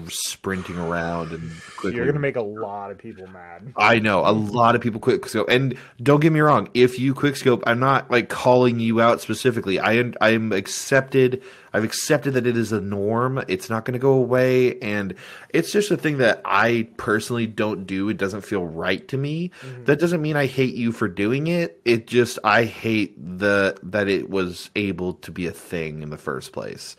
sprinting 0.07 0.77
around 0.77 1.31
and 1.31 1.51
quickly. 1.75 1.97
You're 1.97 2.05
gonna 2.05 2.19
make 2.19 2.37
a 2.37 2.41
lot 2.41 2.89
of 2.91 2.97
people 2.97 3.27
mad. 3.27 3.73
I 3.75 3.99
know 3.99 4.19
a 4.25 4.31
lot 4.31 4.75
of 4.75 4.81
people 4.81 4.99
quick 4.99 5.27
scope, 5.27 5.49
and 5.49 5.77
don't 6.01 6.21
get 6.21 6.31
me 6.31 6.39
wrong. 6.39 6.69
If 6.73 6.99
you 6.99 7.13
quick 7.13 7.35
scope, 7.35 7.63
I'm 7.67 7.79
not 7.79 8.09
like 8.09 8.29
calling 8.29 8.79
you 8.79 9.01
out 9.01 9.21
specifically. 9.21 9.79
I 9.79 10.11
I'm 10.21 10.51
accepted. 10.53 11.43
I've 11.73 11.83
accepted 11.83 12.35
that 12.35 12.45
it 12.45 12.55
is 12.55 12.71
a 12.71 12.79
norm. 12.79 13.43
It's 13.47 13.69
not 13.69 13.83
going 13.83 13.93
to 13.93 13.99
go 13.99 14.13
away, 14.13 14.79
and 14.79 15.15
it's 15.49 15.71
just 15.71 15.89
a 15.91 15.97
thing 15.97 16.19
that 16.19 16.41
I 16.45 16.87
personally 16.97 17.47
don't 17.47 17.85
do. 17.85 18.09
It 18.09 18.17
doesn't 18.17 18.41
feel 18.41 18.63
right 18.65 19.05
to 19.07 19.17
me. 19.17 19.51
That 19.85 19.99
doesn't 19.99 20.21
mean 20.21 20.35
I 20.37 20.45
hate 20.45 20.75
you 20.75 20.91
for 20.91 21.07
doing 21.07 21.47
it. 21.47 21.81
It 21.83 22.07
just 22.07 22.39
I 22.43 22.65
hate 22.65 23.15
the 23.17 23.75
that 23.83 24.07
it 24.07 24.29
was 24.29 24.69
able 24.75 25.15
to 25.15 25.31
be 25.31 25.47
a 25.47 25.51
thing 25.51 26.03
in 26.03 26.09
the 26.09 26.17
first 26.17 26.51
place 26.53 26.95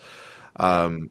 Um, 0.57 1.11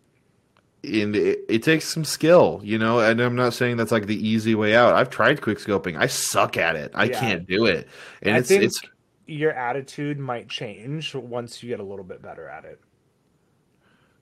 and 0.84 1.15
it, 1.15 1.39
it 1.49 1.63
takes 1.63 1.86
some 1.93 2.03
skill, 2.05 2.59
you 2.63 2.77
know. 2.77 2.99
And 2.99 3.19
I'm 3.21 3.36
not 3.36 3.53
saying 3.53 3.77
that's 3.77 3.91
like 3.91 4.07
the 4.07 4.27
easy 4.27 4.55
way 4.55 4.75
out. 4.75 4.95
I've 4.95 5.09
tried 5.09 5.41
quick 5.41 5.59
scoping. 5.59 5.97
I 5.97 6.07
suck 6.07 6.57
at 6.57 6.75
it. 6.75 6.91
I 6.93 7.05
Yeah. 7.05 7.19
can't 7.19 7.47
do 7.47 7.65
it. 7.65 7.88
And 8.21 8.36
I 8.36 8.39
it's 8.39 8.49
think 8.49 8.63
it's 8.63 8.81
your 9.25 9.51
attitude 9.53 10.19
might 10.19 10.49
change 10.49 11.15
once 11.15 11.63
you 11.63 11.69
get 11.69 11.79
a 11.79 11.84
little 11.84 12.03
bit 12.03 12.21
better 12.21 12.47
at 12.47 12.65
it. 12.65 12.81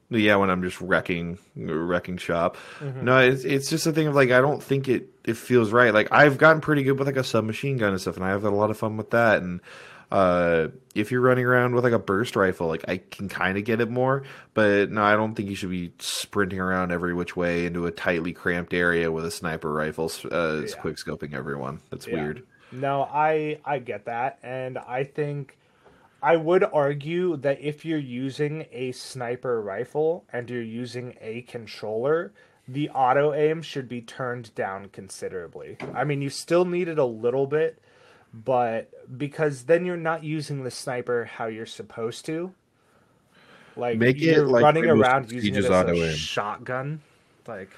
yeah 0.09 0.36
when 0.36 0.49
I'm 0.49 0.62
just 0.62 0.80
wrecking 0.82 1.39
wrecking 1.55 2.18
shop. 2.18 2.57
Mm-hmm. 2.80 3.05
No, 3.05 3.18
it's 3.20 3.43
it's 3.43 3.70
just 3.70 3.88
a 3.88 3.91
thing 3.91 4.07
of 4.07 4.16
like 4.16 4.30
I 4.32 4.41
don't 4.41 4.62
think 4.62 4.88
it 4.88 5.07
it 5.24 5.38
feels 5.38 5.72
right. 5.72 5.93
Like 5.93 6.09
I've 6.12 6.38
gotten 6.38 6.62
pretty 6.62 6.84
good 6.84 6.99
with 6.99 7.07
like 7.07 7.18
a 7.18 7.24
submachine 7.24 7.78
gun 7.78 7.91
and 7.91 8.01
stuff, 8.01 8.18
and 8.18 8.26
I 8.26 8.30
have 8.30 8.43
had 8.43 8.51
a 8.51 8.55
lot 8.55 8.70
of 8.70 8.78
fun 8.78 8.97
with 8.97 9.12
that. 9.12 9.41
And 9.41 9.62
uh, 10.12 10.68
if 10.93 11.12
you're 11.12 11.22
running 11.22 11.45
around 11.45 11.74
with 11.74 11.84
like 11.84 11.93
a 11.93 11.99
burst 11.99 12.36
rifle, 12.36 12.68
like 12.68 12.84
I 12.88 12.97
can 12.97 13.30
kind 13.30 13.57
of 13.57 13.64
get 13.64 13.80
it 13.82 13.89
more. 13.89 14.24
But 14.53 14.91
no, 14.91 15.01
I 15.03 15.16
don't 15.16 15.36
think 15.36 15.49
you 15.49 15.55
should 15.55 15.70
be 15.70 15.93
sprinting 15.99 16.59
around 16.59 16.91
every 16.91 17.14
which 17.14 17.36
way 17.36 17.66
into 17.66 17.86
a 17.88 17.91
tightly 17.91 18.34
cramped 18.34 18.74
area 18.74 19.12
with 19.12 19.26
a 19.26 19.32
sniper 19.32 19.72
rifle, 19.72 20.12
uh, 20.32 20.62
Yeah. 20.68 20.76
quick 20.82 20.97
scoping 20.97 21.34
everyone. 21.34 21.80
That's 21.89 22.07
Yeah. 22.07 22.16
weird. 22.16 22.43
No, 22.74 23.03
I 23.03 23.59
I 23.66 23.80
get 23.80 24.05
that, 24.05 24.39
and 24.43 24.78
I 24.78 25.03
think 25.03 25.57
I 26.24 26.36
would 26.38 26.64
argue 26.64 27.36
that 27.38 27.59
if 27.62 27.84
you're 27.84 27.97
using 27.97 28.66
a 28.72 28.91
sniper 28.91 29.62
rifle 29.62 30.24
and 30.32 30.49
you're 30.49 30.62
using 30.62 31.16
a 31.20 31.41
controller, 31.43 32.32
the 32.68 32.89
auto 32.91 33.34
aim 33.34 33.62
should 33.62 33.89
be 33.89 34.01
turned 34.01 34.53
down 34.55 34.89
considerably. 34.89 35.78
I 35.93 36.03
mean, 36.03 36.22
you 36.22 36.30
still 36.30 36.64
need 36.64 36.88
it 36.88 36.99
a 36.99 37.05
little 37.05 37.47
bit, 37.47 37.80
but 38.34 38.89
because 39.17 39.63
then 39.63 39.86
you're 39.86 39.97
not 39.97 40.23
using 40.23 40.63
the 40.63 40.71
sniper 40.71 41.25
how 41.25 41.45
you're 41.47 41.65
supposed 41.65 42.25
to. 42.27 42.53
Like 43.75 43.97
Make 43.97 44.19
you're 44.19 44.45
like 44.47 44.63
running 44.63 44.84
Rainbow 44.84 45.01
around 45.01 45.29
Six 45.29 45.34
using 45.45 45.55
it 45.55 45.65
as 45.65 45.71
auto 45.71 45.93
a 45.95 46.09
aim. 46.09 46.15
shotgun, 46.15 47.01
like 47.47 47.69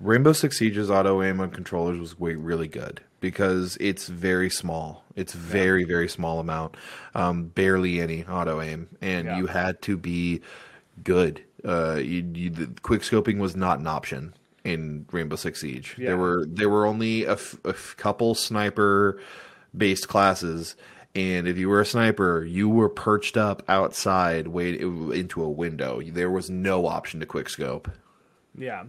Rainbow 0.00 0.32
Six 0.32 0.58
Siege's 0.58 0.90
auto 0.90 1.22
aim 1.22 1.40
on 1.40 1.50
controllers 1.50 1.98
was 1.98 2.18
way, 2.18 2.34
really 2.34 2.68
good 2.68 3.00
because 3.20 3.76
it's 3.78 4.08
very 4.08 4.48
small. 4.48 5.04
It's 5.16 5.34
very 5.34 5.84
very 5.84 6.08
small 6.08 6.40
amount, 6.40 6.76
um, 7.14 7.44
barely 7.48 8.00
any 8.00 8.24
auto 8.24 8.60
aim, 8.62 8.88
and 9.02 9.26
Yeah. 9.26 9.36
you 9.38 9.46
had 9.48 9.82
to 9.82 9.96
be 9.98 10.40
good. 11.04 11.42
Uh, 11.64 11.96
you, 11.96 12.24
you, 12.34 12.50
the 12.50 12.68
quick 12.82 13.02
scoping 13.02 13.38
was 13.38 13.54
not 13.54 13.80
an 13.80 13.86
option 13.86 14.32
in 14.64 15.04
Rainbow 15.12 15.36
Six 15.36 15.60
Siege. 15.60 15.94
Yeah. 15.98 16.06
There 16.08 16.16
were 16.16 16.46
there 16.48 16.70
were 16.70 16.86
only 16.86 17.24
a, 17.24 17.32
f- 17.32 17.58
a 17.66 17.70
f- 17.70 17.94
couple 17.98 18.34
sniper 18.34 19.20
based 19.76 20.08
classes. 20.08 20.76
And 21.14 21.48
if 21.48 21.56
you 21.56 21.68
were 21.68 21.80
a 21.80 21.86
sniper, 21.86 22.44
you 22.44 22.68
were 22.68 22.88
perched 22.88 23.36
up 23.36 23.62
outside, 23.68 24.48
wait 24.48 24.80
into 24.80 25.42
a 25.42 25.50
window. 25.50 26.00
There 26.00 26.30
was 26.30 26.50
no 26.50 26.86
option 26.86 27.20
to 27.20 27.26
quick 27.26 27.48
scope. 27.48 27.90
Yeah, 28.56 28.84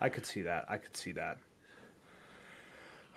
I 0.00 0.08
could 0.08 0.26
see 0.26 0.42
that. 0.42 0.66
I 0.68 0.76
could 0.76 0.96
see 0.96 1.12
that. 1.12 1.38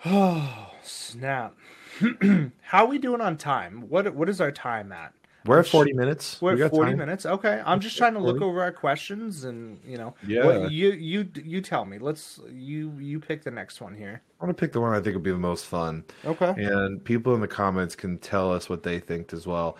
Oh 0.04 0.70
snap! 0.82 1.54
How 2.62 2.84
are 2.84 2.88
we 2.88 2.98
doing 2.98 3.20
on 3.20 3.36
time? 3.36 3.88
What 3.88 4.14
what 4.14 4.28
is 4.28 4.40
our 4.40 4.52
time 4.52 4.92
at? 4.92 5.12
We're 5.46 5.60
at 5.60 5.66
forty 5.66 5.92
minutes. 5.92 6.40
We're 6.40 6.54
We 6.56 6.62
at 6.62 6.70
got 6.70 6.76
forty 6.76 6.90
time. 6.92 6.98
minutes. 6.98 7.26
Okay, 7.26 7.62
I'm 7.64 7.80
just 7.80 7.96
trying 7.96 8.14
to 8.14 8.18
look 8.20 8.38
40. 8.38 8.44
over 8.50 8.62
our 8.62 8.72
questions 8.72 9.44
and 9.44 9.78
you 9.86 9.96
know. 9.98 10.14
Yeah. 10.26 10.44
what- 10.44 10.70
you 10.72 10.92
you 10.92 11.28
you 11.34 11.60
tell 11.60 11.84
me. 11.84 11.98
Let's 11.98 12.40
you 12.52 12.92
you 12.98 13.20
pick 13.20 13.42
the 13.44 13.50
next 13.50 13.80
one 13.80 13.94
here. 13.94 14.22
I 14.40 14.44
want 14.44 14.56
to 14.56 14.60
pick 14.60 14.72
the 14.72 14.80
one 14.80 14.92
I 14.92 15.00
think 15.00 15.14
would 15.14 15.22
be 15.22 15.30
the 15.30 15.38
most 15.38 15.66
fun, 15.66 16.04
Okay. 16.24 16.54
and 16.56 17.02
people 17.02 17.34
in 17.34 17.40
the 17.40 17.48
comments 17.48 17.94
can 17.96 18.18
tell 18.18 18.52
us 18.52 18.68
what 18.68 18.82
they 18.82 18.98
think 19.00 19.32
as 19.32 19.46
well. 19.46 19.78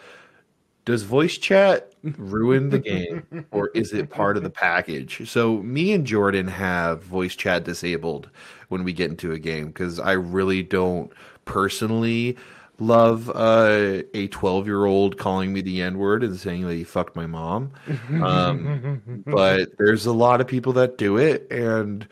does 0.86 1.02
voice 1.02 1.36
chat 1.36 1.92
ruin 2.16 2.70
the 2.70 2.78
game 2.78 3.26
or 3.50 3.70
is 3.74 3.92
it 3.92 4.08
part 4.08 4.36
of 4.36 4.44
the 4.44 4.50
package? 4.50 5.28
So 5.28 5.56
me 5.62 5.92
and 5.92 6.06
Jordan 6.06 6.46
have 6.46 7.02
voice 7.02 7.34
chat 7.34 7.64
disabled 7.64 8.30
when 8.68 8.84
we 8.84 8.92
get 8.92 9.10
into 9.10 9.32
a 9.32 9.38
game 9.40 9.66
because 9.66 9.98
I 9.98 10.12
really 10.12 10.62
don't 10.62 11.10
personally 11.44 12.36
love 12.78 13.30
uh, 13.30 14.02
a 14.14 14.28
12 14.28 14.66
year 14.66 14.84
old 14.84 15.18
calling 15.18 15.52
me 15.52 15.60
the 15.60 15.82
N 15.82 15.98
word 15.98 16.22
and 16.22 16.38
saying 16.38 16.66
that 16.66 16.74
he 16.74 16.84
fucked 16.84 17.16
my 17.16 17.26
mom. 17.26 17.72
Um, 18.22 19.22
but 19.26 19.76
there's 19.78 20.06
a 20.06 20.12
lot 20.12 20.40
of 20.40 20.46
people 20.46 20.72
that 20.74 20.98
do 20.98 21.16
it. 21.16 21.50
And 21.50 22.06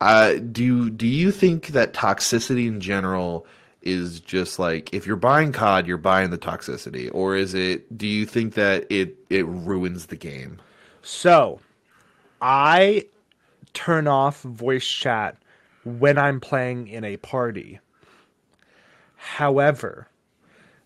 uh, 0.00 0.34
do, 0.34 0.90
do 0.90 1.06
you 1.06 1.30
think 1.30 1.68
that 1.68 1.92
toxicity 1.92 2.66
in 2.66 2.80
general 2.80 3.46
is 3.82 4.20
just 4.20 4.58
like 4.58 4.92
if 4.92 5.06
you're 5.06 5.16
buying 5.16 5.52
COD, 5.52 5.86
you're 5.86 5.96
buying 5.96 6.30
the 6.30 6.38
toxicity? 6.38 7.10
Or 7.12 7.36
is 7.36 7.54
it, 7.54 7.96
do 7.96 8.06
you 8.06 8.26
think 8.26 8.54
that 8.54 8.86
it, 8.90 9.16
it 9.30 9.46
ruins 9.46 10.06
the 10.06 10.16
game? 10.16 10.58
So 11.02 11.60
I 12.40 13.06
turn 13.72 14.08
off 14.08 14.42
voice 14.42 14.86
chat 14.86 15.36
when 15.84 16.18
I'm 16.18 16.40
playing 16.40 16.88
in 16.88 17.04
a 17.04 17.16
party. 17.18 17.78
However, 19.34 20.08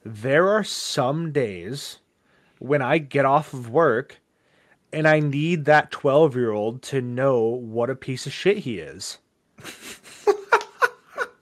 there 0.03 0.49
are 0.49 0.65
some 0.65 1.31
days 1.31 1.99
when 2.59 2.81
I 2.81 2.97
get 2.99 3.27
off 3.27 3.53
of 3.53 3.69
work 3.69 4.21
and 4.93 5.07
I 5.07 5.21
need 5.21 5.67
that 5.67 5.91
12 5.91 6.35
year 6.37 6.51
old 6.51 6.81
to 6.85 7.03
know 7.03 7.43
what 7.45 7.91
a 7.91 7.95
piece 7.95 8.27
of 8.27 8.33
shit 8.33 8.59
he 8.59 8.79
is. 8.79 9.19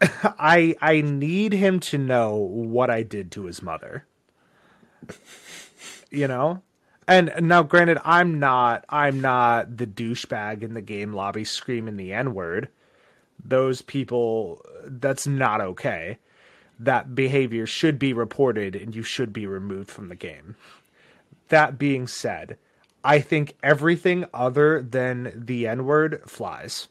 I 0.00 0.74
I 0.82 1.00
need 1.00 1.52
him 1.52 1.78
to 1.80 1.98
know 1.98 2.34
what 2.34 2.90
I 2.90 3.04
did 3.04 3.30
to 3.32 3.44
his 3.44 3.62
mother. 3.62 4.04
You 6.10 6.26
know? 6.26 6.62
And 7.06 7.32
now 7.40 7.62
granted 7.62 7.98
I'm 8.04 8.40
not 8.40 8.84
I'm 8.88 9.20
not 9.20 9.76
the 9.76 9.86
douchebag 9.86 10.62
in 10.62 10.74
the 10.74 10.82
game 10.82 11.12
lobby 11.12 11.44
screaming 11.44 11.96
the 11.96 12.12
N-word. 12.12 12.68
Those 13.42 13.82
people 13.82 14.66
that's 14.84 15.28
not 15.28 15.60
okay 15.60 16.18
that 16.78 17.14
behavior 17.14 17.66
should 17.66 17.98
be 17.98 18.12
reported 18.12 18.76
and 18.76 18.94
you 18.94 19.02
should 19.02 19.32
be 19.32 19.46
removed 19.46 19.90
from 19.90 20.08
the 20.08 20.14
game. 20.14 20.56
That 21.48 21.78
being 21.78 22.06
said, 22.06 22.58
I 23.04 23.20
think 23.20 23.56
everything 23.62 24.26
other 24.34 24.82
than 24.82 25.32
the 25.34 25.66
N 25.66 25.84
word 25.84 26.22
flies. 26.26 26.88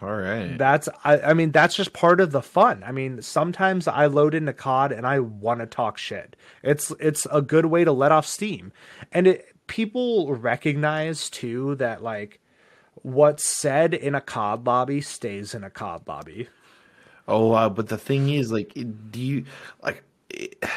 All 0.00 0.16
right. 0.16 0.58
That's 0.58 0.88
I, 1.04 1.20
I 1.20 1.34
mean 1.34 1.52
that's 1.52 1.76
just 1.76 1.92
part 1.92 2.20
of 2.20 2.32
the 2.32 2.42
fun. 2.42 2.82
I 2.84 2.90
mean 2.90 3.22
sometimes 3.22 3.86
I 3.86 4.06
load 4.06 4.34
into 4.34 4.52
COD 4.52 4.90
and 4.90 5.06
I 5.06 5.20
want 5.20 5.60
to 5.60 5.66
talk 5.66 5.96
shit. 5.96 6.34
It's 6.62 6.92
it's 6.98 7.26
a 7.30 7.40
good 7.40 7.66
way 7.66 7.84
to 7.84 7.92
let 7.92 8.10
off 8.10 8.26
steam, 8.26 8.72
and 9.12 9.28
it 9.28 9.46
people 9.68 10.34
recognize 10.34 11.30
too 11.30 11.76
that 11.76 12.02
like 12.02 12.40
what's 12.96 13.48
said 13.60 13.94
in 13.94 14.16
a 14.16 14.20
COD 14.20 14.66
lobby 14.66 15.00
stays 15.00 15.54
in 15.54 15.62
a 15.62 15.70
COD 15.70 16.02
lobby. 16.08 16.48
Oh, 17.28 17.52
uh, 17.52 17.68
but 17.68 17.88
the 17.88 17.98
thing 17.98 18.28
is, 18.30 18.50
like, 18.50 18.72
do 18.74 19.20
you 19.20 19.44
like? 19.82 20.02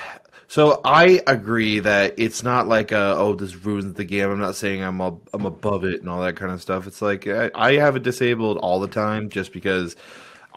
So 0.47 0.79
I 0.85 1.21
agree 1.27 1.79
that 1.79 2.13
it's 2.17 2.41
not 2.41 2.67
like 2.67 2.93
a, 2.93 3.15
oh 3.17 3.33
this 3.33 3.55
ruins 3.55 3.95
the 3.95 4.05
game. 4.05 4.29
I'm 4.29 4.39
not 4.39 4.55
saying 4.55 4.83
I'm 4.83 5.01
a, 5.01 5.17
I'm 5.33 5.45
above 5.45 5.83
it 5.83 5.99
and 5.99 6.07
all 6.07 6.21
that 6.21 6.37
kind 6.37 6.51
of 6.51 6.61
stuff. 6.61 6.87
It's 6.87 7.01
like 7.01 7.27
I, 7.27 7.49
I 7.53 7.73
have 7.73 7.97
it 7.97 8.03
disabled 8.03 8.57
all 8.59 8.79
the 8.79 8.87
time 8.87 9.29
just 9.29 9.51
because 9.51 9.97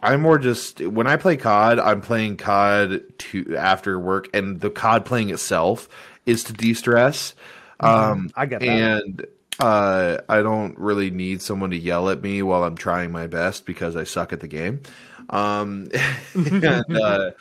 I'm 0.01 0.21
more 0.21 0.37
just 0.37 0.79
when 0.79 1.07
I 1.07 1.17
play 1.17 1.35
COD, 1.35 1.79
I'm 1.79 2.01
playing 2.01 2.37
COD 2.37 3.01
to 3.17 3.57
after 3.57 3.99
work, 3.99 4.29
and 4.33 4.61
the 4.61 4.69
COD 4.69 5.05
playing 5.05 5.29
itself 5.31 5.89
is 6.25 6.43
to 6.45 6.53
de-stress. 6.53 7.35
Um, 7.79 8.29
I 8.35 8.45
get 8.45 8.61
that. 8.61 8.67
and 8.69 9.25
uh, 9.59 10.19
I 10.29 10.41
don't 10.41 10.77
really 10.77 11.11
need 11.11 11.41
someone 11.41 11.71
to 11.71 11.77
yell 11.77 12.09
at 12.09 12.21
me 12.21 12.41
while 12.41 12.63
I'm 12.63 12.77
trying 12.77 13.11
my 13.11 13.27
best 13.27 13.65
because 13.65 13.95
I 13.95 14.05
suck 14.05 14.31
at 14.31 14.39
the 14.39 14.47
game. 14.47 14.81
Um, 15.29 15.89
and, 16.33 16.97
uh, 16.97 17.31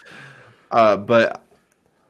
uh, 0.70 0.96
but 0.96 1.42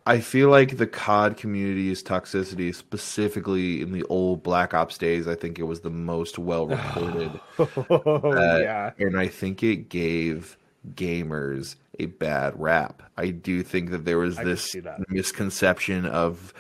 I 0.07 0.21
feel 0.21 0.49
like 0.49 0.79
the 0.79 0.87
COD 0.87 1.37
community's 1.37 2.03
toxicity, 2.03 2.75
specifically 2.75 3.83
in 3.83 3.93
the 3.93 4.05
old 4.05 4.43
Black 4.43 4.73
Ops 4.73 4.97
days, 4.97 5.29
I 5.29 5.35
think 5.35 5.59
it 5.59 5.65
was 5.65 5.81
the 5.81 5.91
most 5.91 6.39
well 6.39 6.67
reported. 6.67 7.39
Oh, 7.59 8.33
Uh, 8.33 8.59
yeah. 8.59 8.91
And 8.99 9.19
I 9.19 9.29
think 9.29 9.63
it 9.63 9.89
gave 9.89 10.57
gamers 10.95 11.77
a 11.99 12.07
bad 12.07 12.59
rap. 12.59 13.03
I 13.17 13.31
do 13.31 13.63
think 13.63 13.91
that 13.91 14.05
there 14.05 14.19
was 14.19 14.37
can 14.37 14.47
this 14.47 14.75
misconception 15.09 16.07
of 16.07 16.55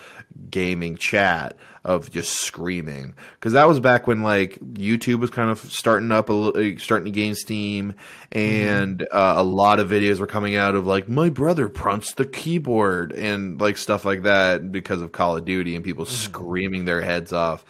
gaming 0.50 0.96
chat 0.96 1.56
of 1.89 2.11
just 2.11 2.43
screaming. 2.43 3.14
Because 3.32 3.55
that 3.55 3.66
was 3.66 3.80
back 3.80 4.07
when 4.07 4.22
like 4.22 4.59
YouTube 4.61 5.20
was 5.20 5.30
kind 5.30 5.51
of 5.51 5.59
starting 5.59 6.12
up 6.12 6.28
a 6.28 6.32
little, 6.34 6.74
uh, 6.74 6.78
starting 6.78 7.07
to 7.07 7.11
gain 7.11 7.34
steam, 7.34 7.95
and 8.30 9.03
uh, 9.11 9.34
a 9.39 9.43
lot 9.43 9.80
of 9.80 9.89
videos 9.89 10.18
were 10.18 10.26
coming 10.26 10.55
out 10.55 10.74
of 10.74 10.86
like 10.86 11.09
my 11.09 11.30
brother 11.30 11.68
punched 11.70 12.18
the 12.18 12.26
keyboard 12.26 13.12
and 13.12 13.59
like 13.59 13.78
stuff 13.78 14.05
like 14.05 14.22
that 14.24 14.70
because 14.70 15.01
of 15.01 15.12
Call 15.12 15.39
of 15.39 15.47
Duty 15.47 15.74
and 15.74 15.84
people 15.84 16.05
screaming 16.05 16.84
their 16.84 17.01
heads 17.01 17.32
off. 17.32 17.64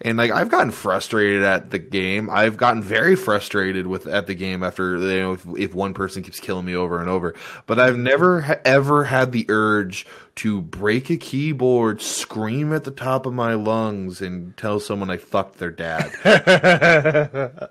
And 0.00 0.16
like 0.16 0.30
I've 0.30 0.48
gotten 0.48 0.70
frustrated 0.70 1.42
at 1.42 1.70
the 1.70 1.78
game. 1.78 2.30
I've 2.30 2.56
gotten 2.56 2.82
very 2.82 3.16
frustrated 3.16 3.88
with 3.88 4.06
at 4.06 4.28
the 4.28 4.34
game 4.34 4.62
after 4.62 4.96
you 4.96 5.20
know 5.20 5.32
if, 5.32 5.46
if 5.56 5.74
one 5.74 5.92
person 5.92 6.22
keeps 6.22 6.38
killing 6.38 6.66
me 6.66 6.76
over 6.76 7.00
and 7.00 7.10
over. 7.10 7.34
But 7.66 7.80
I've 7.80 7.98
never 7.98 8.60
ever 8.64 9.04
had 9.04 9.32
the 9.32 9.44
urge 9.48 10.06
to 10.36 10.60
break 10.60 11.10
a 11.10 11.16
keyboard, 11.16 12.00
scream 12.00 12.72
at 12.72 12.84
the 12.84 12.92
top 12.92 13.26
of 13.26 13.34
my 13.34 13.54
lungs, 13.54 14.20
and 14.20 14.56
tell 14.56 14.78
someone 14.78 15.10
I 15.10 15.16
fucked 15.16 15.58
their 15.58 15.72
dad. 15.72 16.12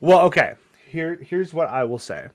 well, 0.00 0.22
okay. 0.22 0.54
Here 0.88 1.20
here's 1.22 1.54
what 1.54 1.68
I 1.68 1.84
will 1.84 2.00
say. 2.00 2.28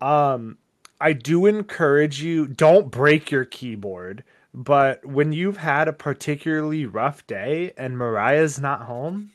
Um 0.00 0.58
I 1.00 1.12
do 1.12 1.46
encourage 1.46 2.22
you 2.22 2.46
don't 2.46 2.90
break 2.90 3.30
your 3.30 3.44
keyboard, 3.44 4.24
but 4.54 5.04
when 5.04 5.32
you've 5.32 5.56
had 5.56 5.88
a 5.88 5.92
particularly 5.92 6.86
rough 6.86 7.26
day 7.26 7.72
and 7.76 7.98
Mariah's 7.98 8.60
not 8.60 8.82
home, 8.82 9.32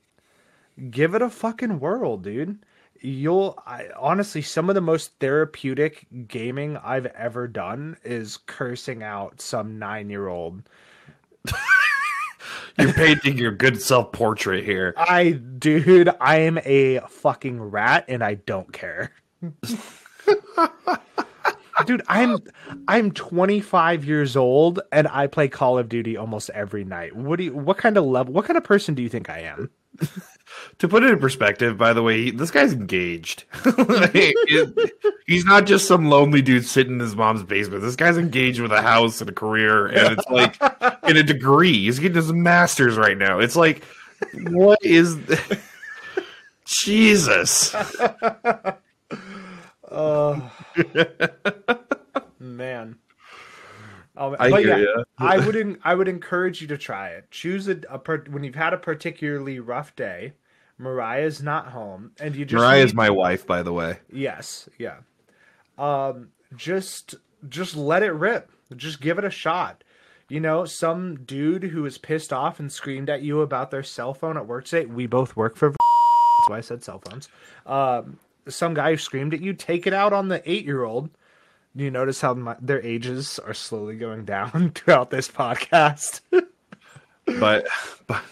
give 0.89 1.13
it 1.13 1.21
a 1.21 1.29
fucking 1.29 1.81
whirl, 1.81 2.15
dude. 2.15 2.63
You'll 3.01 3.61
I, 3.67 3.87
honestly 3.97 4.41
some 4.41 4.69
of 4.69 4.75
the 4.75 4.81
most 4.81 5.11
therapeutic 5.19 6.07
gaming 6.27 6.77
I've 6.77 7.05
ever 7.07 7.47
done 7.49 7.97
is 8.03 8.37
cursing 8.45 9.03
out 9.03 9.41
some 9.41 9.77
9-year-old. 9.77 10.63
You're 12.79 12.93
painting 12.93 13.37
your 13.37 13.51
good 13.51 13.81
self 13.81 14.13
portrait 14.13 14.63
here. 14.63 14.93
I 14.95 15.31
dude, 15.31 16.09
I 16.21 16.37
am 16.39 16.59
a 16.63 16.99
fucking 17.09 17.61
rat 17.61 18.05
and 18.07 18.23
I 18.23 18.35
don't 18.35 18.71
care. 18.71 19.11
dude, 21.85 22.01
I'm 22.07 22.37
I'm 22.87 23.11
25 23.11 24.05
years 24.05 24.35
old 24.35 24.79
and 24.91 25.07
I 25.07 25.27
play 25.27 25.47
Call 25.47 25.77
of 25.77 25.89
Duty 25.89 26.17
almost 26.17 26.49
every 26.51 26.83
night. 26.83 27.15
What 27.15 27.37
do 27.37 27.45
you 27.45 27.55
what 27.55 27.77
kind 27.77 27.97
of 27.97 28.05
level 28.05 28.33
what 28.33 28.45
kind 28.45 28.57
of 28.57 28.63
person 28.63 28.95
do 28.95 29.01
you 29.01 29.09
think 29.09 29.29
I 29.29 29.39
am? 29.39 29.69
To 30.79 30.87
put 30.87 31.03
it 31.03 31.11
in 31.11 31.19
perspective, 31.19 31.77
by 31.77 31.93
the 31.93 32.01
way, 32.01 32.25
he, 32.25 32.31
this 32.31 32.51
guy's 32.51 32.73
engaged. 32.73 33.43
Like, 33.65 34.11
it- 34.13 34.93
he's 35.27 35.45
not 35.45 35.65
just 35.65 35.87
some 35.87 36.09
lonely 36.09 36.41
dude 36.41 36.65
sitting 36.65 36.93
in 36.93 36.99
his 36.99 37.15
mom's 37.15 37.43
basement. 37.43 37.81
This 37.83 37.95
guy's 37.95 38.17
engaged 38.17 38.59
with 38.61 38.71
a 38.71 38.81
house 38.81 39.21
and 39.21 39.29
a 39.29 39.33
career, 39.33 39.87
and 39.87 40.17
it's 40.17 40.29
like 40.29 40.57
in 41.07 41.17
a 41.17 41.23
degree. 41.23 41.73
He's 41.85 41.99
getting 41.99 42.15
his 42.15 42.31
master's 42.33 42.97
right 42.97 43.17
now. 43.17 43.39
It's 43.39 43.55
like, 43.55 43.83
what 44.49 44.79
is? 44.83 45.17
Jesus. 46.65 47.75
Oh 49.91 50.51
man. 52.39 52.95
Oh, 54.17 54.35
I 54.37 54.49
but 54.49 54.65
yeah, 54.65 54.77
ya. 54.77 55.03
I 55.17 55.37
would 55.45 55.55
en- 55.55 55.77
I 55.83 55.95
would 55.95 56.07
encourage 56.07 56.61
you 56.61 56.67
to 56.67 56.77
try 56.77 57.09
it. 57.09 57.31
Choose 57.31 57.67
a, 57.67 57.79
a 57.89 57.97
per- 57.99 58.25
when 58.29 58.43
you've 58.43 58.55
had 58.55 58.73
a 58.73 58.77
particularly 58.77 59.59
rough 59.59 59.95
day. 59.95 60.33
Mariah's 60.77 61.41
not 61.43 61.67
home, 61.69 62.11
and 62.21 62.35
you 62.35 62.45
just 62.45 62.61
Mariah's 62.61 62.91
need- 62.91 62.97
my 62.97 63.09
wife, 63.09 63.45
by 63.47 63.63
the 63.63 63.73
way. 63.73 63.99
Yes, 64.11 64.67
yeah. 64.77 64.97
Um, 65.77 66.29
just 66.55 67.15
just 67.47 67.75
let 67.75 68.03
it 68.03 68.11
rip. 68.11 68.51
Just 68.75 69.01
give 69.01 69.17
it 69.17 69.25
a 69.25 69.29
shot. 69.29 69.83
You 70.27 70.39
know, 70.39 70.63
some 70.65 71.23
dude 71.23 71.63
who 71.63 71.81
was 71.81 71.97
pissed 71.97 72.31
off 72.31 72.59
and 72.59 72.71
screamed 72.71 73.09
at 73.09 73.21
you 73.23 73.41
about 73.41 73.71
their 73.71 73.83
cell 73.83 74.13
phone 74.13 74.37
at 74.37 74.45
work 74.47 74.65
today. 74.65 74.85
We 74.85 75.07
both 75.07 75.35
work 75.35 75.55
for. 75.55 75.69
That's 76.39 76.49
why 76.49 76.57
I 76.57 76.61
said 76.61 76.83
cell 76.83 77.01
phones. 77.03 77.29
Um, 77.65 78.19
some 78.49 78.73
guy 78.73 78.91
who 78.91 78.97
screamed 78.97 79.33
at 79.33 79.41
you. 79.41 79.53
Take 79.53 79.87
it 79.87 79.93
out 79.93 80.13
on 80.13 80.27
the 80.27 80.41
eight-year-old. 80.49 81.09
Do 81.75 81.83
you 81.83 81.91
notice 81.91 82.19
how 82.19 82.33
my, 82.33 82.55
their 82.59 82.81
ages 82.81 83.39
are 83.39 83.53
slowly 83.53 83.95
going 83.95 84.25
down 84.25 84.71
throughout 84.75 85.09
this 85.09 85.27
podcast? 85.27 86.21
But, 87.39 87.67
but 88.07 88.23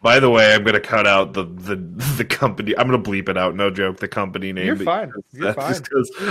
by 0.00 0.20
the 0.20 0.30
way, 0.30 0.54
I'm 0.54 0.62
gonna 0.62 0.78
cut 0.78 1.08
out 1.08 1.32
the 1.32 1.42
the 1.42 1.74
the 2.16 2.24
company. 2.24 2.72
I'm 2.78 2.86
gonna 2.86 3.02
bleep 3.02 3.28
it 3.28 3.36
out. 3.36 3.56
No 3.56 3.68
joke. 3.68 3.96
The 3.96 4.06
company 4.06 4.52
name. 4.52 4.66
You're 4.66 4.76
fine. 4.76 5.12
You're 5.32 5.54
fine. 5.54 5.82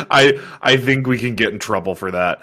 I 0.09 0.39
I 0.61 0.77
think 0.77 1.05
we 1.05 1.17
can 1.17 1.35
get 1.35 1.51
in 1.51 1.59
trouble 1.59 1.95
for 1.95 2.11
that. 2.11 2.41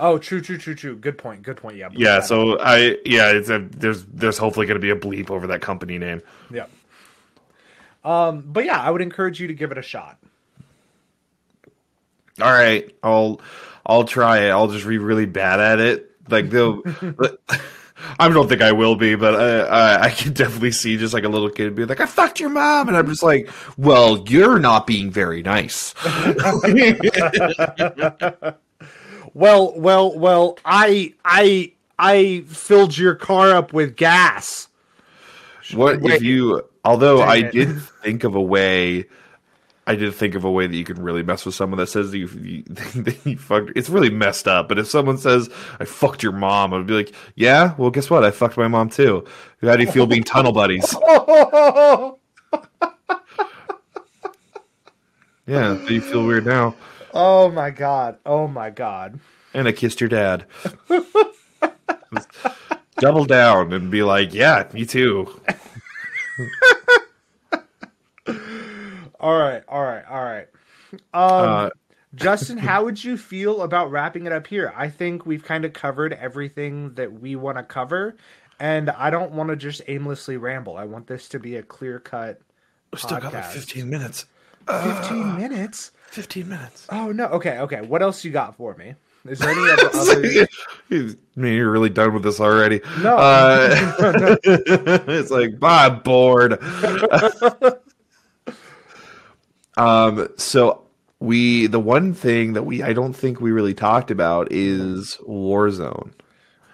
Oh, 0.00 0.18
true, 0.18 0.40
true, 0.40 0.58
true, 0.58 0.74
true. 0.74 0.96
Good 0.96 1.18
point. 1.18 1.42
Good 1.42 1.56
point. 1.56 1.76
Yeah. 1.76 1.88
Yeah, 1.92 2.16
out. 2.16 2.26
so 2.26 2.58
I 2.60 2.98
yeah, 3.04 3.30
it's 3.30 3.48
a, 3.48 3.60
there's 3.70 4.04
there's 4.04 4.38
hopefully 4.38 4.66
going 4.66 4.80
to 4.80 4.80
be 4.80 4.90
a 4.90 4.96
bleep 4.96 5.30
over 5.30 5.46
that 5.46 5.60
company 5.60 5.98
name. 5.98 6.22
yeah. 6.50 6.66
Um, 8.04 8.44
but 8.46 8.64
yeah, 8.64 8.80
I 8.80 8.90
would 8.90 9.02
encourage 9.02 9.40
you 9.40 9.48
to 9.48 9.54
give 9.54 9.72
it 9.72 9.78
a 9.78 9.82
shot. 9.82 10.18
All 12.40 12.52
right, 12.52 12.94
I'll 13.02 13.40
I'll 13.84 14.04
try 14.04 14.46
it. 14.46 14.50
I'll 14.50 14.68
just 14.68 14.86
be 14.86 14.98
really 14.98 15.26
bad 15.26 15.60
at 15.60 15.80
it. 15.80 16.12
Like 16.28 16.50
they'll. 16.50 16.82
I 18.20 18.28
don't 18.28 18.48
think 18.48 18.62
I 18.62 18.70
will 18.70 18.94
be, 18.94 19.16
but 19.16 19.34
I, 19.34 19.58
I, 19.58 20.02
I 20.04 20.10
can 20.10 20.32
definitely 20.32 20.70
see 20.70 20.96
just 20.96 21.12
like 21.12 21.24
a 21.24 21.28
little 21.28 21.50
kid 21.50 21.74
be 21.74 21.84
like, 21.84 22.00
"I 22.00 22.06
fucked 22.06 22.38
your 22.38 22.48
mom," 22.48 22.86
and 22.86 22.96
I'm 22.96 23.08
just 23.08 23.24
like, 23.24 23.50
"Well, 23.76 24.24
you're 24.28 24.60
not 24.60 24.86
being 24.86 25.10
very 25.10 25.42
nice." 25.42 25.94
Well, 29.34 29.72
well, 29.78 30.18
well. 30.18 30.58
I, 30.64 31.14
I, 31.24 31.72
I 31.98 32.44
filled 32.48 32.96
your 32.96 33.14
car 33.14 33.54
up 33.54 33.72
with 33.72 33.94
gas. 33.96 34.68
What 35.72 36.00
Wait. 36.00 36.14
if 36.14 36.22
you? 36.22 36.67
Although 36.84 37.18
Dang 37.18 37.28
I 37.28 37.36
it. 37.36 37.52
did 37.52 37.82
think 38.02 38.24
of 38.24 38.34
a 38.34 38.40
way, 38.40 39.06
I 39.86 39.94
did 39.94 40.14
think 40.14 40.34
of 40.34 40.44
a 40.44 40.50
way 40.50 40.66
that 40.66 40.76
you 40.76 40.84
can 40.84 41.02
really 41.02 41.22
mess 41.22 41.44
with 41.44 41.54
someone 41.54 41.78
that 41.78 41.88
says 41.88 42.14
you 42.14 42.26
you, 42.28 42.62
that 42.68 43.18
you 43.24 43.36
fucked. 43.38 43.72
It's 43.76 43.88
really 43.88 44.10
messed 44.10 44.46
up. 44.48 44.68
But 44.68 44.78
if 44.78 44.86
someone 44.88 45.18
says 45.18 45.48
I 45.80 45.84
fucked 45.84 46.22
your 46.22 46.32
mom, 46.32 46.72
I'd 46.74 46.86
be 46.86 46.94
like, 46.94 47.12
yeah, 47.34 47.74
well, 47.78 47.90
guess 47.90 48.08
what? 48.10 48.24
I 48.24 48.30
fucked 48.30 48.56
my 48.56 48.68
mom 48.68 48.90
too. 48.90 49.24
How 49.62 49.76
do 49.76 49.82
you 49.84 49.90
feel 49.90 50.06
being 50.06 50.24
tunnel 50.24 50.52
buddies? 50.52 50.94
Yeah, 55.46 55.78
do 55.86 55.94
you 55.94 56.00
feel 56.02 56.26
weird 56.26 56.44
now? 56.46 56.74
oh 57.14 57.50
my 57.50 57.70
god. 57.70 58.18
Oh 58.26 58.46
my 58.46 58.68
god. 58.70 59.18
And 59.54 59.66
I 59.66 59.72
kissed 59.72 59.98
your 60.00 60.08
dad. 60.10 60.44
Double 62.98 63.24
down 63.24 63.72
and 63.72 63.90
be 63.90 64.02
like, 64.02 64.34
yeah, 64.34 64.68
me 64.74 64.84
too. 64.84 65.40
All 69.20 69.36
right. 69.38 69.62
All 69.68 69.82
right. 69.82 70.04
All 70.08 70.22
right. 70.24 70.48
Um, 70.92 71.00
Uh, 71.14 71.70
Justin, 72.14 72.56
how 72.56 72.84
would 72.84 73.02
you 73.04 73.16
feel 73.18 73.62
about 73.62 73.90
wrapping 73.90 74.24
it 74.26 74.32
up 74.32 74.46
here? 74.46 74.72
I 74.76 74.88
think 74.88 75.26
we've 75.26 75.44
kind 75.44 75.64
of 75.64 75.72
covered 75.74 76.14
everything 76.14 76.94
that 76.94 77.20
we 77.20 77.36
want 77.36 77.58
to 77.58 77.62
cover, 77.62 78.16
and 78.58 78.88
I 78.90 79.10
don't 79.10 79.32
want 79.32 79.50
to 79.50 79.56
just 79.56 79.82
aimlessly 79.88 80.36
ramble. 80.38 80.76
I 80.76 80.84
want 80.84 81.06
this 81.06 81.28
to 81.30 81.38
be 81.38 81.56
a 81.56 81.62
clear 81.62 81.98
cut. 82.00 82.40
still 82.96 83.20
got 83.20 83.34
like 83.34 83.44
15 83.44 83.88
minutes. 83.90 84.24
15 84.66 85.36
minutes? 85.36 85.92
15 86.10 86.48
minutes. 86.48 86.86
Oh, 86.90 87.12
no. 87.12 87.26
Okay. 87.26 87.58
Okay. 87.58 87.82
What 87.82 88.00
else 88.02 88.24
you 88.24 88.30
got 88.30 88.56
for 88.56 88.74
me? 88.74 88.94
Is 89.30 89.38
there 89.38 89.50
any 89.50 89.70
other. 89.70 89.90
other... 89.94 90.48
I 90.90 91.16
mean, 91.36 91.54
you're 91.54 91.70
really 91.70 91.90
done 91.90 92.14
with 92.14 92.22
this 92.22 92.40
already. 92.40 92.80
No. 93.00 93.16
Uh, 93.16 94.36
it's 94.44 95.30
like, 95.30 95.58
"Bah, 95.60 95.86
I'm 95.90 96.00
bored. 96.00 96.58
um, 99.76 100.28
so 100.36 100.82
we, 101.20 101.66
the 101.66 101.80
one 101.80 102.14
thing 102.14 102.54
that 102.54 102.62
we, 102.64 102.82
I 102.82 102.92
don't 102.92 103.12
think 103.12 103.40
we 103.40 103.52
really 103.52 103.74
talked 103.74 104.10
about 104.10 104.48
is 104.50 105.18
Warzone. 105.28 106.12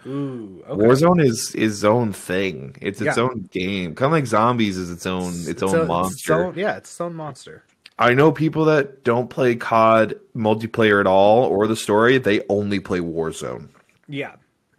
Ooh. 0.07 0.63
Okay. 0.69 0.83
Warzone 0.83 1.23
is 1.25 1.55
is 1.55 1.79
its 1.79 1.85
own 1.85 2.13
thing. 2.13 2.77
It's 2.81 3.01
its 3.01 3.17
Yeah. 3.17 3.23
own 3.23 3.49
game. 3.51 3.95
Kind 3.95 4.07
of 4.07 4.13
like 4.13 4.27
zombies 4.27 4.77
is 4.77 4.91
its 4.91 5.07
own 5.07 5.33
its, 5.47 5.63
own 5.63 5.75
a- 5.75 5.81
It's 5.81 5.89
monster. 5.89 6.45
own, 6.45 6.55
yeah, 6.57 6.77
it's 6.77 6.91
its 6.91 7.01
own 7.01 7.15
monster. 7.15 7.63
I 7.99 8.15
know 8.15 8.33
people 8.33 8.65
that 8.67 9.05
don't 9.05 9.31
play 9.31 9.55
COD 9.55 10.19
multiplayer 10.35 11.01
at 11.01 11.07
all 11.07 11.45
or 11.45 11.67
the 11.67 11.77
story. 11.77 12.19
They 12.19 12.43
only 12.49 12.81
play 12.81 12.99
Warzone. 12.99 13.69
Yeah. 14.09 14.35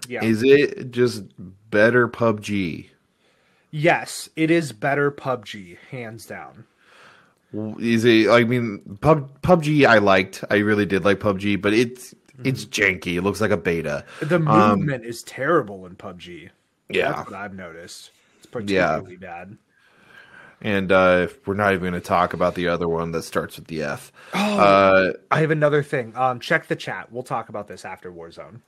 Yeah. 0.07 0.23
Is 0.23 0.43
it 0.43 0.91
just 0.91 1.23
better 1.69 2.07
PUBG? 2.07 2.89
yes, 3.75 4.29
it 4.35 4.49
is 4.49 4.71
better 4.71 5.11
PUBG, 5.11 5.77
hands 5.91 6.25
down. 6.25 6.65
Is 7.79 8.05
it? 8.05 8.29
I 8.29 8.43
mean, 8.43 8.97
Pub, 9.01 9.41
PUBG. 9.41 9.85
I 9.85 9.99
liked. 9.99 10.43
I 10.49 10.57
really 10.57 10.85
did 10.85 11.05
like 11.05 11.19
PUBG, 11.19 11.61
but 11.61 11.73
it's 11.73 12.13
mm-hmm. 12.13 12.45
it's 12.45 12.65
janky. 12.65 13.15
It 13.15 13.21
looks 13.21 13.39
like 13.39 13.51
a 13.51 13.57
beta. 13.57 14.03
The 14.21 14.35
um, 14.35 14.79
movement 14.79 15.05
is 15.05 15.23
terrible 15.23 15.85
in 15.85 15.95
PUBG. 15.95 16.49
Yeah, 16.89 17.11
That's 17.11 17.29
what 17.29 17.39
I've 17.39 17.53
noticed. 17.53 18.11
It's 18.37 18.47
particularly 18.47 19.17
bad. 19.17 19.57
And 20.65 20.91
uh, 20.91 21.27
we're 21.45 21.53
not 21.53 21.73
even 21.73 21.91
going 21.91 21.93
to 21.93 21.99
talk 21.99 22.33
about 22.33 22.55
the 22.55 22.69
other 22.69 22.89
one 22.89 23.11
that 23.11 23.21
starts 23.21 23.55
with 23.55 23.67
the 23.67 23.83
F. 23.83 24.11
Uh, 24.33 25.11
I 25.29 25.39
have 25.39 25.51
another 25.51 25.83
thing. 25.83 26.11
Um, 26.15 26.39
check 26.39 26.67
the 26.67 26.75
chat. 26.75 27.11
We'll 27.11 27.21
talk 27.21 27.49
about 27.49 27.67
this 27.67 27.85
after 27.85 28.11
Warzone. 28.11 28.61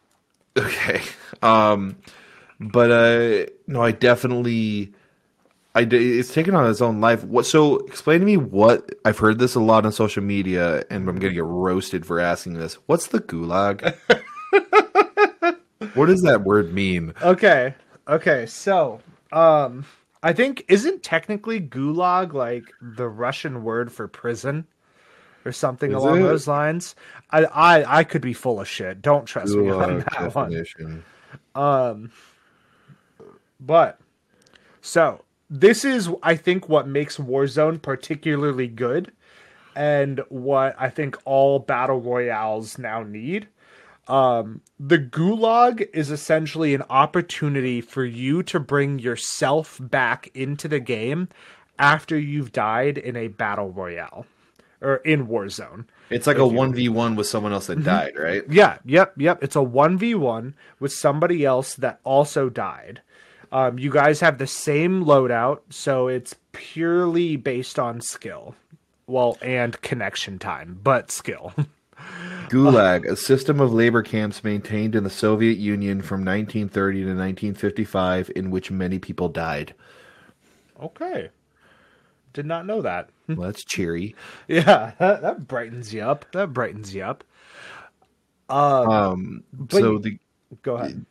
okay, 0.58 1.02
um, 1.42 1.98
but 2.60 2.92
uh, 2.92 3.50
no, 3.66 3.82
I 3.82 3.92
definitely. 3.92 4.94
I, 5.74 5.88
it's 5.92 6.34
taken 6.34 6.54
on 6.56 6.70
its 6.70 6.82
own 6.82 7.02
life. 7.02 7.24
What? 7.24 7.48
So 7.48 7.78
explain 7.78 8.20
to 8.20 8.26
me 8.28 8.38
what 8.38 8.92
I've 9.04 9.18
heard 9.18 9.40
this 9.40 9.56
a 9.56 9.60
lot 9.60 9.84
on 9.84 9.92
social 9.92 10.24
media, 10.24 10.84
and 10.92 11.10
I'm 11.10 11.18
gonna 11.18 11.34
get 11.34 11.44
roasted 11.44 12.06
for 12.06 12.20
asking 12.20 12.54
this. 12.54 12.76
What's 12.86 13.08
the 13.08 13.22
gulag? 13.22 13.96
what 15.96 16.06
does 16.06 16.22
that 16.22 16.44
word 16.44 16.74
mean? 16.74 17.16
Okay. 17.24 17.74
Okay. 18.08 18.46
So, 18.46 19.02
um, 19.32 19.86
I 20.24 20.34
think 20.34 20.66
isn't 20.68 21.04
technically 21.04 21.60
gulag 21.62 22.34
like 22.34 22.66
the 22.82 23.08
Russian 23.08 23.64
word 23.64 23.92
for 23.92 24.08
prison 24.08 24.66
or 25.46 25.52
something 25.52 25.92
Is 25.92 25.98
along 25.98 26.20
it? 26.20 26.24
those 26.24 26.48
lines? 26.48 26.96
I, 27.32 27.46
I 27.46 28.00
I 28.00 28.04
could 28.04 28.22
be 28.22 28.34
full 28.34 28.60
of 28.60 28.68
shit. 28.68 29.02
Don't 29.02 29.26
trust 29.26 29.56
me 29.56 29.70
on 29.70 30.02
Gulag 30.02 30.10
that 30.12 30.36
one. 30.36 30.50
definition. 30.52 31.04
Um, 31.56 32.12
but 33.60 34.00
so 34.82 35.24
this 35.50 35.86
is 35.86 36.10
I 36.24 36.36
think 36.36 36.68
what 36.70 36.88
makes 36.88 37.18
Warzone 37.18 37.82
particularly 37.82 38.68
good 38.68 39.12
and 39.76 40.22
what 40.30 40.76
I 40.80 40.90
think 40.90 41.18
all 41.26 41.60
battle 41.60 42.02
royales 42.02 42.78
now 42.78 43.04
need. 43.04 43.48
Um, 44.08 44.62
the 44.80 45.00
gulag 45.00 45.90
is 45.94 46.12
essentially 46.12 46.74
an 46.74 46.84
opportunity 46.90 47.82
for 47.82 48.06
you 48.06 48.42
to 48.44 48.60
bring 48.60 49.00
yourself 49.00 49.80
back 49.82 50.30
into 50.34 50.68
the 50.68 50.80
game 50.80 51.28
after 51.78 52.18
you've 52.18 52.52
died 52.52 52.98
in 52.98 53.16
a 53.16 53.28
battle 53.28 53.70
royale 53.70 54.26
or 54.82 54.98
in 54.98 55.28
Warzone. 55.28 55.86
It's 56.10 56.28
like 56.28 56.38
a 56.38 56.48
one 56.48 56.74
v 56.74 56.88
one 56.90 57.16
with 57.16 57.28
someone 57.28 57.52
else 57.52 57.68
that 57.68 57.84
died, 57.84 58.14
right? 58.18 58.44
Yeah, 58.50 58.78
yep, 58.86 59.14
yep. 59.18 59.44
It's 59.44 59.56
a 59.56 59.60
1v1 59.60 60.54
with 60.80 60.94
somebody 60.94 61.44
else 61.44 61.76
that 61.76 62.00
also 62.04 62.50
died. 62.50 63.02
Um, 63.52 63.78
you 63.80 63.90
guys 63.90 64.20
have 64.22 64.38
the 64.38 64.48
same 64.48 65.06
loadout, 65.06 65.60
so 65.70 66.08
it's 66.08 66.36
purely 66.52 67.36
based 67.36 67.80
on 67.80 68.02
skill. 68.02 68.56
Well, 69.06 69.38
and 69.42 69.80
connection 69.82 70.38
time, 70.38 70.80
but 70.82 71.12
skill. 71.12 71.54
Gulag, 72.50 73.06
a 73.06 73.16
system 73.16 73.60
of 73.60 73.74
labor 73.74 74.02
camps 74.04 74.44
maintained 74.44 74.96
in 74.96 75.04
the 75.04 75.10
Soviet 75.10 75.58
Union 75.58 76.02
from 76.02 76.22
1930 76.26 77.00
to 77.02 77.06
1955, 77.08 78.32
in 78.36 78.52
which 78.52 78.72
many 78.72 79.00
people 79.00 79.30
died. 79.30 79.74
okay. 80.80 81.30
Did 82.34 82.46
not 82.46 82.66
know 82.66 82.82
that. 82.82 83.10
Well, 83.28 83.48
that's 83.48 83.66
cheery. 83.66 84.16
Yeah, 84.48 84.94
that, 85.00 85.22
that 85.22 85.48
brightens 85.48 85.94
you 85.94 86.02
up. 86.02 86.26
That 86.32 86.54
brightens 86.54 86.96
you 86.96 87.04
up. 87.04 87.26
Um, 88.50 89.44
But 89.52 89.82
so 89.82 89.98
the 90.00 90.18
Go 90.62 90.76
ahead. 90.78 91.06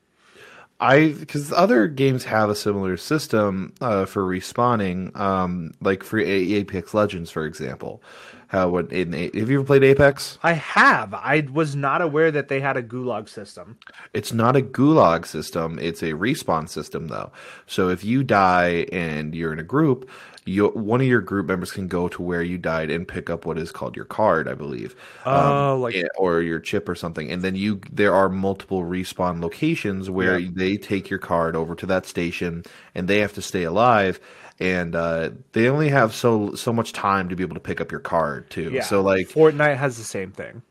I 0.78 1.09
because 1.18 1.53
other 1.53 1.89
games 1.89 2.24
have 2.24 2.51
a 2.51 2.55
similar 2.55 2.97
system 2.99 3.72
uh, 3.80 4.05
for 4.05 4.22
respawning, 4.24 5.16
um, 5.18 5.72
like 5.80 6.03
for 6.03 6.18
A- 6.18 6.24
Apex 6.24 6.93
Legends, 6.93 7.30
for 7.30 7.47
example. 7.47 8.03
How 8.49 8.76
in 8.76 9.12
have 9.12 9.34
you 9.51 9.59
ever 9.59 9.64
played 9.64 9.82
Apex? 9.84 10.38
I 10.42 10.53
have. 10.53 11.12
I 11.14 11.47
was 11.53 11.74
not 11.74 12.01
aware 12.01 12.30
that 12.30 12.49
they 12.49 12.61
had 12.61 12.76
a 12.76 12.82
gulag 12.82 13.28
system. 13.28 13.78
It's 14.14 14.32
not 14.32 14.55
a 14.57 14.62
gulag 14.62 15.26
system; 15.26 15.78
it's 15.80 16.03
a 16.03 16.12
respawn 16.12 16.68
system, 16.68 17.09
though. 17.09 17.32
So 17.66 17.88
if 17.88 18.05
you 18.05 18.22
die 18.22 18.86
and 18.92 19.34
you're 19.34 19.53
in 19.53 19.59
a 19.59 19.64
group, 19.64 20.09
you 20.44 20.68
one 20.68 21.01
of 21.01 21.07
your 21.09 21.20
group 21.22 21.47
members 21.47 21.72
can 21.72 21.88
go 21.88 22.07
to 22.09 22.22
where 22.22 22.42
you 22.42 22.57
died 22.57 22.88
and 22.90 23.07
pick 23.09 23.28
up 23.30 23.47
what 23.47 23.59
is 23.59 23.72
called 23.72 23.97
your 23.97 24.05
card, 24.05 24.47
I 24.47 24.55
believe. 24.55 24.94
Um, 25.24 25.34
oh, 25.34 25.78
like 25.80 25.97
eh, 25.97 26.07
or 26.16 26.40
your 26.40 26.61
chip 26.61 26.88
or 26.88 26.94
something 26.94 27.30
and 27.30 27.42
then 27.42 27.57
you 27.57 27.80
there 27.90 28.14
are 28.14 28.28
multiple 28.28 28.82
respawn 28.82 29.42
locations 29.42 30.09
where 30.09 30.38
Yeah. 30.38 30.51
they 30.55 30.76
take 30.76 31.11
your 31.11 31.18
card 31.18 31.57
over 31.57 31.74
to 31.74 31.86
that 31.86 32.07
station 32.07 32.62
and 32.94 33.09
they 33.09 33.18
have 33.18 33.32
to 33.34 33.42
stay 33.42 33.64
alive 33.64 34.20
and 34.59 34.94
uh, 34.94 35.30
they 35.52 35.68
only 35.68 35.88
have 35.88 36.14
so 36.14 36.54
so 36.54 36.72
much 36.72 36.92
time 36.92 37.28
to 37.28 37.36
be 37.36 37.42
able 37.42 37.54
to 37.54 37.61
pick 37.61 37.80
up 37.80 37.90
your 37.90 38.00
card 38.00 38.48
too 38.50 38.70
yeah. 38.70 38.82
so 38.82 39.02
like 39.02 39.28
Fortnite 39.28 39.76
has 39.76 39.98
the 39.98 40.04
same 40.04 40.30
thing. 40.32 40.62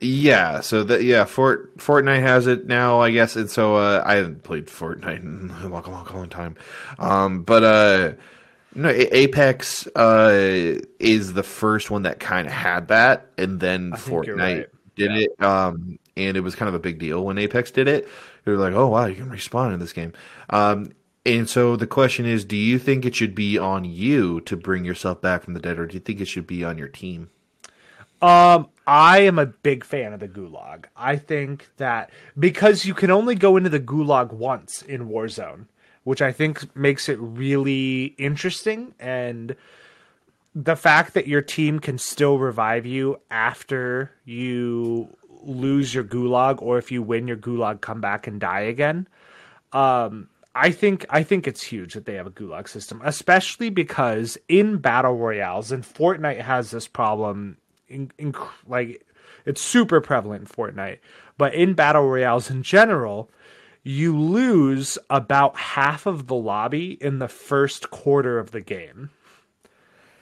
yeah 0.00 0.60
so 0.60 0.82
that 0.84 1.02
yeah 1.04 1.24
Fort 1.24 1.76
Fortnite 1.78 2.20
has 2.22 2.46
it 2.46 2.66
now 2.66 3.00
I 3.00 3.10
guess 3.10 3.36
and 3.36 3.50
so 3.50 3.76
uh, 3.76 4.02
I 4.06 4.16
haven't 4.16 4.42
played 4.42 4.66
Fortnite 4.66 5.20
in 5.22 5.50
a 5.62 5.68
long 5.68 5.84
long 5.84 6.06
long 6.12 6.28
time 6.28 6.56
um 6.98 7.42
but 7.42 7.62
uh 7.64 8.12
no, 8.74 8.90
A- 8.90 9.16
Apex 9.16 9.86
uh, 9.96 10.78
is 11.00 11.32
the 11.32 11.42
first 11.42 11.90
one 11.90 12.02
that 12.02 12.20
kind 12.20 12.46
of 12.46 12.52
had 12.52 12.88
that, 12.88 13.26
and 13.38 13.58
then 13.58 13.88
you're 13.88 13.96
Fortnite 13.96 14.36
right. 14.38 14.66
did 14.94 15.10
Yeah. 15.10 15.16
it. 15.20 15.42
Um, 15.42 15.98
and 16.18 16.36
it 16.36 16.40
was 16.40 16.54
kind 16.54 16.68
of 16.68 16.74
a 16.74 16.78
big 16.78 16.98
deal 16.98 17.24
when 17.24 17.38
Apex 17.38 17.70
did 17.70 17.88
it. 17.88 18.06
They 18.44 18.52
were 18.52 18.58
like, 18.58 18.74
"Oh 18.74 18.88
wow, 18.88 19.06
you 19.06 19.14
can 19.16 19.30
respawn 19.30 19.72
in 19.72 19.80
this 19.80 19.94
game." 19.94 20.12
Um, 20.50 20.92
and 21.28 21.48
so 21.48 21.76
the 21.76 21.86
question 21.86 22.26
is, 22.26 22.44
do 22.44 22.56
you 22.56 22.78
think 22.78 23.04
it 23.04 23.14
should 23.14 23.34
be 23.34 23.58
on 23.58 23.84
you 23.84 24.40
to 24.42 24.56
bring 24.56 24.84
yourself 24.84 25.20
back 25.20 25.42
from 25.42 25.54
the 25.54 25.60
dead, 25.60 25.78
or 25.78 25.86
do 25.86 25.94
you 25.94 26.00
think 26.00 26.20
it 26.20 26.26
should 26.26 26.46
be 26.46 26.64
on 26.64 26.78
your 26.78 26.88
team? 26.88 27.30
Um, 28.20 28.68
I 28.86 29.20
am 29.20 29.38
a 29.38 29.46
big 29.46 29.84
fan 29.84 30.12
of 30.12 30.20
the 30.20 30.28
Gulag. 30.28 30.86
I 30.96 31.16
think 31.16 31.68
that 31.76 32.10
because 32.38 32.84
you 32.84 32.94
can 32.94 33.10
only 33.10 33.34
go 33.34 33.56
into 33.56 33.70
the 33.70 33.78
Gulag 33.78 34.32
once 34.32 34.82
in 34.82 35.08
Warzone, 35.08 35.66
which 36.02 36.20
I 36.22 36.32
think 36.32 36.74
makes 36.74 37.08
it 37.08 37.18
really 37.20 38.14
interesting 38.18 38.94
and 38.98 39.54
the 40.54 40.74
fact 40.74 41.14
that 41.14 41.28
your 41.28 41.42
team 41.42 41.78
can 41.78 41.98
still 41.98 42.38
revive 42.38 42.86
you 42.86 43.20
after 43.30 44.10
you 44.24 45.14
lose 45.42 45.94
your 45.94 46.02
gulag 46.02 46.60
or 46.60 46.78
if 46.78 46.90
you 46.90 47.02
win 47.02 47.28
your 47.28 47.36
gulag 47.36 47.80
come 47.80 48.00
back 48.00 48.26
and 48.26 48.40
die 48.40 48.62
again 48.62 49.06
um 49.72 50.28
I 50.60 50.72
think 50.72 51.06
I 51.08 51.22
think 51.22 51.46
it's 51.46 51.62
huge 51.62 51.94
that 51.94 52.04
they 52.04 52.14
have 52.14 52.26
a 52.26 52.32
gulag 52.32 52.68
system, 52.68 53.00
especially 53.04 53.70
because 53.70 54.36
in 54.48 54.78
battle 54.78 55.16
royales 55.16 55.70
and 55.70 55.84
Fortnite 55.84 56.40
has 56.40 56.72
this 56.72 56.88
problem 56.88 57.58
in, 57.88 58.10
in 58.18 58.34
like 58.66 59.06
it's 59.46 59.62
super 59.62 60.00
prevalent 60.00 60.42
in 60.42 60.48
Fortnite, 60.48 60.98
but 61.36 61.54
in 61.54 61.74
battle 61.74 62.08
royales 62.08 62.50
in 62.50 62.64
general, 62.64 63.30
you 63.84 64.18
lose 64.18 64.98
about 65.08 65.56
half 65.56 66.06
of 66.06 66.26
the 66.26 66.34
lobby 66.34 66.98
in 67.00 67.20
the 67.20 67.28
first 67.28 67.90
quarter 67.90 68.40
of 68.40 68.50
the 68.50 68.60
game. 68.60 69.10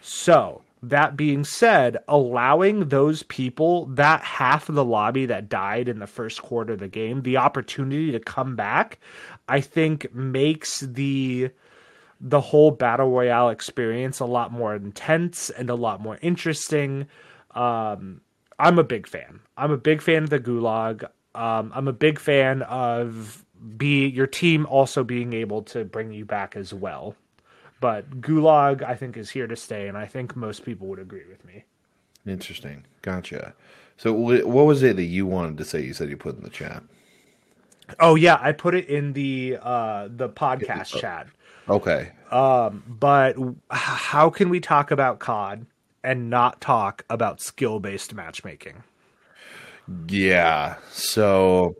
So, 0.03 0.63
that 0.83 1.17
being 1.17 1.45
said, 1.45 1.99
allowing 2.07 2.89
those 2.89 3.23
people, 3.25 3.87
that 3.87 4.23
half 4.23 4.69
of 4.69 4.75
the 4.75 4.85
lobby 4.85 5.27
that 5.27 5.49
died 5.49 5.89
in 5.89 5.99
the 5.99 6.07
first 6.07 6.43
quarter 6.43 6.75
of 6.75 6.81
the 6.81 6.89
game, 6.89 7.23
the 7.23 7.39
opportunity 7.39 8.13
to 8.13 8.21
come 8.21 8.57
back, 8.57 8.99
I 9.49 9.61
think 9.61 10.15
makes 10.15 10.81
the 10.81 11.51
the 12.19 12.41
whole 12.41 12.71
battle 12.71 13.11
royale 13.11 13.51
experience 13.51 14.21
a 14.21 14.25
lot 14.25 14.51
more 14.51 14.75
intense 14.75 15.51
and 15.51 15.69
a 15.69 15.75
lot 15.75 16.01
more 16.01 16.19
interesting. 16.23 17.07
Um, 17.51 18.23
I'm 18.59 18.79
a 18.79 18.85
big 18.85 19.07
fan. 19.07 19.41
I'm 19.57 19.71
a 19.71 19.77
big 19.77 20.01
fan 20.01 20.25
of 20.25 20.31
the 20.31 20.41
Gulag. 20.41 21.05
Um, 21.35 21.73
I'm 21.75 21.89
a 21.89 21.93
big 21.93 22.19
fan 22.19 22.63
of 22.63 23.45
be 23.77 24.07
your 24.07 24.27
team 24.27 24.67
also 24.67 25.05
being 25.05 25.33
able 25.33 25.63
to 25.63 25.85
bring 25.85 26.13
you 26.13 26.25
back 26.25 26.57
as 26.57 26.73
well. 26.73 27.15
But 27.81 28.21
Gulag, 28.21 28.83
I 28.83 28.95
think, 28.95 29.17
is 29.17 29.31
here 29.31 29.47
to 29.47 29.57
stay, 29.57 29.89
and 29.89 29.97
I 29.97 30.07
think 30.07 30.35
most 30.35 30.65
people 30.65 30.87
would 30.89 30.99
agree 30.99 31.25
with 31.29 31.45
me. 31.45 31.65
Interesting. 32.27 32.85
Gotcha. 33.03 33.55
So, 33.99 34.13
what 34.13 34.67
was 34.67 34.83
it 34.83 34.97
that 34.97 35.05
you 35.05 35.27
wanted 35.27 35.59
to 35.59 35.65
say? 35.65 35.83
You 35.83 35.95
said 35.95 36.09
you 36.09 36.17
put 36.17 36.37
in 36.37 36.43
the 36.43 36.51
chat. 36.51 36.83
Oh 38.01 38.15
yeah, 38.15 38.39
I 38.41 38.53
put 38.53 38.75
it 38.75 38.89
in 38.89 39.13
the 39.13 39.59
uh 39.63 40.09
the 40.11 40.29
podcast 40.29 40.99
chat. 40.99 41.29
Okay. 41.69 42.13
Um, 42.31 42.83
but 42.87 43.37
how 43.71 44.31
can 44.31 44.49
we 44.49 44.61
talk 44.61 44.91
about 44.91 45.19
COD 45.19 45.67
and 46.03 46.31
not 46.31 46.61
talk 46.61 47.05
about 47.11 47.41
skill 47.41 47.81
based 47.81 48.15
matchmaking? 48.15 48.83
Yeah. 50.09 50.77
So 50.91 51.77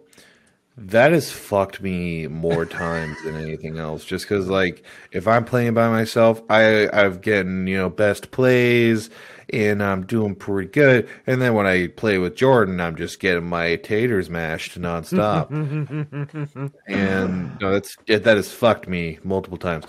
that 0.79 1.13
has 1.13 1.33
fucked 1.33 1.81
me 1.81 2.27
more 2.27 2.67
times 2.67 3.17
than 3.25 3.37
anything 3.37 3.79
else. 3.79 4.05
Just 4.05 4.27
because, 4.27 4.49
like, 4.49 4.85
if 5.13 5.27
I'm 5.27 5.45
playing 5.45 5.75
by 5.75 5.89
myself, 5.89 6.43
I 6.51 6.89
I've 6.93 7.21
getting 7.23 7.67
you 7.67 7.77
know 7.77 7.91
best 7.91 8.31
plays 8.31 9.11
and 9.53 9.83
I'm 9.83 10.05
doing 10.07 10.35
pretty 10.35 10.69
good. 10.69 11.09
And 11.27 11.41
then 11.41 11.55
when 11.55 11.67
I 11.67 11.89
play 11.89 12.19
with 12.19 12.37
Jordan, 12.37 12.81
I'm 12.81 12.97
just 12.97 13.21
getting 13.21 13.47
my 13.49 13.77
taters 13.77 14.29
mashed 14.29 14.79
nonstop. 14.81 15.51
and 16.89 17.61
no, 17.61 17.73
that's 17.73 17.97
it, 18.07 18.25
that 18.25 18.37
has 18.37 18.53
fucked 18.53 18.89
me 18.89 19.19
multiple 19.23 19.59
times. 19.59 19.85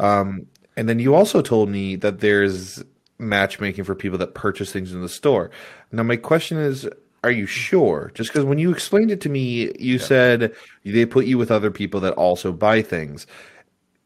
Um, 0.00 0.46
and 0.76 0.88
then 0.88 0.98
you 0.98 1.14
also 1.14 1.42
told 1.42 1.68
me 1.68 1.96
that 1.96 2.20
there's 2.20 2.82
matchmaking 3.18 3.84
for 3.84 3.94
people 3.94 4.18
that 4.18 4.34
purchase 4.34 4.72
things 4.72 4.92
in 4.92 5.02
the 5.02 5.08
store. 5.08 5.50
Now, 5.90 6.02
my 6.02 6.16
question 6.16 6.58
is 6.58 6.88
are 7.24 7.30
you 7.30 7.46
sure? 7.46 8.10
Just 8.14 8.30
because 8.30 8.44
when 8.44 8.58
you 8.58 8.70
explained 8.70 9.10
it 9.10 9.20
to 9.22 9.28
me, 9.28 9.72
you 9.78 9.96
yeah. 9.96 9.98
said 9.98 10.54
they 10.84 11.06
put 11.06 11.26
you 11.26 11.38
with 11.38 11.50
other 11.50 11.70
people 11.70 12.00
that 12.00 12.14
also 12.14 12.52
buy 12.52 12.82
things. 12.82 13.26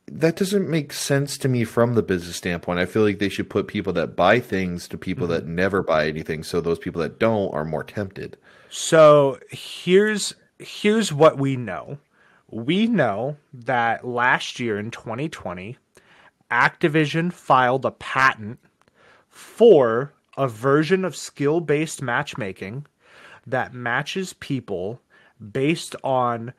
That 0.06 0.36
doesn't 0.36 0.68
make 0.68 0.92
sense 0.92 1.38
to 1.38 1.48
me 1.48 1.64
from 1.64 1.94
the 1.94 2.02
business 2.02 2.36
standpoint. 2.36 2.80
I 2.80 2.86
feel 2.86 3.02
like 3.02 3.18
they 3.18 3.28
should 3.28 3.48
put 3.48 3.68
people 3.68 3.92
that 3.94 4.16
buy 4.16 4.40
things 4.40 4.88
to 4.88 4.98
people 4.98 5.26
mm-hmm. 5.26 5.34
that 5.34 5.46
never 5.46 5.82
buy 5.82 6.08
anything, 6.08 6.42
so 6.42 6.60
those 6.60 6.78
people 6.78 7.00
that 7.02 7.18
don't 7.18 7.52
are 7.54 7.64
more 7.64 7.84
tempted. 7.84 8.36
So 8.68 9.38
here's 9.50 10.34
here's 10.58 11.12
what 11.12 11.38
we 11.38 11.56
know. 11.56 11.98
We 12.50 12.86
know 12.86 13.36
that 13.52 14.06
last 14.06 14.60
year 14.60 14.78
in 14.78 14.90
2020, 14.90 15.78
Activision 16.50 17.32
filed 17.32 17.84
a 17.84 17.90
patent 17.92 18.58
for 19.28 20.12
a 20.36 20.48
version 20.48 21.04
of 21.04 21.16
skill 21.16 21.60
based 21.60 22.02
matchmaking 22.02 22.86
that 23.46 23.74
matches 23.74 24.32
people 24.34 25.00
based 25.52 25.96
on 26.02 26.52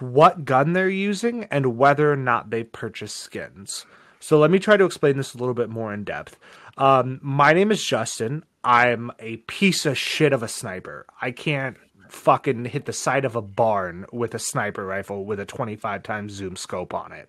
what 0.00 0.44
gun 0.44 0.72
they're 0.72 0.88
using 0.88 1.44
and 1.44 1.76
whether 1.76 2.12
or 2.12 2.16
not 2.16 2.50
they 2.50 2.64
purchase 2.64 3.14
skins. 3.14 3.84
So 4.20 4.38
let 4.38 4.50
me 4.50 4.58
try 4.58 4.76
to 4.76 4.84
explain 4.84 5.16
this 5.16 5.34
a 5.34 5.38
little 5.38 5.54
bit 5.54 5.68
more 5.68 5.92
in 5.92 6.04
depth. 6.04 6.38
Um, 6.78 7.18
my 7.22 7.52
name 7.52 7.72
is 7.72 7.84
Justin. 7.84 8.44
I'm 8.62 9.10
a 9.18 9.38
piece 9.38 9.84
of 9.84 9.98
shit 9.98 10.32
of 10.32 10.42
a 10.42 10.48
sniper. 10.48 11.06
I 11.20 11.32
can't 11.32 11.76
fucking 12.08 12.66
hit 12.66 12.84
the 12.84 12.92
side 12.92 13.24
of 13.24 13.34
a 13.34 13.42
barn 13.42 14.06
with 14.12 14.34
a 14.34 14.38
sniper 14.38 14.86
rifle 14.86 15.24
with 15.24 15.40
a 15.40 15.46
25 15.46 16.02
times 16.02 16.32
zoom 16.32 16.56
scope 16.56 16.94
on 16.94 17.10
it. 17.10 17.28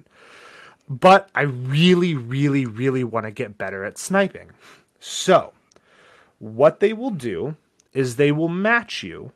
But 0.87 1.29
I 1.33 1.43
really, 1.43 2.13
really, 2.13 2.65
really 2.65 3.03
want 3.03 3.25
to 3.25 3.31
get 3.31 3.57
better 3.57 3.85
at 3.85 3.97
sniping. 3.97 4.51
So, 4.99 5.53
what 6.39 6.79
they 6.79 6.93
will 6.93 7.11
do 7.11 7.55
is 7.93 8.15
they 8.15 8.31
will 8.31 8.49
match 8.49 9.03
you 9.03 9.31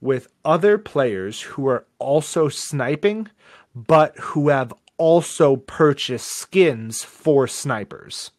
with 0.00 0.28
other 0.44 0.78
players 0.78 1.42
who 1.42 1.68
are 1.68 1.86
also 1.98 2.48
sniping, 2.48 3.28
but 3.74 4.16
who 4.18 4.48
have 4.48 4.74
also 4.98 5.56
purchased 5.56 6.28
skins 6.28 7.02
for 7.02 7.46
snipers, 7.46 8.32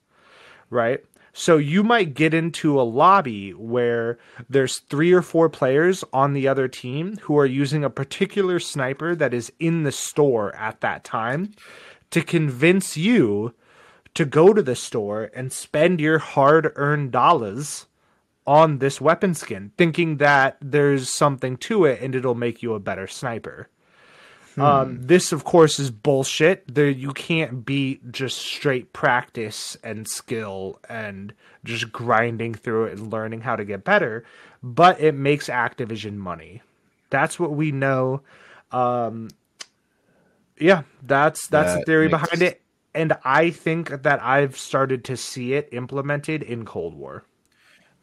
right? 0.69 1.03
So 1.35 1.57
you 1.57 1.83
might 1.83 2.13
get 2.13 2.33
into 2.33 2.79
a 2.79 2.83
lobby 2.83 3.51
where 3.51 4.19
there's 4.47 4.79
three 4.79 5.11
or 5.11 5.23
four 5.23 5.49
players 5.49 6.03
on 6.13 6.33
the 6.33 6.47
other 6.47 6.67
team 6.67 7.17
who 7.23 7.37
are 7.39 7.45
using 7.45 7.83
a 7.83 7.89
particular 7.89 8.59
sniper 8.59 9.15
that 9.15 9.33
is 9.33 9.51
in 9.59 9.81
the 9.81 9.91
store 9.91 10.55
at 10.55 10.81
that 10.81 11.03
time 11.03 11.53
to 12.11 12.21
convince 12.21 12.95
you 12.95 13.55
to 14.13 14.25
go 14.25 14.53
to 14.53 14.61
the 14.61 14.75
store 14.75 15.31
and 15.33 15.51
spend 15.51 15.99
your 15.99 16.19
hard 16.19 16.71
earned 16.75 17.11
dollars 17.11 17.87
on 18.45 18.79
this 18.79 18.99
weapon 18.99 19.33
skin, 19.33 19.71
thinking 19.77 20.17
that 20.17 20.57
there's 20.61 21.13
something 21.13 21.57
to 21.57 21.85
it 21.85 22.01
and 22.01 22.15
it'll 22.15 22.35
make 22.35 22.61
you 22.61 22.73
a 22.73 22.79
better 22.79 23.07
sniper. 23.07 23.69
Hmm. 24.55 24.61
Um, 24.61 24.97
this, 25.01 25.31
of 25.31 25.43
course, 25.43 25.79
is 25.79 25.89
bullshit. 25.89 26.73
There, 26.73 26.89
you 26.89 27.11
can't 27.13 27.65
beat 27.65 28.11
just 28.11 28.37
straight 28.37 28.93
practice 28.93 29.77
and 29.83 30.07
skill 30.07 30.79
and 30.87 31.33
just 31.63 31.91
grinding 31.91 32.53
through 32.53 32.85
it 32.85 32.97
and 32.97 33.11
learning 33.11 33.41
how 33.41 33.55
to 33.55 33.65
get 33.65 33.83
better. 33.83 34.23
But 34.61 34.99
it 34.99 35.15
makes 35.15 35.47
Activision 35.47 36.17
money. 36.17 36.61
That's 37.09 37.39
what 37.39 37.51
we 37.51 37.71
know. 37.71 38.21
Um, 38.71 39.29
yeah, 40.59 40.83
that's 41.01 41.47
that's 41.47 41.73
that 41.73 41.79
the 41.79 41.85
theory 41.85 42.09
makes... 42.09 42.21
behind 42.21 42.41
it. 42.41 42.61
And 42.95 43.17
I 43.23 43.49
think 43.49 44.03
that 44.03 44.21
I've 44.21 44.57
started 44.57 45.03
to 45.05 45.17
see 45.17 45.53
it 45.53 45.69
implemented 45.71 46.43
in 46.43 46.63
Cold 46.63 46.93
War. 46.93 47.25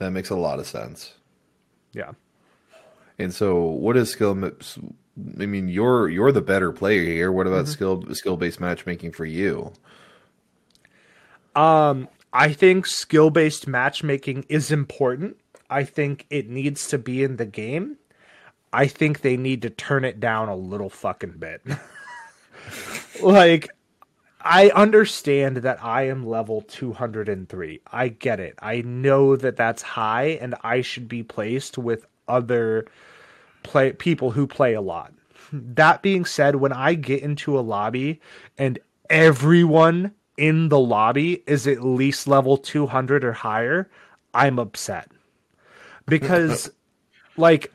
That 0.01 0.11
makes 0.11 0.31
a 0.31 0.37
lot 0.37 0.59
of 0.59 0.67
sense. 0.67 1.13
Yeah. 1.93 2.13
And 3.19 3.35
so, 3.35 3.61
what 3.61 3.99
is 3.99 4.11
skill? 4.11 4.33
I 5.39 5.47
mean, 5.47 5.69
you're 5.69 6.09
you're 6.09 6.33
the 6.33 6.41
better 6.41 6.73
player 6.73 7.05
here. 7.05 7.31
What 7.31 7.47
about 7.47 7.67
mm-hmm. 7.67 7.73
skill 7.73 8.15
skill 8.15 8.37
based 8.39 8.61
matchmaking 8.61 9.13
for 9.13 9.27
you? 9.27 9.73
Um, 11.55 12.09
I 12.33 12.55
think 12.55 12.87
skill 12.87 13.29
based 13.29 13.69
matchmaking 13.69 14.47
is 14.49 14.73
important. 14.73 15.37
I 15.69 15.85
think 15.85 16.27
it 16.31 16.49
needs 16.49 16.89
to 16.89 16.99
be 16.99 17.23
in 17.23 17.37
the 17.37 17.45
game. 17.45 17.99
I 18.73 18.87
think 18.87 19.21
they 19.21 19.37
need 19.37 19.61
to 19.63 19.71
turn 19.71 20.05
it 20.05 20.19
down 20.19 20.49
a 20.49 20.57
little 20.57 20.89
fucking 20.89 21.35
bit. 21.39 21.61
like 23.23 23.69
I 24.43 24.71
understand 24.71 25.59
that 25.59 25.83
I 25.85 26.09
am 26.09 26.27
level 26.27 26.63
203. 26.63 27.81
I 27.93 28.09
get 28.09 28.41
it. 28.41 28.55
I 28.61 28.81
know 28.83 29.37
that 29.37 29.57
that's 29.57 29.83
high 29.83 30.39
and 30.41 30.55
I 30.63 30.81
should 30.81 31.09
be 31.09 31.23
placed 31.23 31.77
with 31.77 32.07
other 32.27 32.87
play 33.63 33.93
people 33.93 34.31
who 34.31 34.47
play 34.47 34.75
a 34.75 34.81
lot. 34.81 35.13
That 35.53 36.01
being 36.01 36.25
said, 36.25 36.57
when 36.57 36.73
I 36.73 36.95
get 36.95 37.23
into 37.23 37.59
a 37.59 37.61
lobby 37.61 38.21
and 38.57 38.79
everyone 39.11 40.13
in 40.37 40.69
the 40.69 40.79
lobby 40.79 41.43
is 41.47 41.67
at 41.67 41.85
least 41.85 42.27
level 42.27 42.57
200 42.57 43.25
or 43.25 43.33
higher, 43.33 43.91
I'm 44.33 44.59
upset. 44.59 45.11
Because 46.07 46.71
like 47.37 47.73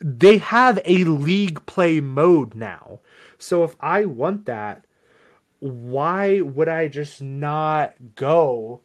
they 0.00 0.38
have 0.38 0.78
a 0.84 1.04
league 1.04 1.64
play 1.66 2.00
mode 2.00 2.54
now. 2.54 3.00
So 3.38 3.64
if 3.64 3.76
I 3.80 4.06
want 4.06 4.46
that, 4.46 4.85
why 5.66 6.40
would 6.40 6.68
I 6.68 6.88
just 6.88 7.20
not 7.22 7.94
go 8.14 8.80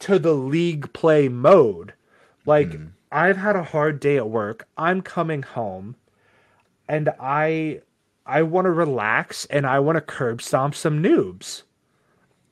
to 0.00 0.18
the 0.18 0.34
league 0.34 0.92
play 0.92 1.28
mode? 1.28 1.94
Like 2.46 2.72
Hmm. 2.72 2.86
I've 3.12 3.36
had 3.36 3.56
a 3.56 3.62
hard 3.62 4.00
day 4.00 4.16
at 4.16 4.28
work. 4.28 4.66
I'm 4.76 5.00
coming 5.02 5.42
home 5.42 5.96
and 6.88 7.10
I 7.20 7.80
I 8.26 8.42
want 8.42 8.64
to 8.66 8.70
relax 8.70 9.44
and 9.46 9.66
I 9.66 9.78
want 9.80 9.96
to 9.96 10.00
curb 10.00 10.40
stomp 10.42 10.74
some 10.74 11.02
noobs. 11.02 11.62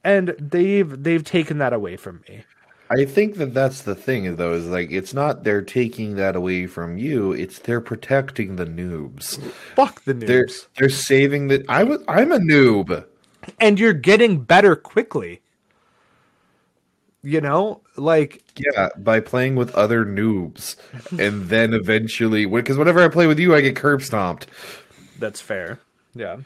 And 0.05 0.34
they've 0.38 1.03
they've 1.03 1.24
taken 1.24 1.59
that 1.59 1.72
away 1.72 1.96
from 1.96 2.22
me. 2.28 2.44
I 2.90 3.07
think 3.07 3.36
that 3.36 3.55
that's 3.55 3.82
the 3.82 3.94
thing, 3.94 4.36
though, 4.36 4.53
is 4.53 4.66
like 4.66 4.90
it's 4.90 5.14
not 5.14 5.44
they're 5.44 5.62
taking 5.62 6.16
that 6.16 6.36
away 6.36 6.66
from 6.66 6.98
you; 6.98 7.32
it's 7.32 7.59
they're 7.59 7.80
protecting 7.80 8.57
the 8.57 8.66
noobs. 8.66 9.38
Fuck 9.74 10.05
the 10.05 10.12
They're 10.26 10.46
noobs. 10.46 10.66
they're 10.78 10.88
saving 10.90 11.48
the. 11.48 11.64
I 11.68 11.84
was 11.84 12.03
I'm 12.09 12.32
a 12.32 12.38
noob. 12.38 13.05
And 13.59 13.78
you're 13.78 13.93
getting 13.93 14.40
better 14.40 14.76
quickly. 14.76 15.40
You 17.24 17.40
know, 17.40 17.82
like 17.97 18.43
Yeah, 18.57 18.88
by 18.99 19.20
playing 19.20 19.55
with 19.55 19.72
other 19.76 20.05
noobs, 20.05 20.74
and 21.18 21.45
then 21.49 21.72
eventually, 21.72 22.47
because 22.47 22.76
whenever 22.76 23.01
I 23.03 23.09
play 23.09 23.28
with 23.28 23.38
you, 23.38 23.55
I 23.55 23.61
get 23.61 23.76
curb 23.76 24.03
stomped. 24.03 24.49
that's 25.20 25.40
fair. 25.40 25.78
Yeah. 26.14 26.38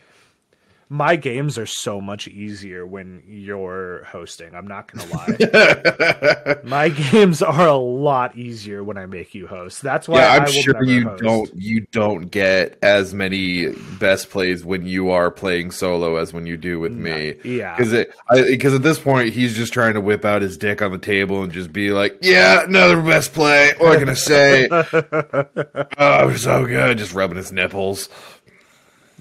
My 0.89 1.17
games 1.17 1.59
are 1.59 1.67
so 1.67 2.01
much 2.01 2.29
easier 2.29 2.87
when 2.87 3.25
you're 3.27 4.05
hosting. 4.05 4.55
I'm 4.55 4.69
not 4.69 4.93
going 4.93 5.09
to 5.09 5.17
lie. 5.17 6.57
My 6.65 6.91
games 6.91 7.43
are 7.43 7.67
a 7.67 7.77
lot 7.77 8.37
easier 8.37 8.85
when 8.85 8.97
I 8.97 9.07
make 9.07 9.35
you 9.35 9.49
host. 9.49 9.83
That's 9.83 10.09
why 10.09 10.21
yeah, 10.21 10.33
I 10.33 10.37
I'm 10.37 10.47
sure 10.47 10.85
you 10.85 11.09
host. 11.09 11.23
don't 11.23 11.51
you 11.57 11.81
don't 11.91 12.31
get 12.31 12.79
as 12.83 13.13
many 13.13 13.71
best 13.99 14.31
plays 14.31 14.65
when 14.65 14.87
you 14.87 15.11
are 15.11 15.31
playing 15.33 15.73
solo 15.73 16.17
as 16.17 16.33
when 16.33 16.47
you 16.47 16.57
do 16.57 16.79
with 16.79 16.93
me. 16.93 17.35
yeah. 17.43 17.77
because 17.77 17.93
it 17.93 18.13
because 18.31 18.73
at 18.73 18.85
this 18.85 19.01
point 19.01 19.33
he's 19.33 19.57
just 19.57 19.73
trying 19.73 19.95
to 19.95 20.01
whip 20.01 20.25
out 20.25 20.41
his 20.41 20.57
dick 20.57 20.83
on 20.83 20.93
the 20.93 20.99
table 20.99 21.43
and 21.43 21.53
just 21.53 21.73
be 21.73 21.91
like, 21.91 22.19
"Yeah, 22.23 22.63
another 22.63 23.03
best 23.03 23.33
play." 23.33 23.73
What 23.79 23.99
can 23.99 24.09
I 24.09 24.15
say? 24.15 24.69
oh, 25.99 26.37
so 26.37 26.65
good, 26.65 26.99
just 26.99 27.13
rubbing 27.13 27.39
his 27.39 27.51
nipples. 27.51 28.09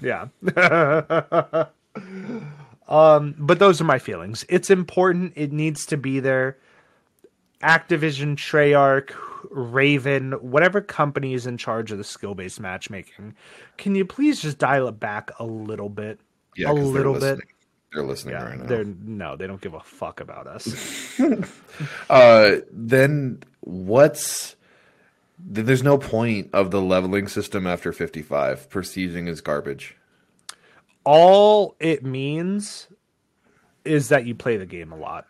Yeah. 0.00 0.28
um, 2.88 3.34
but 3.38 3.58
those 3.58 3.80
are 3.80 3.84
my 3.84 3.98
feelings. 3.98 4.44
It's 4.48 4.70
important. 4.70 5.32
It 5.36 5.52
needs 5.52 5.86
to 5.86 5.96
be 5.96 6.20
there. 6.20 6.58
Activision, 7.62 8.36
Treyarch, 8.36 9.12
Raven, 9.50 10.32
whatever 10.32 10.80
company 10.80 11.34
is 11.34 11.46
in 11.46 11.56
charge 11.56 11.90
of 11.90 11.98
the 11.98 12.04
skill-based 12.04 12.60
matchmaking, 12.60 13.34
can 13.78 13.94
you 13.94 14.04
please 14.04 14.42
just 14.42 14.58
dial 14.58 14.88
it 14.88 15.00
back 15.00 15.30
a 15.38 15.44
little 15.44 15.88
bit? 15.88 16.20
Yeah, 16.56 16.70
a 16.70 16.74
little 16.74 17.18
bit. 17.18 17.38
They're 17.92 18.02
listening 18.04 18.34
Yeah, 18.34 18.44
right 18.44 18.58
now. 18.58 18.66
they're 18.66 18.84
no, 18.84 19.36
they 19.36 19.46
don't 19.46 19.60
give 19.60 19.74
a 19.74 19.80
fuck 19.80 20.20
about 20.20 20.46
us. 20.46 21.18
Uh, 22.08 22.56
then 22.72 23.42
what's 23.60 24.55
there's 25.38 25.82
no 25.82 25.98
point 25.98 26.50
of 26.52 26.70
the 26.70 26.80
leveling 26.80 27.28
system 27.28 27.66
after 27.66 27.92
55. 27.92 28.68
Prestiging 28.70 29.28
is 29.28 29.40
garbage. 29.40 29.96
All 31.04 31.76
it 31.78 32.04
means 32.04 32.88
is 33.84 34.08
that 34.08 34.26
you 34.26 34.34
play 34.34 34.56
the 34.56 34.66
game 34.66 34.92
a 34.92 34.96
lot. 34.96 35.26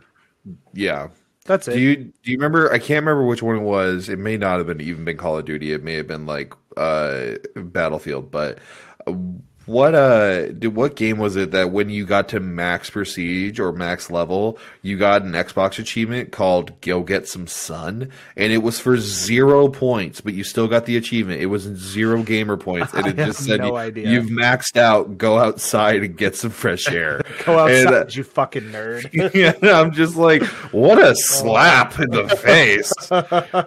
Yeah. 0.73 1.09
That's 1.45 1.69
it. 1.69 1.75
Do 1.75 1.81
you 1.81 1.97
do 1.97 2.31
you 2.31 2.39
remember? 2.39 2.73
I 2.73 2.79
can't 2.79 3.05
remember 3.05 3.25
which 3.25 3.43
one 3.43 3.57
it 3.57 3.63
was. 3.63 4.09
It 4.09 4.19
may 4.19 4.37
not 4.37 4.59
have 4.59 4.67
been 4.67 4.81
even 4.81 5.05
been 5.05 5.17
Call 5.17 5.39
of 5.39 5.45
Duty. 5.45 5.73
It 5.73 5.83
may 5.85 5.95
have 5.95 6.09
been 6.09 6.27
like 6.27 6.53
uh, 6.77 7.35
Battlefield. 7.55 8.31
But 8.31 8.59
uh, 9.07 9.15
what 9.67 9.95
uh, 9.95 10.49
did, 10.53 10.75
what 10.77 10.95
game 10.97 11.19
was 11.19 11.37
it 11.37 11.51
that 11.51 11.73
when 11.73 11.91
you 11.91 12.07
got 12.07 12.29
to 12.29 12.41
max 12.41 12.89
prestige 12.89 13.59
or 13.59 13.73
max 13.73 14.11
level, 14.11 14.59
you 14.83 14.97
got 14.97 15.23
an 15.23 15.33
Xbox 15.33 15.79
achievement 15.79 16.31
called 16.33 16.81
"Go 16.81 17.03
Get 17.03 17.29
Some 17.29 17.47
Sun," 17.47 18.11
and 18.37 18.53
it 18.53 18.59
was 18.59 18.79
for 18.79 18.97
zero 18.97 19.69
points, 19.69 20.21
but 20.21 20.35
you 20.35 20.45
still 20.45 20.69
got 20.69 20.87
the 20.87 20.97
achievement. 20.97 21.41
It 21.41 21.47
was 21.47 21.63
zero 21.63 22.23
gamer 22.23 22.57
points, 22.57 22.95
and 22.95 23.07
it 23.09 23.17
just 23.17 23.45
said 23.45 23.61
no 23.61 23.69
you, 23.69 23.77
idea. 23.77 24.09
you've 24.11 24.27
maxed 24.27 24.77
out. 24.77 25.19
Go 25.19 25.39
outside 25.39 26.03
and 26.03 26.17
get 26.17 26.37
some 26.37 26.51
fresh 26.51 26.89
air. 26.93 27.23
Go 27.45 27.59
outside, 27.59 27.87
And, 27.87 27.95
uh, 27.95 28.05
you 28.09 28.23
fucking 28.23 28.63
nerd. 28.71 29.11
yeah, 29.35 29.79
I'm 29.81 29.93
just 29.93 30.17
like, 30.17 30.43
what 30.73 30.99
a 31.03 31.15
slap 31.17 31.99
in 31.99 32.11
the 32.11 32.29
face. 32.29 32.93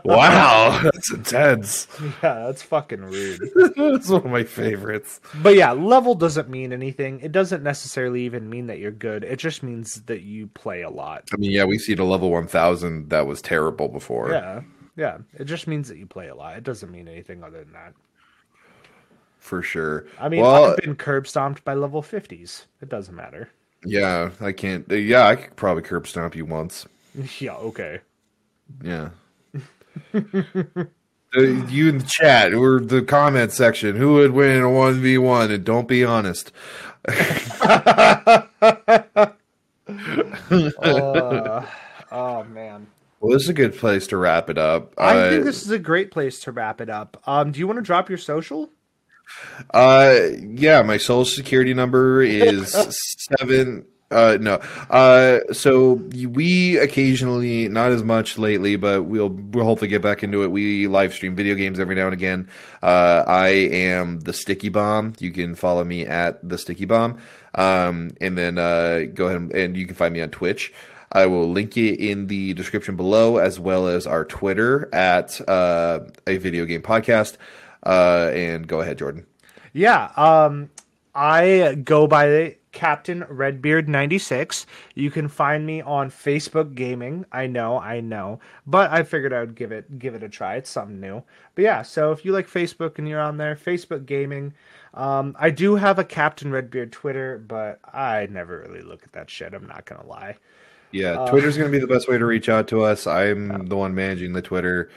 Wow, 0.05 0.79
that's 0.83 1.11
intense. 1.13 1.87
yeah, 2.23 2.45
that's 2.45 2.61
fucking 2.61 3.01
rude. 3.01 3.41
That's 3.75 4.07
one 4.07 4.25
of 4.25 4.31
my 4.31 4.43
favorites. 4.43 5.19
But 5.41 5.55
yeah, 5.55 5.73
level 5.89 6.15
doesn't 6.15 6.49
mean 6.49 6.71
anything. 6.71 7.19
It 7.21 7.31
doesn't 7.31 7.63
necessarily 7.63 8.21
even 8.23 8.49
mean 8.49 8.67
that 8.67 8.79
you're 8.79 8.91
good. 8.91 9.23
It 9.23 9.37
just 9.37 9.63
means 9.63 10.01
that 10.03 10.21
you 10.21 10.47
play 10.47 10.83
a 10.83 10.89
lot. 10.89 11.27
I 11.33 11.37
mean, 11.37 11.51
yeah, 11.51 11.65
we 11.65 11.77
see 11.77 11.95
the 11.95 12.03
level 12.05 12.29
1000 12.29 13.09
that 13.09 13.27
was 13.27 13.41
terrible 13.41 13.87
before. 13.89 14.31
Yeah. 14.31 14.61
Yeah. 14.95 15.17
It 15.33 15.45
just 15.45 15.67
means 15.67 15.87
that 15.89 15.97
you 15.97 16.05
play 16.05 16.27
a 16.29 16.35
lot. 16.35 16.55
It 16.57 16.63
doesn't 16.63 16.91
mean 16.91 17.07
anything 17.07 17.43
other 17.43 17.63
than 17.63 17.73
that. 17.73 17.93
For 19.39 19.61
sure. 19.61 20.05
I 20.19 20.29
mean, 20.29 20.41
well, 20.41 20.71
I've 20.71 20.77
been 20.77 20.95
curb 20.95 21.25
stomped 21.27 21.63
by 21.63 21.73
level 21.73 22.01
50s. 22.01 22.65
It 22.81 22.89
doesn't 22.89 23.15
matter. 23.15 23.49
yeah, 23.85 24.31
I 24.41 24.51
can't. 24.51 24.89
Uh, 24.91 24.95
yeah, 24.95 25.27
I 25.27 25.35
could 25.35 25.55
probably 25.55 25.83
curb 25.83 26.07
stomp 26.07 26.35
you 26.35 26.45
once. 26.45 26.85
yeah, 27.39 27.55
okay. 27.55 27.99
Yeah. 28.83 29.09
Uh, 31.37 31.41
you 31.67 31.89
in 31.89 31.99
the 31.99 32.05
chat 32.05 32.53
or 32.53 32.79
the 32.79 33.01
comment 33.03 33.51
section, 33.51 33.95
who 33.95 34.13
would 34.15 34.31
win 34.31 34.51
in 34.57 34.63
a 34.63 34.67
1v1? 34.67 35.53
And 35.53 35.63
don't 35.63 35.87
be 35.87 36.03
honest. 36.03 36.51
Uh, 39.89 41.65
oh, 42.11 42.43
man. 42.45 42.87
Well, 43.19 43.33
this 43.33 43.43
is 43.43 43.49
a 43.49 43.53
good 43.53 43.75
place 43.77 44.07
to 44.07 44.17
wrap 44.17 44.49
it 44.49 44.57
up. 44.57 44.93
I 44.97 45.17
Uh, 45.17 45.29
think 45.29 45.43
this 45.45 45.63
is 45.63 45.71
a 45.71 45.79
great 45.79 46.11
place 46.11 46.39
to 46.41 46.51
wrap 46.51 46.79
it 46.81 46.89
up. 46.89 47.21
Um, 47.25 47.51
do 47.51 47.59
you 47.59 47.67
want 47.67 47.77
to 47.77 47.83
drop 47.83 48.07
your 48.09 48.17
social? 48.17 48.69
Uh, 49.73 50.19
yeah, 50.39 50.81
my 50.83 50.97
social 50.97 51.25
security 51.25 51.73
number 51.73 52.21
is 52.21 52.71
seven. 53.39 53.85
Uh, 54.11 54.37
no. 54.41 54.55
Uh, 54.89 55.39
so 55.53 55.93
we 55.93 56.77
occasionally, 56.77 57.69
not 57.69 57.91
as 57.91 58.03
much 58.03 58.37
lately, 58.37 58.75
but 58.75 59.03
we'll 59.03 59.29
we'll 59.29 59.65
hopefully 59.65 59.87
get 59.87 60.01
back 60.01 60.23
into 60.23 60.43
it. 60.43 60.51
We 60.51 60.87
live 60.87 61.13
stream 61.13 61.35
video 61.35 61.55
games 61.55 61.79
every 61.79 61.95
now 61.95 62.05
and 62.05 62.13
again. 62.13 62.49
Uh, 62.81 63.23
I 63.27 63.49
am 63.49 64.21
the 64.21 64.33
Sticky 64.33 64.69
Bomb. 64.69 65.13
You 65.19 65.31
can 65.31 65.53
follow 65.53 65.83
me 65.83 66.05
at 66.05 66.47
the 66.47 66.57
Sticky 66.57 66.85
Bomb. 66.85 67.19
Um, 67.55 68.11
and 68.19 68.37
then 68.37 68.57
uh, 68.57 69.05
go 69.13 69.25
ahead 69.25 69.37
and, 69.37 69.51
and 69.53 69.77
you 69.77 69.85
can 69.85 69.95
find 69.95 70.13
me 70.13 70.21
on 70.21 70.29
Twitch. 70.29 70.73
I 71.11 71.25
will 71.25 71.49
link 71.49 71.75
it 71.77 71.99
in 71.99 72.27
the 72.27 72.53
description 72.53 72.95
below, 72.95 73.37
as 73.37 73.59
well 73.59 73.87
as 73.87 74.05
our 74.05 74.25
Twitter 74.25 74.93
at 74.93 75.39
uh, 75.47 76.01
a 76.27 76.37
video 76.37 76.65
game 76.65 76.81
podcast. 76.81 77.37
Uh, 77.83 78.31
and 78.33 78.67
go 78.67 78.81
ahead, 78.81 78.99
Jordan. 78.99 79.25
Yeah, 79.73 80.11
um, 80.17 80.69
I 81.15 81.75
go 81.83 82.07
by 82.07 82.57
Captain 82.71 83.23
Redbeard 83.29 83.89
ninety 83.89 84.17
six. 84.17 84.65
You 84.95 85.11
can 85.11 85.27
find 85.27 85.65
me 85.65 85.81
on 85.81 86.11
Facebook 86.11 86.75
Gaming. 86.75 87.25
I 87.31 87.47
know, 87.47 87.79
I 87.79 87.99
know, 87.99 88.39
but 88.67 88.91
I 88.91 89.03
figured 89.03 89.33
I 89.33 89.39
would 89.39 89.55
give 89.55 89.71
it 89.71 89.99
give 89.99 90.15
it 90.15 90.23
a 90.23 90.29
try. 90.29 90.55
It's 90.55 90.69
something 90.69 90.99
new. 90.99 91.23
But 91.55 91.63
yeah, 91.63 91.81
so 91.81 92.11
if 92.11 92.23
you 92.23 92.31
like 92.31 92.47
Facebook 92.47 92.97
and 92.97 93.07
you're 93.07 93.21
on 93.21 93.37
there, 93.37 93.55
Facebook 93.55 94.05
Gaming. 94.05 94.53
Um, 94.93 95.35
I 95.39 95.51
do 95.51 95.75
have 95.75 95.99
a 95.99 96.03
Captain 96.03 96.51
Redbeard 96.51 96.91
Twitter, 96.91 97.37
but 97.47 97.79
I 97.93 98.27
never 98.31 98.59
really 98.59 98.81
look 98.81 99.03
at 99.03 99.13
that 99.13 99.29
shit. 99.29 99.53
I'm 99.53 99.67
not 99.67 99.85
gonna 99.85 100.07
lie. 100.07 100.37
Yeah, 100.91 101.27
Twitter's 101.29 101.55
going 101.55 101.71
to 101.71 101.77
be 101.77 101.79
the 101.79 101.91
best 101.91 102.07
way 102.07 102.17
to 102.17 102.25
reach 102.25 102.49
out 102.49 102.67
to 102.69 102.81
us. 102.81 103.05
I'm 103.05 103.67
the 103.67 103.77
one 103.77 103.93
managing 103.93 104.33
the 104.33 104.41
Twitter, 104.41 104.89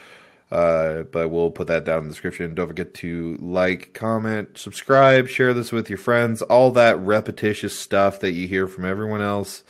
uh, 0.53 1.03
but 1.05 1.31
we'll 1.31 1.51
put 1.51 1.67
that 1.69 1.85
down 1.85 1.99
in 2.01 2.05
the 2.05 2.11
description. 2.11 2.55
Don't 2.55 2.69
forget 2.69 2.93
to 2.95 3.37
like, 3.41 3.95
comment, 3.95 4.59
subscribe, 4.59 5.27
share 5.29 5.55
this 5.55 5.73
with 5.73 5.89
your 5.89 5.99
friends, 5.99 6.43
all 6.43 6.71
that 6.73 6.99
repetitious 7.01 7.79
stuff 7.79 8.21
that 8.21 8.33
you 8.33 8.47
hear 8.47 8.67
from 8.69 8.85
everyone 8.85 9.23
else. 9.23 9.65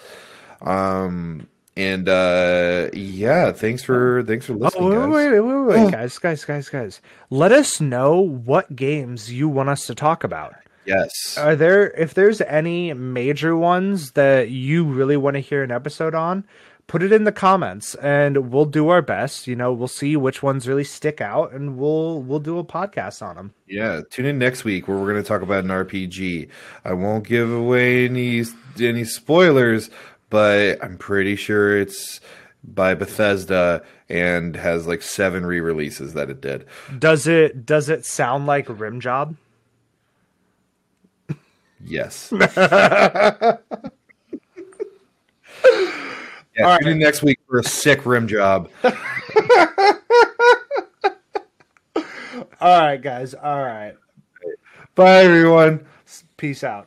Um, 0.61 1.49
and 1.76 2.09
uh, 2.09 2.91
yeah, 2.93 3.53
thanks 3.53 3.83
for 3.83 4.22
thanks 4.24 4.45
for 4.47 4.53
listening, 4.55 4.93
Oh, 4.93 5.09
wait, 5.09 5.30
guys. 5.30 5.33
wait, 5.33 5.41
wait, 5.41 5.55
wait, 5.76 5.85
wait, 5.85 5.93
guys, 5.93 6.18
guys, 6.18 6.45
guys, 6.45 6.68
guys. 6.68 7.01
Let 7.30 7.53
us 7.53 7.80
know 7.80 8.20
what 8.20 8.76
games 8.76 9.33
you 9.33 9.49
want 9.49 9.70
us 9.70 9.87
to 9.87 9.95
talk 9.95 10.22
about. 10.24 10.55
Yes, 10.85 11.39
Are 11.39 11.55
there 11.55 11.93
if 11.93 12.14
there's 12.14 12.41
any 12.41 12.93
major 12.93 13.57
ones 13.57 14.11
that 14.12 14.51
you 14.51 14.85
really 14.85 15.16
want 15.16 15.35
to 15.35 15.41
hear 15.41 15.62
an 15.62 15.70
episode 15.70 16.14
on, 16.14 16.45
put 16.93 17.03
it 17.03 17.11
in 17.11 17.24
the 17.24 17.32
comments 17.32 17.95
and 17.95 18.53
we'll 18.53 18.66
do 18.66 18.90
our 18.90 19.01
best. 19.01 19.47
You 19.47 19.57
know, 19.57 19.72
we'll 19.72 19.88
see 19.88 20.14
which 20.14 20.43
ones 20.43 20.68
really 20.68 20.84
stick 20.84 21.22
out 21.22 21.51
and 21.53 21.78
we'll 21.78 22.20
we'll 22.20 22.38
do 22.38 22.59
a 22.59 22.64
podcast 22.64 23.22
on 23.22 23.34
them. 23.34 23.55
Yeah, 23.66 24.03
tune 24.11 24.26
in 24.26 24.38
next 24.38 24.64
week 24.64 24.86
where 24.86 24.99
we're 24.99 25.11
going 25.11 25.22
to 25.22 25.26
talk 25.26 25.40
about 25.40 25.64
an 25.64 25.70
RPG. 25.70 26.51
I 26.84 26.93
won't 26.93 27.26
give 27.26 27.51
away 27.51 28.05
any 28.05 28.45
any 28.78 29.05
spoilers, 29.05 29.88
but 30.28 30.84
I'm 30.84 30.99
pretty 30.99 31.34
sure 31.34 31.80
it's 31.80 32.20
by 32.62 32.93
Bethesda 32.95 33.82
and 34.11 34.55
has 34.55 34.86
like 34.86 35.01
seven 35.01 35.47
re-releases 35.47 36.12
that 36.12 36.28
it 36.28 36.43
did. 36.43 36.66
Does 36.99 37.26
it 37.26 37.64
does 37.64 37.88
it 37.88 38.05
sound 38.05 38.45
like 38.45 38.66
Rim 38.68 39.01
Job? 39.01 39.34
Yes. 41.82 42.30
All 46.62 46.78
tune 46.78 46.98
next 46.98 47.22
week 47.22 47.38
for 47.48 47.58
a 47.58 47.64
sick 47.64 48.04
rim 48.06 48.26
job. 48.28 48.70
All 52.60 52.80
right, 52.80 53.00
guys. 53.02 53.34
All 53.34 53.62
right. 53.62 53.94
Bye, 54.94 55.24
everyone. 55.24 55.86
Peace 56.36 56.62
out. 56.62 56.86